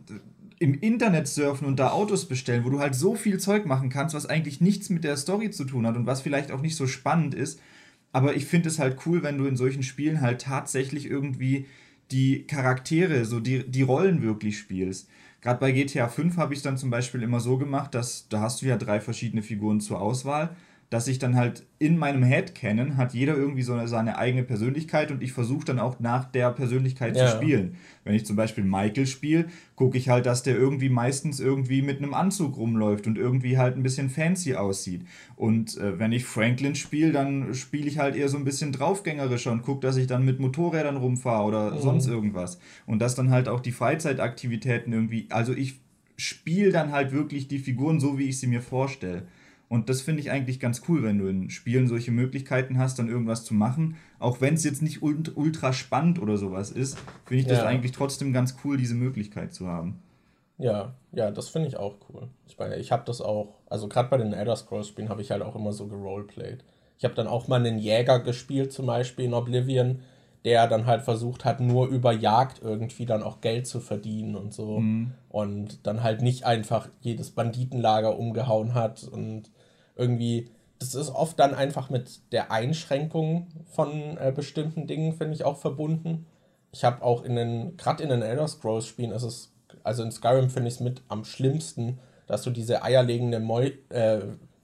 im 0.60 0.74
Internet 0.80 1.28
surfen 1.28 1.68
und 1.68 1.78
da 1.78 1.91
Autos 1.91 2.28
bestellen, 2.28 2.66
wo 2.66 2.70
du 2.70 2.80
halt 2.80 2.95
so 2.95 3.16
viel 3.16 3.39
Zeug 3.39 3.66
machen 3.66 3.89
kannst, 3.89 4.16
was 4.16 4.26
eigentlich 4.26 4.62
nichts 4.62 4.89
mit 4.89 5.03
der 5.03 5.18
Story 5.18 5.51
zu 5.51 5.66
tun 5.66 5.86
hat 5.86 5.95
und 5.95 6.05
was 6.08 6.22
vielleicht 6.22 6.51
auch 6.51 6.62
nicht 6.62 6.76
so 6.76 6.88
spannend 6.88 7.36
ist. 7.36 7.60
Aber 8.12 8.36
ich 8.36 8.45
finde 8.45 8.70
es 8.70 8.80
halt 8.80 8.97
cool, 9.05 9.22
wenn 9.22 9.38
du 9.38 9.45
in 9.45 9.55
solchen 9.55 9.84
Spielen 9.84 10.22
halt 10.22 10.41
tatsächlich 10.41 11.05
irgendwie 11.10 11.66
die 12.12 12.47
Charaktere, 12.47 13.26
so 13.26 13.39
die, 13.39 13.70
die 13.70 13.82
Rollen 13.82 14.22
wirklich 14.22 14.58
spielst. 14.58 15.10
Gerade 15.41 15.60
bei 15.60 15.72
GTA 15.72 16.08
5 16.08 16.38
habe 16.38 16.53
ich 16.53 16.60
es 16.60 16.64
dann 16.64 16.78
zum 16.78 16.89
Beispiel 16.89 17.22
immer 17.22 17.39
so 17.39 17.58
gemacht, 17.58 17.93
dass 17.93 18.28
da 18.30 18.41
hast 18.41 18.62
du 18.62 18.66
ja 18.66 18.78
drei 18.78 18.99
verschiedene 18.99 19.43
Figuren 19.43 19.80
zur 19.82 20.01
Auswahl 20.01 20.55
dass 20.89 21.09
ich 21.09 21.19
dann 21.19 21.35
halt 21.35 21.65
in 21.79 21.97
meinem 21.97 22.23
Headcanon 22.23 22.95
hat 22.95 23.13
jeder 23.13 23.35
irgendwie 23.35 23.61
so 23.61 23.73
eine, 23.73 23.89
seine 23.89 24.17
eigene 24.17 24.43
Persönlichkeit 24.43 25.11
und 25.11 25.21
ich 25.21 25.33
versuche 25.33 25.65
dann 25.65 25.79
auch 25.79 25.99
nach 25.99 26.25
der 26.25 26.51
Persönlichkeit 26.51 27.17
ja. 27.17 27.27
zu 27.27 27.35
spielen. 27.35 27.75
Wenn 28.05 28.15
ich 28.15 28.25
zum 28.25 28.38
Beispiel 28.38 28.63
Michael 28.63 29.05
spiele, 29.05 29.47
gucke 29.75 29.97
ich 29.97 30.07
halt, 30.07 30.25
dass 30.25 30.43
der 30.43 30.55
irgendwie 30.55 30.88
meistens 30.88 31.41
irgendwie 31.41 31.81
mit 31.81 31.97
einem 31.97 32.13
Anzug 32.13 32.55
rumläuft 32.55 33.05
und 33.05 33.17
irgendwie 33.17 33.57
halt 33.57 33.75
ein 33.75 33.83
bisschen 33.83 34.09
fancy 34.09 34.55
aussieht. 34.55 35.05
Und 35.35 35.77
äh, 35.77 35.99
wenn 35.99 36.13
ich 36.13 36.23
Franklin 36.23 36.75
spiele, 36.75 37.11
dann 37.11 37.53
spiele 37.53 37.88
ich 37.88 37.97
halt 37.97 38.15
eher 38.15 38.29
so 38.29 38.38
ein 38.38 38.45
bisschen 38.45 38.71
draufgängerischer 38.71 39.51
und 39.51 39.63
gucke, 39.63 39.81
dass 39.81 39.97
ich 39.97 40.07
dann 40.07 40.23
mit 40.23 40.39
Motorrädern 40.39 40.95
rumfahre 40.95 41.43
oder 41.43 41.71
mhm. 41.71 41.81
sonst 41.81 42.07
irgendwas. 42.07 42.59
Und 42.85 42.99
dass 42.99 43.13
dann 43.13 43.29
halt 43.29 43.49
auch 43.49 43.59
die 43.59 43.73
Freizeitaktivitäten 43.73 44.93
irgendwie, 44.93 45.27
also 45.29 45.53
ich 45.53 45.81
spiele 46.15 46.71
dann 46.71 46.93
halt 46.93 47.11
wirklich 47.11 47.49
die 47.49 47.59
Figuren 47.59 47.99
so, 47.99 48.17
wie 48.17 48.29
ich 48.29 48.39
sie 48.39 48.47
mir 48.47 48.61
vorstelle. 48.61 49.27
Und 49.70 49.89
das 49.89 50.01
finde 50.01 50.22
ich 50.22 50.32
eigentlich 50.32 50.59
ganz 50.59 50.84
cool, 50.88 51.03
wenn 51.03 51.18
du 51.18 51.28
in 51.28 51.49
Spielen 51.49 51.88
solche 51.88 52.11
Möglichkeiten 52.11 52.78
hast, 52.78 52.99
dann 52.99 53.09
irgendwas 53.09 53.43
zu 53.43 53.53
machen. 53.53 53.97
Auch 54.18 54.39
wenn 54.39 54.53
es 54.53 54.63
jetzt 54.63 54.82
nicht 54.82 55.01
ultra 55.01 55.74
spannend 55.74 56.22
oder 56.22 56.38
sowas 56.38 56.72
ist, 56.72 56.97
finde 57.26 57.41
ich 57.41 57.47
ja. 57.47 57.55
das 57.55 57.65
eigentlich 57.65 57.91
trotzdem 57.91 58.32
ganz 58.32 58.55
cool, 58.63 58.78
diese 58.78 58.95
Möglichkeit 58.95 59.53
zu 59.53 59.68
haben. 59.68 60.01
Ja, 60.57 60.95
ja, 61.11 61.32
das 61.32 61.49
finde 61.49 61.68
ich 61.68 61.78
auch 61.78 61.95
cool. 62.09 62.30
Ich 62.47 62.57
meine, 62.57 62.78
ich 62.78 62.91
habe 62.91 63.03
das 63.05 63.22
auch, 63.22 63.55
also 63.70 63.88
gerade 63.88 64.09
bei 64.09 64.18
den 64.18 64.34
Elder 64.34 64.55
Scrolls 64.55 64.88
Spielen 64.88 65.09
habe 65.09 65.22
ich 65.22 65.32
halt 65.32 65.43
auch 65.43 65.55
immer 65.55 65.74
so 65.74 65.88
geroleplayed. 65.88 66.63
Ich 66.97 67.03
habe 67.03 67.13
dann 67.13 67.28
auch 67.28 67.47
mal 67.47 67.59
einen 67.59 67.78
Jäger 67.78 68.20
gespielt, 68.20 68.72
zum 68.72 68.88
Beispiel 68.88 69.26
in 69.26 69.34
Oblivion, 69.34 69.99
der 70.45 70.68
dann 70.68 70.86
halt 70.86 71.03
versucht 71.03 71.45
hat, 71.45 71.59
nur 71.59 71.88
über 71.88 72.11
Jagd 72.11 72.61
irgendwie 72.63 73.05
dann 73.05 73.22
auch 73.22 73.41
Geld 73.41 73.68
zu 73.68 73.82
verdienen 73.82 74.36
und 74.36 74.53
so. 74.53 74.80
Mhm. 74.80 75.11
Und 75.30 75.86
dann 75.86 76.01
halt 76.01 76.22
nicht 76.22 76.45
einfach 76.45 76.89
jedes 77.01 77.32
Banditenlager 77.32 78.18
umgehauen 78.18 78.74
hat 78.74 79.03
und 79.03 79.51
irgendwie, 79.98 80.50
das 80.80 80.95
ist 80.95 81.10
oft 81.10 81.39
dann 81.39 81.54
einfach 81.54 81.89
mit 81.89 82.20
der 82.32 82.52
Einschränkung 82.52 83.48
von 83.66 84.18
äh, 84.18 84.32
bestimmten 84.36 84.88
Dingen, 84.88 85.14
finde 85.14 85.36
ich, 85.36 85.43
auch 85.43 85.58
verbunden. 85.58 86.26
Ich 86.72 86.84
habe 86.84 87.04
auch 87.04 87.24
in 87.24 87.36
den, 87.36 87.78
gerade 87.78 88.04
in 88.04 88.10
den 88.10 88.22
Elder 88.22 88.48
Scrolls 88.48 88.86
Spielen 88.86 89.12
ist 89.12 89.24
es, 89.24 89.52
also 89.84 90.04
in 90.04 90.12
Skyrim 90.12 90.50
finde 90.50 90.68
ich 90.68 90.76
es 90.76 90.80
mit 90.80 91.02
am 91.08 91.24
schlimmsten, 91.26 92.00
dass 92.28 92.43
du 92.43 92.52
diese 92.52 92.84
eierlegende 92.84 93.39
Moi 93.39 93.72
äh, 93.89 94.20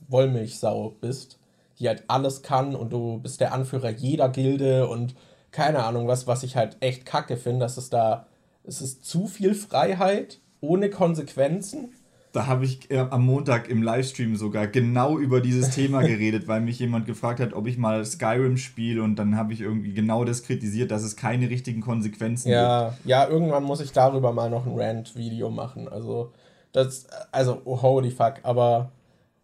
Wollmilchsau 0.07 0.95
bist, 1.01 1.39
die 1.79 1.87
halt 1.87 2.03
alles 2.07 2.43
kann 2.43 2.75
und 2.75 2.91
du 2.91 3.19
bist 3.19 3.41
der 3.41 3.53
Anführer 3.53 3.89
jeder 3.89 4.29
Gilde 4.29 4.87
und 4.87 5.15
keine 5.51 5.83
Ahnung, 5.85 6.07
was, 6.07 6.27
was 6.27 6.43
ich 6.43 6.55
halt 6.55 6.77
echt 6.81 7.05
kacke 7.05 7.37
finde, 7.37 7.61
dass 7.61 7.77
es 7.77 7.89
da, 7.89 8.27
es 8.63 8.81
ist 8.81 9.05
zu 9.05 9.27
viel 9.27 9.55
Freiheit 9.55 10.39
ohne 10.61 10.89
Konsequenzen. 10.89 11.93
Da 12.33 12.47
habe 12.47 12.65
ich 12.65 12.89
äh, 12.89 12.97
am 12.97 13.25
Montag 13.25 13.69
im 13.69 13.83
Livestream 13.83 14.35
sogar 14.35 14.67
genau 14.67 15.19
über 15.19 15.39
dieses 15.39 15.69
Thema 15.69 16.01
geredet, 16.05 16.47
weil 16.47 16.61
mich 16.61 16.79
jemand 16.79 17.05
gefragt 17.05 17.39
hat, 17.39 17.53
ob 17.53 17.67
ich 17.67 17.77
mal 17.77 18.03
Skyrim 18.03 18.57
spiele 18.57 19.03
und 19.03 19.15
dann 19.15 19.37
habe 19.37 19.53
ich 19.53 19.61
irgendwie 19.61 19.93
genau 19.93 20.25
das 20.25 20.43
kritisiert, 20.43 20.89
dass 20.91 21.03
es 21.03 21.15
keine 21.15 21.49
richtigen 21.49 21.81
Konsequenzen 21.81 22.49
ja, 22.49 22.89
gibt. 22.89 23.05
Ja, 23.05 23.27
irgendwann 23.29 23.63
muss 23.63 23.81
ich 23.81 23.91
darüber 23.91 24.33
mal 24.33 24.49
noch 24.49 24.65
ein 24.65 24.73
Rant-Video 24.75 25.51
machen. 25.51 25.87
Also, 25.87 26.33
das, 26.71 27.05
also, 27.31 27.61
oh, 27.65 27.81
holy 27.81 28.09
fuck, 28.09 28.39
aber 28.41 28.91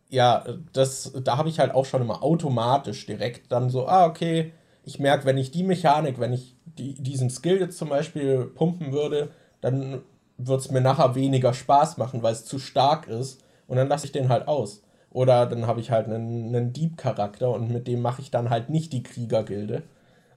ja, 0.10 0.44
das, 0.74 1.14
da 1.24 1.38
habe 1.38 1.50
ich 1.50 1.60
halt 1.60 1.76
auch 1.76 1.86
schon 1.86 2.02
immer 2.02 2.24
automatisch 2.24 3.06
direkt 3.06 3.52
dann 3.52 3.70
so, 3.70 3.88
ah, 3.88 4.08
okay, 4.08 4.52
ich 4.84 5.00
merke, 5.00 5.26
wenn 5.26 5.38
ich 5.38 5.52
die 5.52 5.62
Mechanik, 5.62 6.20
wenn 6.20 6.34
ich 6.34 6.56
die, 6.66 6.96
diesen 6.96 7.30
Skill 7.30 7.60
jetzt 7.60 7.78
zum 7.78 7.90
Beispiel 7.90 8.46
pumpen 8.46 8.92
würde, 8.92 9.30
dann 9.62 10.02
wird 10.40 10.62
es 10.62 10.72
mir 10.72 10.82
nachher 10.82 11.16
weniger 11.16 11.54
Spaß 11.54 11.98
machen, 11.98 12.24
weil 12.24 12.34
es 12.34 12.46
zu 12.46 12.60
stark 12.60 13.08
ist. 13.08 13.44
Und 13.68 13.78
dann 13.78 13.88
lasse 13.88 14.06
ich 14.06 14.12
den 14.12 14.30
halt 14.30 14.48
aus. 14.48 14.82
Oder 15.12 15.46
dann 15.46 15.68
habe 15.68 15.80
ich 15.80 15.92
halt 15.92 16.08
einen, 16.08 16.56
einen 16.56 16.74
Dieb-Charakter 16.74 17.52
und 17.52 17.72
mit 17.72 17.88
dem 17.88 18.02
mache 18.02 18.22
ich 18.22 18.32
dann 18.32 18.50
halt 18.50 18.70
nicht 18.70 18.94
die 18.94 19.04
Kriegergilde. 19.04 19.84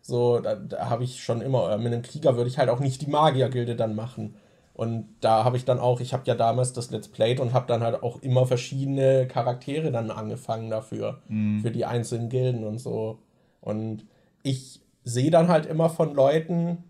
So, 0.00 0.40
da, 0.40 0.56
da 0.56 0.90
habe 0.90 1.04
ich 1.04 1.22
schon 1.22 1.40
immer, 1.40 1.76
mit 1.78 1.92
einem 1.92 2.02
Krieger 2.02 2.36
würde 2.36 2.48
ich 2.48 2.58
halt 2.58 2.68
auch 2.68 2.80
nicht 2.80 3.00
die 3.02 3.10
Magiergilde 3.10 3.76
dann 3.76 3.94
machen. 3.94 4.34
Und 4.74 5.08
da 5.20 5.44
habe 5.44 5.56
ich 5.56 5.64
dann 5.64 5.78
auch, 5.78 6.00
ich 6.00 6.12
habe 6.12 6.24
ja 6.26 6.34
damals 6.34 6.72
das 6.72 6.90
Let's 6.90 7.08
Played 7.08 7.40
und 7.40 7.52
habe 7.52 7.66
dann 7.66 7.82
halt 7.82 8.02
auch 8.02 8.22
immer 8.22 8.46
verschiedene 8.46 9.28
Charaktere 9.28 9.92
dann 9.92 10.10
angefangen 10.10 10.70
dafür, 10.70 11.20
mhm. 11.28 11.60
für 11.60 11.70
die 11.70 11.84
einzelnen 11.84 12.30
Gilden 12.30 12.64
und 12.64 12.78
so. 12.78 13.18
Und 13.60 14.06
ich 14.42 14.80
sehe 15.04 15.30
dann 15.30 15.48
halt 15.48 15.66
immer 15.66 15.90
von 15.90 16.14
Leuten, 16.14 16.84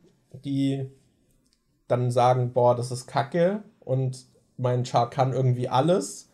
die 0.44 0.86
dann 1.92 2.10
sagen, 2.10 2.52
boah, 2.52 2.74
das 2.74 2.90
ist 2.90 3.06
Kacke 3.06 3.62
und 3.80 4.26
mein 4.56 4.84
Char 4.84 5.10
kann 5.10 5.32
irgendwie 5.32 5.68
alles. 5.68 6.28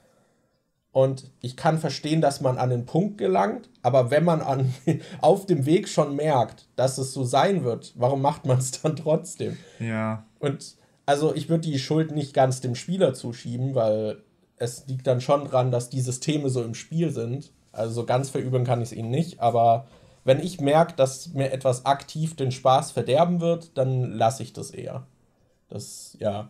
Und 0.90 1.30
ich 1.42 1.56
kann 1.56 1.78
verstehen, 1.78 2.20
dass 2.20 2.40
man 2.40 2.58
an 2.58 2.70
den 2.70 2.86
Punkt 2.86 3.18
gelangt, 3.18 3.68
aber 3.82 4.10
wenn 4.10 4.24
man 4.24 4.40
an, 4.40 4.74
auf 5.20 5.46
dem 5.46 5.66
Weg 5.66 5.88
schon 5.88 6.16
merkt, 6.16 6.68
dass 6.76 6.98
es 6.98 7.12
so 7.12 7.24
sein 7.24 7.62
wird, 7.62 7.92
warum 7.96 8.22
macht 8.22 8.46
man 8.46 8.58
es 8.58 8.70
dann 8.82 8.96
trotzdem? 8.96 9.56
Ja. 9.78 10.24
Und 10.38 10.76
also 11.06 11.34
ich 11.34 11.48
würde 11.48 11.68
die 11.68 11.78
Schuld 11.78 12.12
nicht 12.12 12.34
ganz 12.34 12.60
dem 12.60 12.74
Spieler 12.74 13.14
zuschieben, 13.14 13.74
weil 13.74 14.22
es 14.56 14.86
liegt 14.88 15.06
dann 15.06 15.20
schon 15.20 15.44
dran, 15.44 15.70
dass 15.70 15.88
die 15.88 16.00
Systeme 16.00 16.48
so 16.48 16.62
im 16.62 16.74
Spiel 16.74 17.10
sind. 17.10 17.52
Also 17.72 18.04
ganz 18.04 18.30
verüben 18.30 18.64
kann 18.64 18.80
ich 18.80 18.90
es 18.90 18.96
ihnen 18.96 19.10
nicht, 19.10 19.40
aber 19.40 19.86
wenn 20.24 20.40
ich 20.40 20.60
merke, 20.60 20.94
dass 20.96 21.32
mir 21.32 21.52
etwas 21.52 21.86
aktiv 21.86 22.34
den 22.36 22.50
Spaß 22.50 22.90
verderben 22.90 23.40
wird, 23.40 23.78
dann 23.78 24.12
lasse 24.12 24.42
ich 24.42 24.52
das 24.52 24.70
eher. 24.70 25.06
Das, 25.68 26.16
ja. 26.20 26.48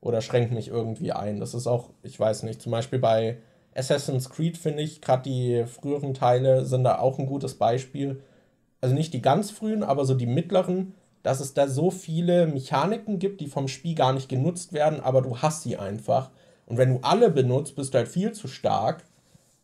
Oder 0.00 0.20
schränkt 0.20 0.52
mich 0.52 0.68
irgendwie 0.68 1.12
ein. 1.12 1.40
Das 1.40 1.54
ist 1.54 1.66
auch, 1.66 1.90
ich 2.02 2.18
weiß 2.18 2.44
nicht, 2.44 2.62
zum 2.62 2.72
Beispiel 2.72 2.98
bei 2.98 3.38
Assassin's 3.74 4.30
Creed 4.30 4.56
finde 4.56 4.82
ich, 4.82 5.00
gerade 5.00 5.22
die 5.22 5.64
früheren 5.66 6.14
Teile 6.14 6.64
sind 6.64 6.84
da 6.84 6.98
auch 6.98 7.18
ein 7.18 7.26
gutes 7.26 7.54
Beispiel. 7.54 8.22
Also 8.80 8.94
nicht 8.94 9.12
die 9.12 9.22
ganz 9.22 9.50
frühen, 9.50 9.82
aber 9.82 10.04
so 10.04 10.14
die 10.14 10.26
mittleren, 10.26 10.94
dass 11.22 11.40
es 11.40 11.54
da 11.54 11.68
so 11.68 11.90
viele 11.90 12.46
Mechaniken 12.46 13.18
gibt, 13.18 13.40
die 13.40 13.48
vom 13.48 13.68
Spiel 13.68 13.94
gar 13.94 14.12
nicht 14.12 14.28
genutzt 14.28 14.72
werden, 14.72 15.00
aber 15.00 15.20
du 15.22 15.38
hast 15.38 15.62
sie 15.62 15.76
einfach. 15.76 16.30
Und 16.66 16.76
wenn 16.76 16.94
du 16.94 17.00
alle 17.02 17.30
benutzt, 17.30 17.76
bist 17.76 17.94
du 17.94 17.98
halt 17.98 18.08
viel 18.08 18.32
zu 18.32 18.48
stark. 18.48 19.04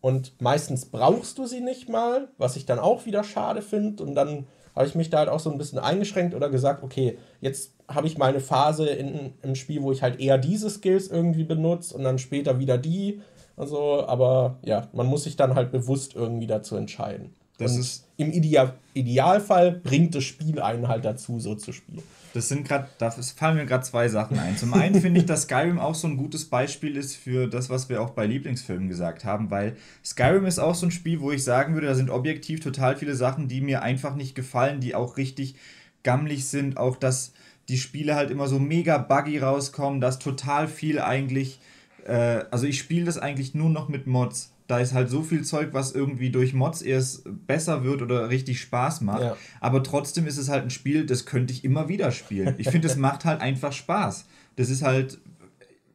Und 0.00 0.40
meistens 0.40 0.86
brauchst 0.86 1.38
du 1.38 1.46
sie 1.46 1.60
nicht 1.60 1.88
mal, 1.88 2.28
was 2.38 2.56
ich 2.56 2.66
dann 2.66 2.78
auch 2.78 3.06
wieder 3.06 3.24
schade 3.24 3.62
finde. 3.62 4.02
Und 4.02 4.14
dann 4.14 4.46
habe 4.74 4.86
ich 4.86 4.94
mich 4.94 5.10
da 5.10 5.18
halt 5.18 5.28
auch 5.28 5.40
so 5.40 5.50
ein 5.50 5.58
bisschen 5.58 5.78
eingeschränkt 5.78 6.34
oder 6.34 6.48
gesagt, 6.48 6.82
okay, 6.82 7.18
jetzt 7.40 7.72
habe 7.88 8.06
ich 8.06 8.18
meine 8.18 8.40
Phase 8.40 8.86
in, 8.88 9.34
im 9.42 9.54
Spiel, 9.54 9.82
wo 9.82 9.92
ich 9.92 10.02
halt 10.02 10.20
eher 10.20 10.38
diese 10.38 10.70
Skills 10.70 11.08
irgendwie 11.08 11.44
benutze 11.44 11.94
und 11.96 12.04
dann 12.04 12.18
später 12.18 12.58
wieder 12.58 12.78
die 12.78 13.20
und 13.56 13.68
so. 13.68 14.06
Aber 14.06 14.58
ja, 14.64 14.88
man 14.92 15.06
muss 15.06 15.24
sich 15.24 15.36
dann 15.36 15.54
halt 15.54 15.70
bewusst 15.70 16.14
irgendwie 16.14 16.46
dazu 16.46 16.76
entscheiden. 16.76 17.34
Das 17.58 17.72
und 17.72 17.80
ist 17.80 18.08
im 18.16 18.32
Ideal 18.32 18.74
Idealfall 18.94 19.72
bringt 19.72 20.14
das 20.14 20.24
Spiel 20.24 20.60
einen 20.60 20.88
halt 20.88 21.04
dazu, 21.04 21.38
so 21.38 21.54
zu 21.54 21.72
spielen. 21.72 22.02
Das 22.34 22.48
sind 22.48 22.66
gerade, 22.66 22.88
da 22.98 23.12
fallen 23.12 23.56
mir 23.56 23.64
gerade 23.64 23.84
zwei 23.84 24.08
Sachen 24.08 24.40
ein. 24.40 24.56
Zum 24.56 24.74
einen 24.74 25.00
finde 25.00 25.20
ich, 25.20 25.26
dass 25.26 25.42
Skyrim 25.42 25.78
auch 25.78 25.94
so 25.94 26.08
ein 26.08 26.16
gutes 26.16 26.46
Beispiel 26.46 26.96
ist 26.96 27.14
für 27.14 27.46
das, 27.46 27.70
was 27.70 27.88
wir 27.88 28.02
auch 28.02 28.10
bei 28.10 28.26
Lieblingsfilmen 28.26 28.88
gesagt 28.88 29.24
haben, 29.24 29.52
weil 29.52 29.76
Skyrim 30.04 30.44
ist 30.44 30.58
auch 30.58 30.74
so 30.74 30.86
ein 30.86 30.90
Spiel, 30.90 31.20
wo 31.20 31.30
ich 31.30 31.44
sagen 31.44 31.74
würde, 31.74 31.86
da 31.86 31.94
sind 31.94 32.10
objektiv 32.10 32.58
total 32.58 32.96
viele 32.96 33.14
Sachen, 33.14 33.46
die 33.46 33.60
mir 33.60 33.82
einfach 33.82 34.16
nicht 34.16 34.34
gefallen, 34.34 34.80
die 34.80 34.96
auch 34.96 35.16
richtig 35.16 35.54
gammelig 36.02 36.46
sind. 36.48 36.76
Auch 36.76 36.96
dass 36.96 37.34
die 37.68 37.78
Spiele 37.78 38.16
halt 38.16 38.32
immer 38.32 38.48
so 38.48 38.58
mega 38.58 38.98
buggy 38.98 39.38
rauskommen, 39.38 40.00
dass 40.00 40.18
total 40.18 40.66
viel 40.66 40.98
eigentlich, 40.98 41.60
äh, 42.04 42.42
also 42.50 42.66
ich 42.66 42.80
spiele 42.80 43.04
das 43.04 43.16
eigentlich 43.16 43.54
nur 43.54 43.70
noch 43.70 43.88
mit 43.88 44.08
Mods 44.08 44.53
da 44.66 44.78
ist 44.78 44.94
halt 44.94 45.10
so 45.10 45.22
viel 45.22 45.42
Zeug, 45.42 45.70
was 45.72 45.92
irgendwie 45.92 46.30
durch 46.30 46.54
Mods 46.54 46.80
erst 46.80 47.24
besser 47.46 47.84
wird 47.84 48.00
oder 48.00 48.30
richtig 48.30 48.60
Spaß 48.60 49.02
macht. 49.02 49.22
Ja. 49.22 49.36
Aber 49.60 49.82
trotzdem 49.82 50.26
ist 50.26 50.38
es 50.38 50.48
halt 50.48 50.64
ein 50.64 50.70
Spiel, 50.70 51.04
das 51.04 51.26
könnte 51.26 51.52
ich 51.52 51.64
immer 51.64 51.88
wieder 51.88 52.10
spielen. 52.12 52.54
Ich 52.58 52.68
finde, 52.68 52.88
es 52.88 52.96
macht 52.96 53.24
halt 53.24 53.40
einfach 53.40 53.72
Spaß. 53.72 54.24
Das 54.56 54.70
ist 54.70 54.82
halt, 54.82 55.18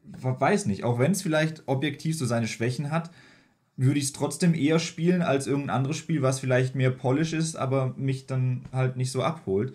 weiß 0.04 0.68
nicht, 0.68 0.84
auch 0.84 1.00
wenn 1.00 1.14
es 1.14 1.22
vielleicht 1.22 1.64
objektiv 1.66 2.18
so 2.18 2.26
seine 2.26 2.48
Schwächen 2.48 2.92
hat, 2.92 3.10
würde 3.76 3.98
ich 3.98 4.06
es 4.06 4.14
trotzdem 4.14 4.54
eher 4.54 4.78
spielen 4.78 5.22
als 5.22 5.48
irgendein 5.48 5.78
anderes 5.78 5.98
Spiel, 5.98 6.22
was 6.22 6.40
vielleicht 6.40 6.76
mehr 6.76 6.92
Polish 6.92 7.34
ist, 7.34 7.56
aber 7.56 7.94
mich 7.98 8.28
dann 8.28 8.66
halt 8.74 8.98
nicht 8.98 9.12
so 9.12 9.24
abholt. 9.24 9.74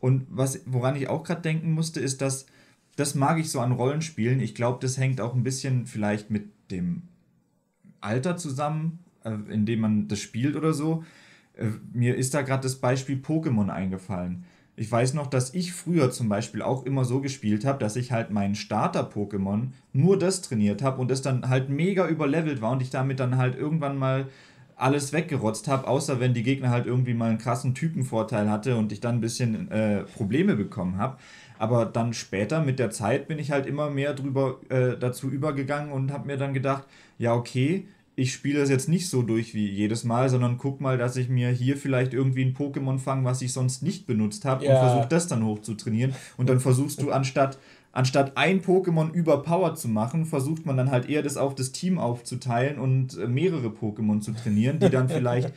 Und 0.00 0.26
was, 0.28 0.60
woran 0.66 0.94
ich 0.94 1.08
auch 1.08 1.24
gerade 1.24 1.42
denken 1.42 1.72
musste, 1.72 1.98
ist, 1.98 2.20
dass 2.20 2.46
das 2.94 3.14
mag 3.14 3.38
ich 3.38 3.50
so 3.50 3.60
an 3.60 3.72
Rollenspielen. 3.72 4.40
Ich 4.40 4.54
glaube, 4.54 4.78
das 4.82 4.98
hängt 4.98 5.20
auch 5.20 5.34
ein 5.34 5.44
bisschen 5.44 5.86
vielleicht 5.86 6.30
mit 6.30 6.48
dem 6.70 7.02
Alter 8.00 8.36
zusammen, 8.36 9.00
äh, 9.24 9.30
in 9.52 9.66
dem 9.66 9.80
man 9.80 10.08
das 10.08 10.20
spielt 10.20 10.56
oder 10.56 10.72
so. 10.72 11.04
Äh, 11.54 11.66
mir 11.92 12.16
ist 12.16 12.34
da 12.34 12.42
gerade 12.42 12.62
das 12.62 12.76
Beispiel 12.76 13.16
Pokémon 13.16 13.68
eingefallen. 13.68 14.44
Ich 14.76 14.90
weiß 14.92 15.14
noch, 15.14 15.26
dass 15.26 15.54
ich 15.54 15.72
früher 15.72 16.12
zum 16.12 16.28
Beispiel 16.28 16.62
auch 16.62 16.86
immer 16.86 17.04
so 17.04 17.20
gespielt 17.20 17.64
habe, 17.64 17.80
dass 17.80 17.96
ich 17.96 18.12
halt 18.12 18.30
meinen 18.30 18.54
Starter-Pokémon 18.54 19.70
nur 19.92 20.16
das 20.16 20.40
trainiert 20.40 20.82
habe 20.82 21.00
und 21.00 21.10
das 21.10 21.20
dann 21.20 21.48
halt 21.48 21.68
mega 21.68 22.06
überlevelt 22.06 22.60
war 22.60 22.70
und 22.70 22.82
ich 22.82 22.90
damit 22.90 23.18
dann 23.18 23.38
halt 23.38 23.56
irgendwann 23.56 23.98
mal 23.98 24.28
alles 24.78 25.12
weggerotzt 25.12 25.68
habe, 25.68 25.86
außer 25.86 26.20
wenn 26.20 26.34
die 26.34 26.42
Gegner 26.42 26.70
halt 26.70 26.86
irgendwie 26.86 27.14
mal 27.14 27.30
einen 27.30 27.38
krassen 27.38 27.74
Typenvorteil 27.74 28.48
hatte 28.48 28.76
und 28.76 28.92
ich 28.92 29.00
dann 29.00 29.16
ein 29.16 29.20
bisschen 29.20 29.70
äh, 29.70 30.04
Probleme 30.04 30.56
bekommen 30.56 30.98
habe. 30.98 31.18
Aber 31.58 31.84
dann 31.84 32.14
später 32.14 32.62
mit 32.62 32.78
der 32.78 32.90
Zeit 32.90 33.26
bin 33.26 33.38
ich 33.38 33.50
halt 33.50 33.66
immer 33.66 33.90
mehr 33.90 34.14
drüber 34.14 34.60
äh, 34.68 34.96
dazu 34.98 35.28
übergegangen 35.28 35.90
und 35.92 36.12
habe 36.12 36.28
mir 36.28 36.36
dann 36.36 36.54
gedacht, 36.54 36.84
ja 37.18 37.34
okay, 37.34 37.88
ich 38.18 38.32
spiele 38.32 38.58
das 38.58 38.68
jetzt 38.68 38.88
nicht 38.88 39.08
so 39.08 39.22
durch 39.22 39.54
wie 39.54 39.68
jedes 39.68 40.02
Mal, 40.02 40.28
sondern 40.28 40.58
guck 40.58 40.80
mal, 40.80 40.98
dass 40.98 41.16
ich 41.16 41.28
mir 41.28 41.50
hier 41.50 41.76
vielleicht 41.76 42.12
irgendwie 42.12 42.44
ein 42.44 42.52
Pokémon 42.52 42.98
fange, 42.98 43.24
was 43.24 43.42
ich 43.42 43.52
sonst 43.52 43.82
nicht 43.84 44.06
benutzt 44.06 44.44
habe 44.44 44.64
ja. 44.64 44.72
und 44.72 44.78
versuche 44.78 45.08
das 45.08 45.28
dann 45.28 45.44
hoch 45.44 45.60
zu 45.60 45.74
trainieren. 45.74 46.14
Und 46.36 46.48
dann 46.48 46.58
versuchst 46.58 47.00
du 47.00 47.12
anstatt 47.12 47.58
anstatt 47.98 48.36
ein 48.36 48.62
Pokémon 48.62 49.10
überpowered 49.10 49.76
zu 49.76 49.88
machen, 49.88 50.24
versucht 50.24 50.64
man 50.64 50.76
dann 50.76 50.92
halt 50.92 51.08
eher 51.08 51.20
das 51.20 51.36
auf 51.36 51.56
das 51.56 51.72
Team 51.72 51.98
aufzuteilen 51.98 52.78
und 52.78 53.18
äh, 53.18 53.26
mehrere 53.26 53.70
Pokémon 53.70 54.20
zu 54.20 54.30
trainieren, 54.30 54.78
die 54.78 54.88
dann 54.88 55.08
vielleicht 55.08 55.52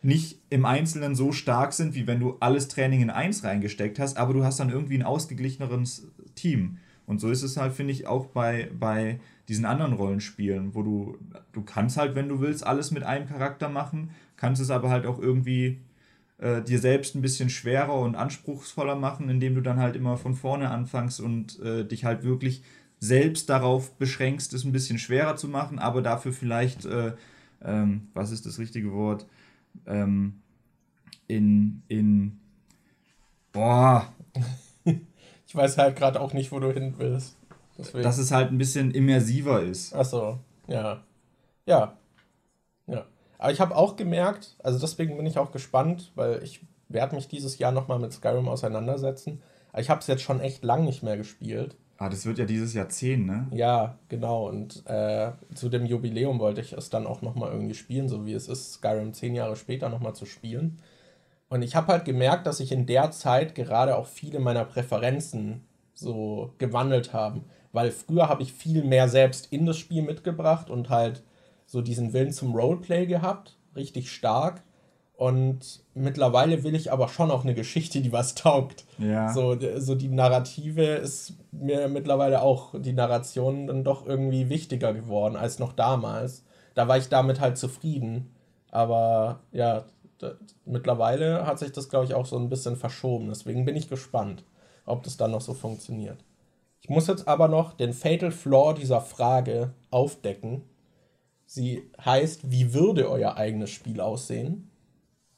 nicht 0.00 0.38
im 0.50 0.66
Einzelnen 0.66 1.16
so 1.16 1.32
stark 1.32 1.72
sind, 1.72 1.96
wie 1.96 2.06
wenn 2.06 2.20
du 2.20 2.36
alles 2.38 2.68
Training 2.68 3.02
in 3.02 3.10
eins 3.10 3.42
reingesteckt 3.42 3.98
hast, 3.98 4.18
aber 4.18 4.34
du 4.34 4.44
hast 4.44 4.60
dann 4.60 4.70
irgendwie 4.70 4.94
ein 4.94 5.02
ausgeglicheneres 5.02 6.06
Team. 6.36 6.78
Und 7.06 7.20
so 7.20 7.28
ist 7.28 7.42
es 7.42 7.56
halt, 7.56 7.72
finde 7.72 7.92
ich, 7.92 8.06
auch 8.06 8.26
bei, 8.26 8.70
bei 8.78 9.18
diesen 9.48 9.64
anderen 9.64 9.94
Rollenspielen, 9.94 10.76
wo 10.76 10.84
du, 10.84 11.18
du 11.50 11.62
kannst 11.62 11.96
halt, 11.96 12.14
wenn 12.14 12.28
du 12.28 12.38
willst, 12.38 12.64
alles 12.64 12.92
mit 12.92 13.02
einem 13.02 13.26
Charakter 13.26 13.68
machen, 13.68 14.10
kannst 14.36 14.62
es 14.62 14.70
aber 14.70 14.90
halt 14.90 15.06
auch 15.06 15.18
irgendwie 15.18 15.80
äh, 16.40 16.62
dir 16.62 16.78
selbst 16.78 17.14
ein 17.14 17.22
bisschen 17.22 17.50
schwerer 17.50 17.94
und 17.94 18.16
anspruchsvoller 18.16 18.96
machen, 18.96 19.28
indem 19.28 19.54
du 19.54 19.60
dann 19.60 19.78
halt 19.78 19.94
immer 19.94 20.16
von 20.16 20.34
vorne 20.34 20.70
anfängst 20.70 21.20
und 21.20 21.60
äh, 21.60 21.84
dich 21.84 22.04
halt 22.04 22.24
wirklich 22.24 22.62
selbst 22.98 23.48
darauf 23.48 23.96
beschränkst, 23.96 24.52
es 24.52 24.64
ein 24.64 24.72
bisschen 24.72 24.98
schwerer 24.98 25.36
zu 25.36 25.48
machen, 25.48 25.78
aber 25.78 26.02
dafür 26.02 26.32
vielleicht, 26.32 26.84
äh, 26.84 27.12
ähm, 27.62 28.08
was 28.14 28.30
ist 28.30 28.46
das 28.46 28.58
richtige 28.58 28.92
Wort, 28.92 29.26
ähm, 29.86 30.40
in, 31.28 31.82
in, 31.88 32.40
boah. 33.52 34.12
ich 34.84 35.54
weiß 35.54 35.78
halt 35.78 35.96
gerade 35.96 36.20
auch 36.20 36.32
nicht, 36.32 36.52
wo 36.52 36.58
du 36.58 36.72
hin 36.72 36.94
willst. 36.98 37.36
Deswegen. 37.78 38.02
Dass 38.02 38.18
es 38.18 38.30
halt 38.30 38.50
ein 38.50 38.58
bisschen 38.58 38.90
immersiver 38.90 39.62
ist. 39.62 39.94
Ach 39.94 40.04
so, 40.04 40.38
ja. 40.66 41.02
Ja. 41.66 41.96
Aber 43.40 43.52
ich 43.52 43.60
habe 43.60 43.74
auch 43.74 43.96
gemerkt, 43.96 44.54
also 44.62 44.78
deswegen 44.78 45.16
bin 45.16 45.24
ich 45.24 45.38
auch 45.38 45.50
gespannt, 45.50 46.12
weil 46.14 46.42
ich 46.42 46.60
werde 46.90 47.16
mich 47.16 47.26
dieses 47.26 47.58
Jahr 47.58 47.72
nochmal 47.72 47.98
mit 47.98 48.12
Skyrim 48.12 48.48
auseinandersetzen. 48.48 49.40
Aber 49.72 49.80
ich 49.80 49.88
habe 49.88 50.00
es 50.00 50.06
jetzt 50.08 50.22
schon 50.22 50.40
echt 50.40 50.62
lang 50.62 50.84
nicht 50.84 51.02
mehr 51.02 51.16
gespielt. 51.16 51.74
Ah, 51.96 52.10
das 52.10 52.26
wird 52.26 52.38
ja 52.38 52.44
dieses 52.44 52.74
Jahr 52.74 52.90
10, 52.90 53.24
ne? 53.24 53.46
Ja, 53.50 53.98
genau. 54.10 54.46
Und 54.46 54.86
äh, 54.86 55.32
zu 55.54 55.70
dem 55.70 55.86
Jubiläum 55.86 56.38
wollte 56.38 56.60
ich 56.60 56.74
es 56.74 56.90
dann 56.90 57.06
auch 57.06 57.22
nochmal 57.22 57.50
irgendwie 57.50 57.74
spielen, 57.74 58.10
so 58.10 58.26
wie 58.26 58.34
es 58.34 58.46
ist, 58.46 58.74
Skyrim 58.74 59.14
zehn 59.14 59.34
Jahre 59.34 59.56
später 59.56 59.88
nochmal 59.88 60.14
zu 60.14 60.26
spielen. 60.26 60.78
Und 61.48 61.62
ich 61.62 61.74
habe 61.74 61.92
halt 61.92 62.04
gemerkt, 62.04 62.46
dass 62.46 62.58
sich 62.58 62.72
in 62.72 62.84
der 62.84 63.10
Zeit 63.10 63.54
gerade 63.54 63.96
auch 63.96 64.06
viele 64.06 64.38
meiner 64.38 64.66
Präferenzen 64.66 65.64
so 65.94 66.52
gewandelt 66.58 67.14
haben. 67.14 67.46
Weil 67.72 67.90
früher 67.90 68.28
habe 68.28 68.42
ich 68.42 68.52
viel 68.52 68.84
mehr 68.84 69.08
selbst 69.08 69.50
in 69.50 69.64
das 69.64 69.78
Spiel 69.78 70.02
mitgebracht 70.02 70.68
und 70.68 70.90
halt 70.90 71.22
so 71.70 71.82
diesen 71.82 72.12
Willen 72.12 72.32
zum 72.32 72.56
Roleplay 72.56 73.06
gehabt, 73.06 73.56
richtig 73.76 74.10
stark. 74.10 74.62
Und 75.14 75.84
mittlerweile 75.94 76.64
will 76.64 76.74
ich 76.74 76.90
aber 76.90 77.06
schon 77.08 77.30
auch 77.30 77.44
eine 77.44 77.54
Geschichte, 77.54 78.00
die 78.00 78.10
was 78.10 78.34
taugt. 78.34 78.86
Ja. 78.98 79.32
So, 79.32 79.56
so 79.76 79.94
die 79.94 80.08
Narrative 80.08 80.82
ist 80.82 81.34
mir 81.52 81.86
mittlerweile 81.88 82.42
auch 82.42 82.74
die 82.76 82.92
Narration 82.92 83.68
dann 83.68 83.84
doch 83.84 84.04
irgendwie 84.04 84.48
wichtiger 84.48 84.92
geworden 84.92 85.36
als 85.36 85.60
noch 85.60 85.72
damals. 85.72 86.44
Da 86.74 86.88
war 86.88 86.98
ich 86.98 87.08
damit 87.08 87.38
halt 87.38 87.56
zufrieden. 87.56 88.34
Aber 88.72 89.40
ja, 89.52 89.84
mittlerweile 90.64 91.46
hat 91.46 91.60
sich 91.60 91.70
das, 91.70 91.88
glaube 91.88 92.06
ich, 92.06 92.14
auch 92.14 92.26
so 92.26 92.36
ein 92.36 92.48
bisschen 92.48 92.76
verschoben. 92.76 93.28
Deswegen 93.28 93.64
bin 93.64 93.76
ich 93.76 93.88
gespannt, 93.88 94.42
ob 94.86 95.04
das 95.04 95.16
dann 95.16 95.30
noch 95.30 95.40
so 95.40 95.54
funktioniert. 95.54 96.24
Ich 96.80 96.88
muss 96.88 97.06
jetzt 97.06 97.28
aber 97.28 97.46
noch 97.46 97.74
den 97.74 97.92
Fatal 97.92 98.32
Flaw 98.32 98.74
dieser 98.74 99.00
Frage 99.00 99.74
aufdecken. 99.90 100.62
Sie 101.52 101.90
heißt, 102.04 102.52
wie 102.52 102.74
würde 102.74 103.10
euer 103.10 103.36
eigenes 103.36 103.70
Spiel 103.70 104.00
aussehen? 104.00 104.70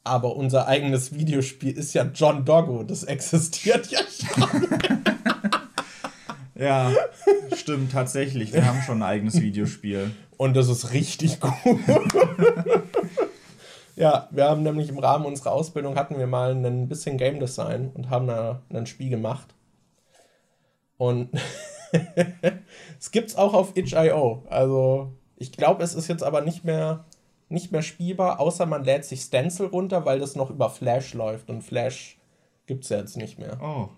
Aber 0.05 0.37
unser 0.37 0.69
eigenes 0.69 1.15
Videospiel 1.15 1.73
ist 1.73 1.95
ja 1.95 2.05
John 2.05 2.45
Doggo. 2.45 2.83
Das 2.83 3.03
existiert 3.03 3.91
ja 3.91 4.01
schon. 4.11 4.69
ja, 6.55 6.93
stimmt 7.57 7.93
tatsächlich. 7.93 8.53
Wir 8.53 8.67
haben 8.67 8.83
schon 8.83 8.99
ein 8.99 9.09
eigenes 9.09 9.41
Videospiel. 9.41 10.11
Und 10.37 10.55
das 10.55 10.69
ist 10.69 10.93
richtig 10.93 11.41
gut. 11.41 11.81
ja, 13.97 14.29
wir 14.33 14.45
haben 14.45 14.65
nämlich 14.65 14.91
im 14.91 14.99
Rahmen 14.99 15.25
unserer 15.25 15.53
Ausbildung 15.53 15.97
hatten 15.97 16.19
wir 16.19 16.27
mal 16.27 16.55
ein 16.55 16.89
bisschen 16.89 17.17
Game 17.17 17.41
Design 17.41 17.91
und 17.95 18.11
haben 18.11 18.27
da 18.27 18.61
ein 18.69 18.85
Spiel 18.85 19.09
gemacht. 19.09 19.55
Und 20.99 21.31
es 23.01 23.11
gibt 23.13 23.31
es 23.31 23.37
auch 23.37 23.55
auf 23.55 23.75
itch.io. 23.79 24.45
Also 24.51 25.15
ich 25.43 25.53
glaube, 25.53 25.83
es 25.83 25.95
ist 25.95 26.09
jetzt 26.09 26.23
aber 26.23 26.41
nicht 26.41 26.65
mehr 26.65 27.05
nicht 27.49 27.71
mehr 27.71 27.83
spielbar, 27.83 28.41
außer 28.41 28.65
man 28.65 28.83
lädt 28.83 29.05
sich 29.05 29.21
Stencil 29.21 29.67
runter, 29.67 30.07
weil 30.07 30.19
das 30.19 30.37
noch 30.37 30.49
über 30.49 30.71
Flash 30.71 31.13
läuft 31.13 31.51
und 31.51 31.63
Flash 31.63 32.19
gibt 32.67 32.85
es 32.85 32.91
ja 32.91 32.97
jetzt 32.97 33.19
nicht 33.19 33.39
mehr. 33.39 33.59
Oh. 33.63 33.89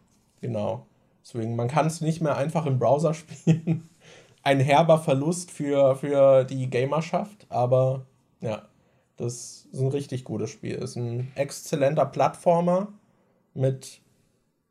Genau. 0.40 0.86
Deswegen, 1.22 1.54
man 1.54 1.68
kann 1.68 1.86
es 1.86 2.00
nicht 2.00 2.20
mehr 2.20 2.36
einfach 2.36 2.66
im 2.66 2.80
Browser 2.80 3.14
spielen. 3.14 3.88
Ein 4.42 4.58
herber 4.58 4.98
Verlust 4.98 5.52
für, 5.52 5.94
für 5.94 6.44
die 6.44 6.68
Gamerschaft, 6.68 7.46
aber 7.48 8.04
ja, 8.40 8.62
das 9.16 9.68
ist 9.70 9.80
ein 9.80 9.88
richtig 9.88 10.24
gutes 10.24 10.50
Spiel. 10.50 10.74
Ist 10.74 10.96
ein 10.96 11.30
exzellenter 11.36 12.06
Plattformer 12.06 12.88
mit 13.54 14.00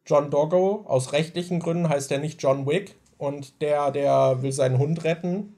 John 0.06 0.30
Doggo. 0.30 0.84
Aus 0.86 1.14
rechtlichen 1.14 1.60
Gründen 1.60 1.88
heißt 1.88 2.12
er 2.12 2.20
nicht 2.20 2.44
John 2.44 2.68
Wick 2.68 2.96
und 3.18 3.62
der, 3.62 3.92
der 3.92 4.42
will 4.42 4.52
seinen 4.52 4.78
Hund 4.78 5.06
retten 5.06 5.56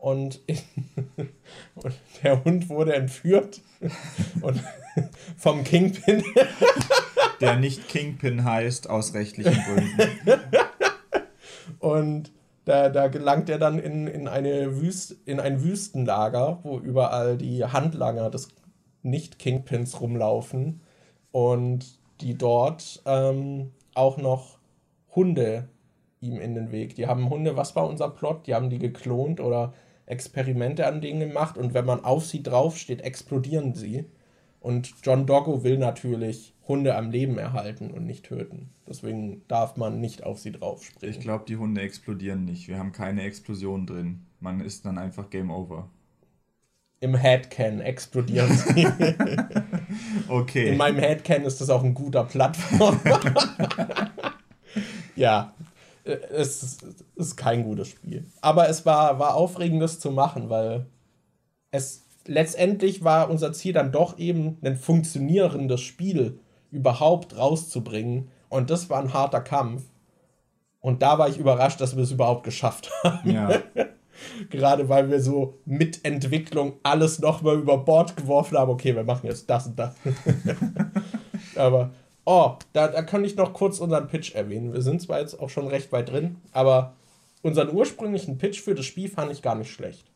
und, 0.00 0.40
und 1.74 1.94
der 2.22 2.44
Hund 2.44 2.68
wurde 2.68 2.94
entführt 2.94 3.60
und 4.40 4.62
vom 5.36 5.62
Kingpin. 5.62 6.24
der 7.40 7.56
nicht 7.56 7.88
Kingpin 7.88 8.44
heißt 8.44 8.90
aus 8.90 9.14
rechtlichen 9.14 9.62
Gründen. 9.62 10.40
und 11.78 12.32
da, 12.64 12.88
da 12.88 13.08
gelangt 13.08 13.48
er 13.48 13.58
dann 13.58 13.78
in, 13.78 14.06
in, 14.06 14.28
eine 14.28 14.80
Wüst, 14.80 15.16
in 15.24 15.40
ein 15.40 15.62
Wüstenlager, 15.62 16.60
wo 16.62 16.78
überall 16.78 17.36
die 17.36 17.64
Handlanger 17.64 18.30
des 18.30 18.48
Nicht-Kingpins 19.02 20.00
rumlaufen 20.00 20.80
und 21.32 21.98
die 22.20 22.36
dort 22.36 23.02
ähm, 23.06 23.72
auch 23.94 24.18
noch 24.18 24.58
Hunde 25.14 25.68
ihm 26.20 26.38
in 26.40 26.54
den 26.54 26.70
Weg. 26.70 26.94
Die 26.94 27.06
haben 27.06 27.30
Hunde, 27.30 27.56
was 27.56 27.74
war 27.74 27.88
unser 27.88 28.10
Plot? 28.10 28.46
Die 28.46 28.54
haben 28.54 28.68
die 28.68 28.78
geklont 28.78 29.40
oder 29.40 29.72
Experimente 30.10 30.86
an 30.86 31.00
denen 31.00 31.20
gemacht 31.20 31.56
und 31.56 31.72
wenn 31.72 31.84
man 31.84 32.04
auf 32.04 32.26
sie 32.26 32.42
draufsteht, 32.42 33.02
explodieren 33.02 33.74
sie. 33.74 34.04
Und 34.60 34.92
John 35.02 35.26
Doggo 35.26 35.64
will 35.64 35.78
natürlich 35.78 36.54
Hunde 36.68 36.94
am 36.94 37.10
Leben 37.10 37.38
erhalten 37.38 37.90
und 37.90 38.06
nicht 38.06 38.26
töten. 38.26 38.68
Deswegen 38.86 39.42
darf 39.48 39.76
man 39.76 40.00
nicht 40.00 40.22
auf 40.22 40.38
sie 40.38 40.52
draufspringen. 40.52 41.16
Ich 41.16 41.20
glaube, 41.20 41.44
die 41.48 41.56
Hunde 41.56 41.80
explodieren 41.80 42.44
nicht. 42.44 42.68
Wir 42.68 42.78
haben 42.78 42.92
keine 42.92 43.22
Explosion 43.22 43.86
drin. 43.86 44.26
Man 44.38 44.60
ist 44.60 44.84
dann 44.84 44.98
einfach 44.98 45.30
Game 45.30 45.50
Over. 45.50 45.88
Im 47.00 47.14
Headcan 47.14 47.80
explodieren 47.80 48.52
sie. 48.52 48.86
okay. 50.28 50.68
In 50.68 50.76
meinem 50.76 50.98
Headcan 50.98 51.44
ist 51.44 51.60
das 51.60 51.70
auch 51.70 51.82
ein 51.82 51.94
guter 51.94 52.24
Plattform. 52.24 53.00
ja, 55.16 55.54
äh, 56.04 56.12
es 56.30 56.78
ist 57.16 57.36
kein 57.36 57.64
gutes 57.64 57.88
Spiel. 57.88 58.26
Aber 58.40 58.68
es 58.68 58.86
war, 58.86 59.18
war 59.18 59.34
aufregend, 59.34 59.82
das 59.82 59.98
zu 60.00 60.10
machen, 60.10 60.50
weil 60.50 60.86
es 61.70 62.04
letztendlich 62.26 63.04
war 63.04 63.30
unser 63.30 63.52
Ziel 63.52 63.72
dann 63.72 63.92
doch 63.92 64.18
eben, 64.18 64.58
ein 64.62 64.76
funktionierendes 64.76 65.80
Spiel 65.80 66.38
überhaupt 66.70 67.36
rauszubringen. 67.36 68.28
Und 68.48 68.70
das 68.70 68.90
war 68.90 69.00
ein 69.00 69.12
harter 69.12 69.40
Kampf. 69.40 69.82
Und 70.80 71.02
da 71.02 71.18
war 71.18 71.28
ich 71.28 71.38
überrascht, 71.38 71.80
dass 71.80 71.96
wir 71.96 72.02
es 72.02 72.12
überhaupt 72.12 72.44
geschafft 72.44 72.90
haben. 73.02 73.30
Ja. 73.30 73.50
Gerade 74.50 74.88
weil 74.88 75.10
wir 75.10 75.20
so 75.20 75.58
mit 75.64 76.04
Entwicklung 76.04 76.74
alles 76.82 77.20
nochmal 77.20 77.56
über 77.56 77.78
Bord 77.78 78.16
geworfen 78.16 78.58
haben. 78.58 78.70
Okay, 78.70 78.94
wir 78.94 79.04
machen 79.04 79.26
jetzt 79.26 79.48
das 79.48 79.66
und 79.66 79.78
das. 79.78 79.94
Aber 81.56 81.90
Oh, 82.24 82.52
da, 82.72 82.88
da 82.88 83.02
kann 83.02 83.24
ich 83.24 83.36
noch 83.36 83.52
kurz 83.52 83.78
unseren 83.80 84.08
Pitch 84.08 84.34
erwähnen. 84.34 84.72
Wir 84.72 84.82
sind 84.82 85.00
zwar 85.02 85.20
jetzt 85.20 85.40
auch 85.40 85.48
schon 85.48 85.66
recht 85.66 85.90
weit 85.92 86.10
drin, 86.10 86.36
aber 86.52 86.94
unseren 87.42 87.74
ursprünglichen 87.74 88.38
Pitch 88.38 88.60
für 88.60 88.74
das 88.74 88.86
Spiel 88.86 89.08
fand 89.08 89.32
ich 89.32 89.42
gar 89.42 89.54
nicht 89.54 89.70
schlecht. 89.70 90.10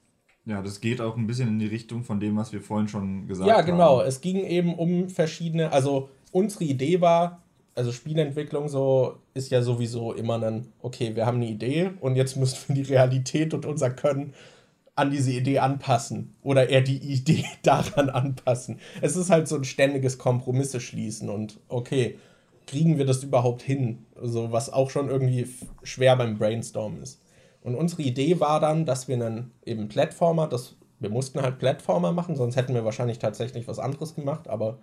Ja, 0.47 0.61
das 0.61 0.81
geht 0.81 1.01
auch 1.01 1.17
ein 1.17 1.27
bisschen 1.27 1.49
in 1.49 1.59
die 1.59 1.67
Richtung 1.67 2.05
von 2.05 2.21
dem, 2.21 2.37
was 2.37 2.53
wir 2.53 2.61
vorhin 2.61 2.89
schon 2.89 3.27
gesagt 3.27 3.51
haben. 3.51 3.57
Ja, 3.57 3.65
genau. 3.65 4.03
Es 4.03 4.21
ging 4.21 4.45
eben 4.45 4.75
um 4.75 5.09
verschiedene, 5.09 5.73
also 5.73 6.11
unsere 6.33 6.65
Idee 6.65 7.01
war, 7.01 7.43
also 7.75 7.93
Spielentwicklung 7.93 8.69
so 8.69 9.17
ist 9.33 9.51
ja 9.51 9.63
sowieso 9.63 10.13
immer 10.13 10.39
dann, 10.39 10.69
okay, 10.81 11.17
wir 11.17 11.27
haben 11.27 11.37
eine 11.37 11.49
Idee 11.49 11.91
und 12.01 12.17
jetzt 12.17 12.37
müssen 12.39 12.69
wir 12.69 12.75
die 12.75 12.93
Realität 12.93 13.55
und 13.55 13.65
unser 13.65 13.91
Können 13.91 14.35
an 14.97 15.11
diese 15.11 15.33
Idee 15.33 15.59
anpassen 15.59 16.35
oder 16.43 16.69
eher 16.69 16.83
die 16.83 16.99
Idee 16.99 17.45
daran 17.63 18.11
anpassen. 18.11 18.79
Es 19.01 19.17
ist 19.17 19.31
halt 19.31 19.49
so 19.49 19.57
ein 19.57 19.65
ständiges 19.65 20.19
Kompromisse 20.19 20.81
schließen 20.81 21.29
und 21.29 21.61
okay, 21.69 22.19
kriegen 22.67 22.99
wir 22.99 23.05
das 23.05 23.23
überhaupt 23.23 23.63
hin? 23.63 24.07
Also, 24.21 24.53
was 24.53 24.73
auch 24.73 24.91
schon 24.91 25.09
irgendwie 25.09 25.49
schwer 25.83 26.17
beim 26.17 26.39
Brainstormen 26.39 27.03
ist. 27.03 27.21
Und 27.63 27.75
unsere 27.75 28.03
Idee 28.03 28.41
war 28.41 28.61
dann, 28.61 28.87
dass 28.87 29.09
wir 29.09 29.17
einen 29.17 29.51
eben 29.65 29.89
Plattformer, 29.89 30.47
das, 30.47 30.77
wir 31.01 31.11
mussten 31.11 31.41
halt 31.41 31.59
Plattformer 31.59 32.13
machen, 32.13 32.37
sonst 32.37 32.57
hätten 32.57 32.75
wir 32.75 32.85
wahrscheinlich 32.85 33.19
tatsächlich 33.19 33.67
was 33.69 33.79
anderes 33.79 34.15
gemacht, 34.15 34.49
aber 34.49 34.79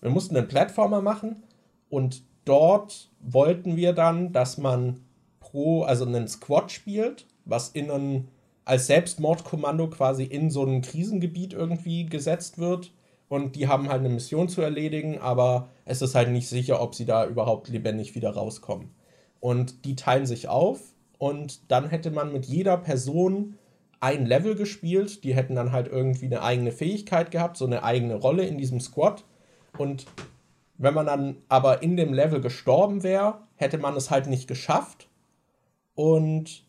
wir 0.00 0.10
mussten 0.10 0.36
einen 0.36 0.48
Plattformer 0.48 1.00
machen 1.00 1.44
und 1.88 2.22
dort 2.44 3.10
wollten 3.20 3.76
wir 3.76 3.92
dann, 3.92 4.32
dass 4.32 4.58
man 4.58 5.00
pro, 5.40 5.82
also 5.84 6.04
einen 6.04 6.26
Squad 6.26 6.72
spielt, 6.72 7.26
was 7.44 7.68
in 7.68 7.90
einen 7.90 8.28
als 8.64 8.86
Selbstmordkommando 8.86 9.88
quasi 9.88 10.24
in 10.24 10.50
so 10.50 10.64
ein 10.64 10.82
Krisengebiet 10.82 11.52
irgendwie 11.52 12.06
gesetzt 12.06 12.58
wird. 12.58 12.92
Und 13.28 13.56
die 13.56 13.68
haben 13.68 13.88
halt 13.88 14.00
eine 14.00 14.10
Mission 14.10 14.48
zu 14.48 14.60
erledigen, 14.62 15.18
aber 15.18 15.68
es 15.84 16.02
ist 16.02 16.14
halt 16.14 16.30
nicht 16.30 16.48
sicher, 16.48 16.80
ob 16.80 16.94
sie 16.94 17.04
da 17.04 17.26
überhaupt 17.26 17.68
lebendig 17.68 18.14
wieder 18.14 18.30
rauskommen. 18.30 18.90
Und 19.40 19.84
die 19.84 19.96
teilen 19.96 20.26
sich 20.26 20.48
auf 20.48 20.80
und 21.18 21.70
dann 21.70 21.88
hätte 21.88 22.10
man 22.10 22.32
mit 22.32 22.46
jeder 22.46 22.76
Person 22.76 23.56
ein 24.00 24.26
Level 24.26 24.54
gespielt. 24.54 25.24
Die 25.24 25.34
hätten 25.34 25.54
dann 25.54 25.72
halt 25.72 25.88
irgendwie 25.88 26.26
eine 26.26 26.42
eigene 26.42 26.72
Fähigkeit 26.72 27.30
gehabt, 27.30 27.56
so 27.56 27.64
eine 27.64 27.82
eigene 27.82 28.14
Rolle 28.14 28.44
in 28.46 28.58
diesem 28.58 28.80
Squad. 28.80 29.24
Und 29.78 30.06
wenn 30.76 30.94
man 30.94 31.06
dann 31.06 31.36
aber 31.48 31.82
in 31.82 31.96
dem 31.96 32.12
Level 32.12 32.40
gestorben 32.40 33.02
wäre, 33.02 33.38
hätte 33.56 33.78
man 33.78 33.96
es 33.96 34.10
halt 34.10 34.26
nicht 34.26 34.46
geschafft. 34.46 35.08
Und 35.94 36.64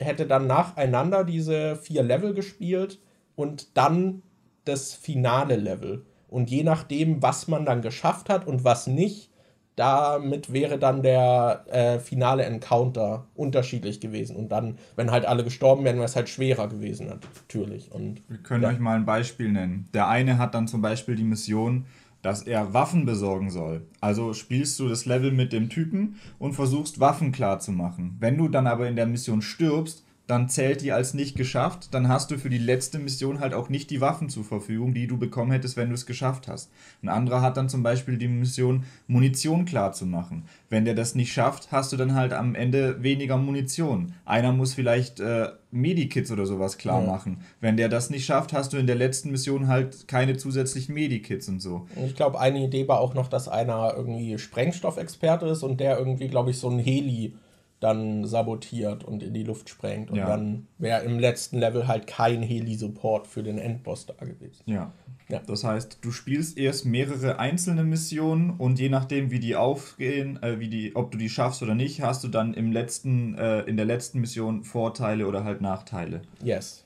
hätte 0.00 0.26
dann 0.26 0.46
nacheinander 0.46 1.24
diese 1.24 1.76
vier 1.76 2.02
Level 2.02 2.34
gespielt 2.34 2.98
und 3.36 3.76
dann 3.76 4.22
das 4.64 4.94
finale 4.94 5.56
Level. 5.56 6.04
Und 6.28 6.50
je 6.50 6.62
nachdem, 6.62 7.22
was 7.22 7.48
man 7.48 7.64
dann 7.64 7.82
geschafft 7.82 8.28
hat 8.28 8.46
und 8.46 8.64
was 8.64 8.86
nicht, 8.86 9.30
damit 9.76 10.52
wäre 10.52 10.78
dann 10.78 11.02
der 11.02 11.64
äh, 11.70 11.98
finale 11.98 12.44
Encounter 12.44 13.26
unterschiedlich 13.34 14.00
gewesen. 14.00 14.36
Und 14.36 14.50
dann, 14.50 14.76
wenn 14.96 15.10
halt 15.10 15.24
alle 15.24 15.42
gestorben 15.42 15.84
wären, 15.84 15.96
wäre 15.96 16.04
es 16.04 16.16
halt 16.16 16.28
schwerer 16.28 16.68
gewesen, 16.68 17.06
natürlich. 17.08 17.90
Und, 17.90 18.22
Wir 18.28 18.38
können 18.38 18.62
ja. 18.62 18.68
euch 18.68 18.78
mal 18.78 18.96
ein 18.96 19.06
Beispiel 19.06 19.50
nennen. 19.50 19.88
Der 19.94 20.08
eine 20.08 20.38
hat 20.38 20.54
dann 20.54 20.68
zum 20.68 20.82
Beispiel 20.82 21.16
die 21.16 21.24
Mission, 21.24 21.86
dass 22.22 22.42
er 22.42 22.74
Waffen 22.74 23.06
besorgen 23.06 23.50
soll. 23.50 23.86
Also 24.00 24.34
spielst 24.34 24.78
du 24.78 24.88
das 24.88 25.06
Level 25.06 25.32
mit 25.32 25.52
dem 25.52 25.68
Typen 25.68 26.16
und 26.38 26.52
versuchst 26.52 27.00
Waffen 27.00 27.32
klar 27.32 27.60
zu 27.60 27.72
machen. 27.72 28.16
Wenn 28.20 28.36
du 28.36 28.48
dann 28.48 28.66
aber 28.66 28.88
in 28.88 28.96
der 28.96 29.06
Mission 29.06 29.42
stirbst, 29.42 30.04
dann 30.30 30.48
zählt 30.48 30.80
die 30.82 30.92
als 30.92 31.12
nicht 31.14 31.36
geschafft. 31.36 31.88
Dann 31.92 32.08
hast 32.08 32.30
du 32.30 32.38
für 32.38 32.48
die 32.50 32.58
letzte 32.58 32.98
Mission 32.98 33.40
halt 33.40 33.52
auch 33.54 33.68
nicht 33.68 33.90
die 33.90 34.00
Waffen 34.00 34.28
zur 34.28 34.44
Verfügung, 34.44 34.94
die 34.94 35.06
du 35.06 35.18
bekommen 35.18 35.50
hättest, 35.50 35.76
wenn 35.76 35.88
du 35.88 35.94
es 35.94 36.06
geschafft 36.06 36.46
hast. 36.48 36.70
Ein 37.02 37.08
anderer 37.08 37.42
hat 37.42 37.56
dann 37.56 37.68
zum 37.68 37.82
Beispiel 37.82 38.16
die 38.16 38.28
Mission, 38.28 38.84
Munition 39.08 39.64
klar 39.64 39.92
zu 39.92 40.06
machen. 40.06 40.44
Wenn 40.68 40.84
der 40.84 40.94
das 40.94 41.14
nicht 41.14 41.32
schafft, 41.32 41.72
hast 41.72 41.92
du 41.92 41.96
dann 41.96 42.14
halt 42.14 42.32
am 42.32 42.54
Ende 42.54 43.02
weniger 43.02 43.36
Munition. 43.36 44.14
Einer 44.24 44.52
muss 44.52 44.74
vielleicht 44.74 45.18
äh, 45.20 45.48
Medikits 45.72 46.30
oder 46.30 46.46
sowas 46.46 46.78
klar 46.78 47.00
Ja. 47.00 47.06
machen. 47.10 47.38
Wenn 47.60 47.76
der 47.76 47.88
das 47.88 48.10
nicht 48.10 48.24
schafft, 48.24 48.52
hast 48.52 48.72
du 48.72 48.76
in 48.76 48.86
der 48.86 48.96
letzten 48.96 49.30
Mission 49.30 49.66
halt 49.68 50.06
keine 50.08 50.36
zusätzlichen 50.36 50.94
Medikits 50.94 51.48
und 51.48 51.60
so. 51.60 51.86
Ich 52.06 52.14
glaube, 52.14 52.38
eine 52.40 52.64
Idee 52.64 52.86
war 52.88 53.00
auch 53.00 53.14
noch, 53.14 53.28
dass 53.28 53.48
einer 53.48 53.94
irgendwie 53.96 54.38
Sprengstoffexperte 54.38 55.46
ist 55.46 55.62
und 55.62 55.80
der 55.80 55.98
irgendwie, 55.98 56.28
glaube 56.28 56.50
ich, 56.50 56.58
so 56.58 56.68
ein 56.70 56.78
Heli 56.78 57.34
dann 57.80 58.24
sabotiert 58.26 59.04
und 59.04 59.22
in 59.22 59.32
die 59.34 59.42
Luft 59.42 59.68
sprengt. 59.68 60.10
Und 60.10 60.18
Ja. 60.18 60.26
dann 60.26 60.66
wäre 60.78 61.02
im 61.04 61.18
letzten 61.18 61.58
Level 61.58 61.88
halt 61.88 62.06
kein 62.06 62.42
Heli-Support 62.42 63.26
für 63.26 63.42
den 63.42 63.58
Endboss 63.58 64.06
da 64.06 64.14
gewesen. 64.24 64.62
Ja. 64.66 64.92
Ja. 65.28 65.40
Das 65.46 65.62
heißt, 65.64 65.98
du 66.02 66.10
spielst 66.10 66.58
erst 66.58 66.84
mehrere 66.86 67.38
einzelne 67.38 67.84
Missionen 67.84 68.50
und 68.50 68.80
je 68.80 68.88
nachdem, 68.88 69.30
wie 69.30 69.38
die 69.38 69.54
aufgehen, 69.54 70.42
äh, 70.42 70.58
wie 70.58 70.68
die, 70.68 70.96
ob 70.96 71.12
du 71.12 71.18
die 71.18 71.28
schaffst 71.28 71.62
oder 71.62 71.74
nicht, 71.76 72.02
hast 72.02 72.24
du 72.24 72.28
dann 72.28 72.52
im 72.52 72.72
letzten, 72.72 73.36
äh, 73.36 73.60
in 73.60 73.76
der 73.76 73.86
letzten 73.86 74.20
Mission 74.20 74.64
Vorteile 74.64 75.26
oder 75.28 75.44
halt 75.44 75.60
Nachteile. 75.60 76.22
Yes. 76.42 76.84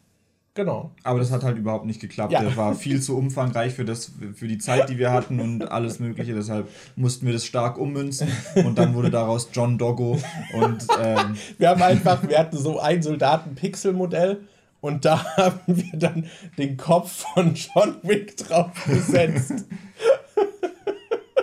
Genau. 0.54 0.92
Aber 1.02 1.18
das 1.18 1.32
hat 1.32 1.42
halt 1.42 1.58
überhaupt 1.58 1.84
nicht 1.84 2.00
geklappt. 2.00 2.30
Ja. 2.32 2.40
Der 2.40 2.56
war 2.56 2.76
viel 2.76 3.02
zu 3.02 3.18
umfangreich 3.18 3.74
für, 3.74 3.84
das, 3.84 4.12
für 4.34 4.46
die 4.46 4.58
Zeit, 4.58 4.88
die 4.88 4.98
wir 4.98 5.10
hatten 5.10 5.40
und 5.40 5.70
alles 5.70 5.98
Mögliche. 5.98 6.32
Deshalb 6.32 6.68
mussten 6.94 7.26
wir 7.26 7.32
das 7.32 7.44
stark 7.44 7.76
ummünzen 7.76 8.28
und 8.64 8.78
dann 8.78 8.94
wurde 8.94 9.10
daraus 9.10 9.48
John 9.52 9.78
Doggo 9.78 10.20
und 10.52 10.86
ähm, 11.02 11.36
Wir 11.58 11.70
haben 11.70 11.82
einfach, 11.82 12.28
wir 12.28 12.38
hatten 12.38 12.56
so 12.56 12.78
ein 12.78 13.02
Soldaten-Pixel-Modell 13.02 14.42
und 14.80 15.04
da 15.04 15.24
haben 15.36 15.60
wir 15.66 15.98
dann 15.98 16.26
den 16.56 16.76
Kopf 16.76 17.24
von 17.34 17.54
John 17.54 17.96
Wick 18.02 18.36
draufgesetzt. 18.36 19.64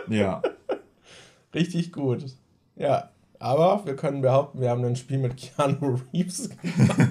ja. 0.07 0.41
Richtig 1.53 1.91
gut. 1.91 2.25
Ja. 2.77 3.09
Aber 3.39 3.85
wir 3.85 3.95
können 3.95 4.21
behaupten, 4.21 4.61
wir 4.61 4.69
haben 4.69 4.85
ein 4.85 4.95
Spiel 4.95 5.17
mit 5.17 5.35
Keanu 5.35 5.99
Reeves 6.13 6.49
gemacht. 6.49 7.09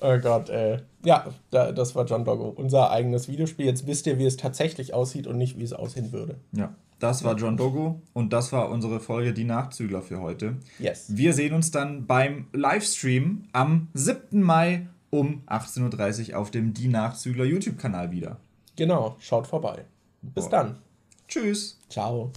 Oh 0.00 0.18
Gott, 0.18 0.48
ey. 0.50 0.78
Ja, 1.04 1.26
da, 1.50 1.72
das 1.72 1.94
war 1.94 2.04
John 2.04 2.24
Doggo. 2.24 2.48
Unser 2.48 2.90
eigenes 2.90 3.28
Videospiel. 3.28 3.66
Jetzt 3.66 3.86
wisst 3.86 4.06
ihr, 4.06 4.18
wie 4.18 4.26
es 4.26 4.36
tatsächlich 4.36 4.94
aussieht 4.94 5.26
und 5.26 5.38
nicht, 5.38 5.58
wie 5.58 5.64
es 5.64 5.72
aussehen 5.72 6.12
würde. 6.12 6.36
Ja. 6.52 6.74
Das 6.98 7.22
war 7.22 7.36
John 7.36 7.56
Doggo 7.56 8.02
und 8.12 8.32
das 8.32 8.52
war 8.52 8.70
unsere 8.70 8.98
Folge 8.98 9.32
Die 9.32 9.44
Nachzügler 9.44 10.02
für 10.02 10.20
heute. 10.20 10.56
Yes. 10.80 11.06
Wir 11.08 11.32
sehen 11.32 11.54
uns 11.54 11.70
dann 11.70 12.06
beim 12.06 12.48
Livestream 12.52 13.44
am 13.52 13.86
7. 13.94 14.42
Mai 14.42 14.88
um 15.10 15.42
18.30 15.46 16.32
Uhr 16.32 16.38
auf 16.38 16.50
dem 16.50 16.74
Die 16.74 16.88
Nachzügler 16.88 17.44
YouTube-Kanal 17.44 18.10
wieder. 18.10 18.38
Genau, 18.74 19.14
schaut 19.20 19.46
vorbei. 19.46 19.84
Bis 20.22 20.44
Boah. 20.44 20.50
dann. 20.50 20.78
Tschüss! 21.28 21.78
Ciao. 21.88 22.32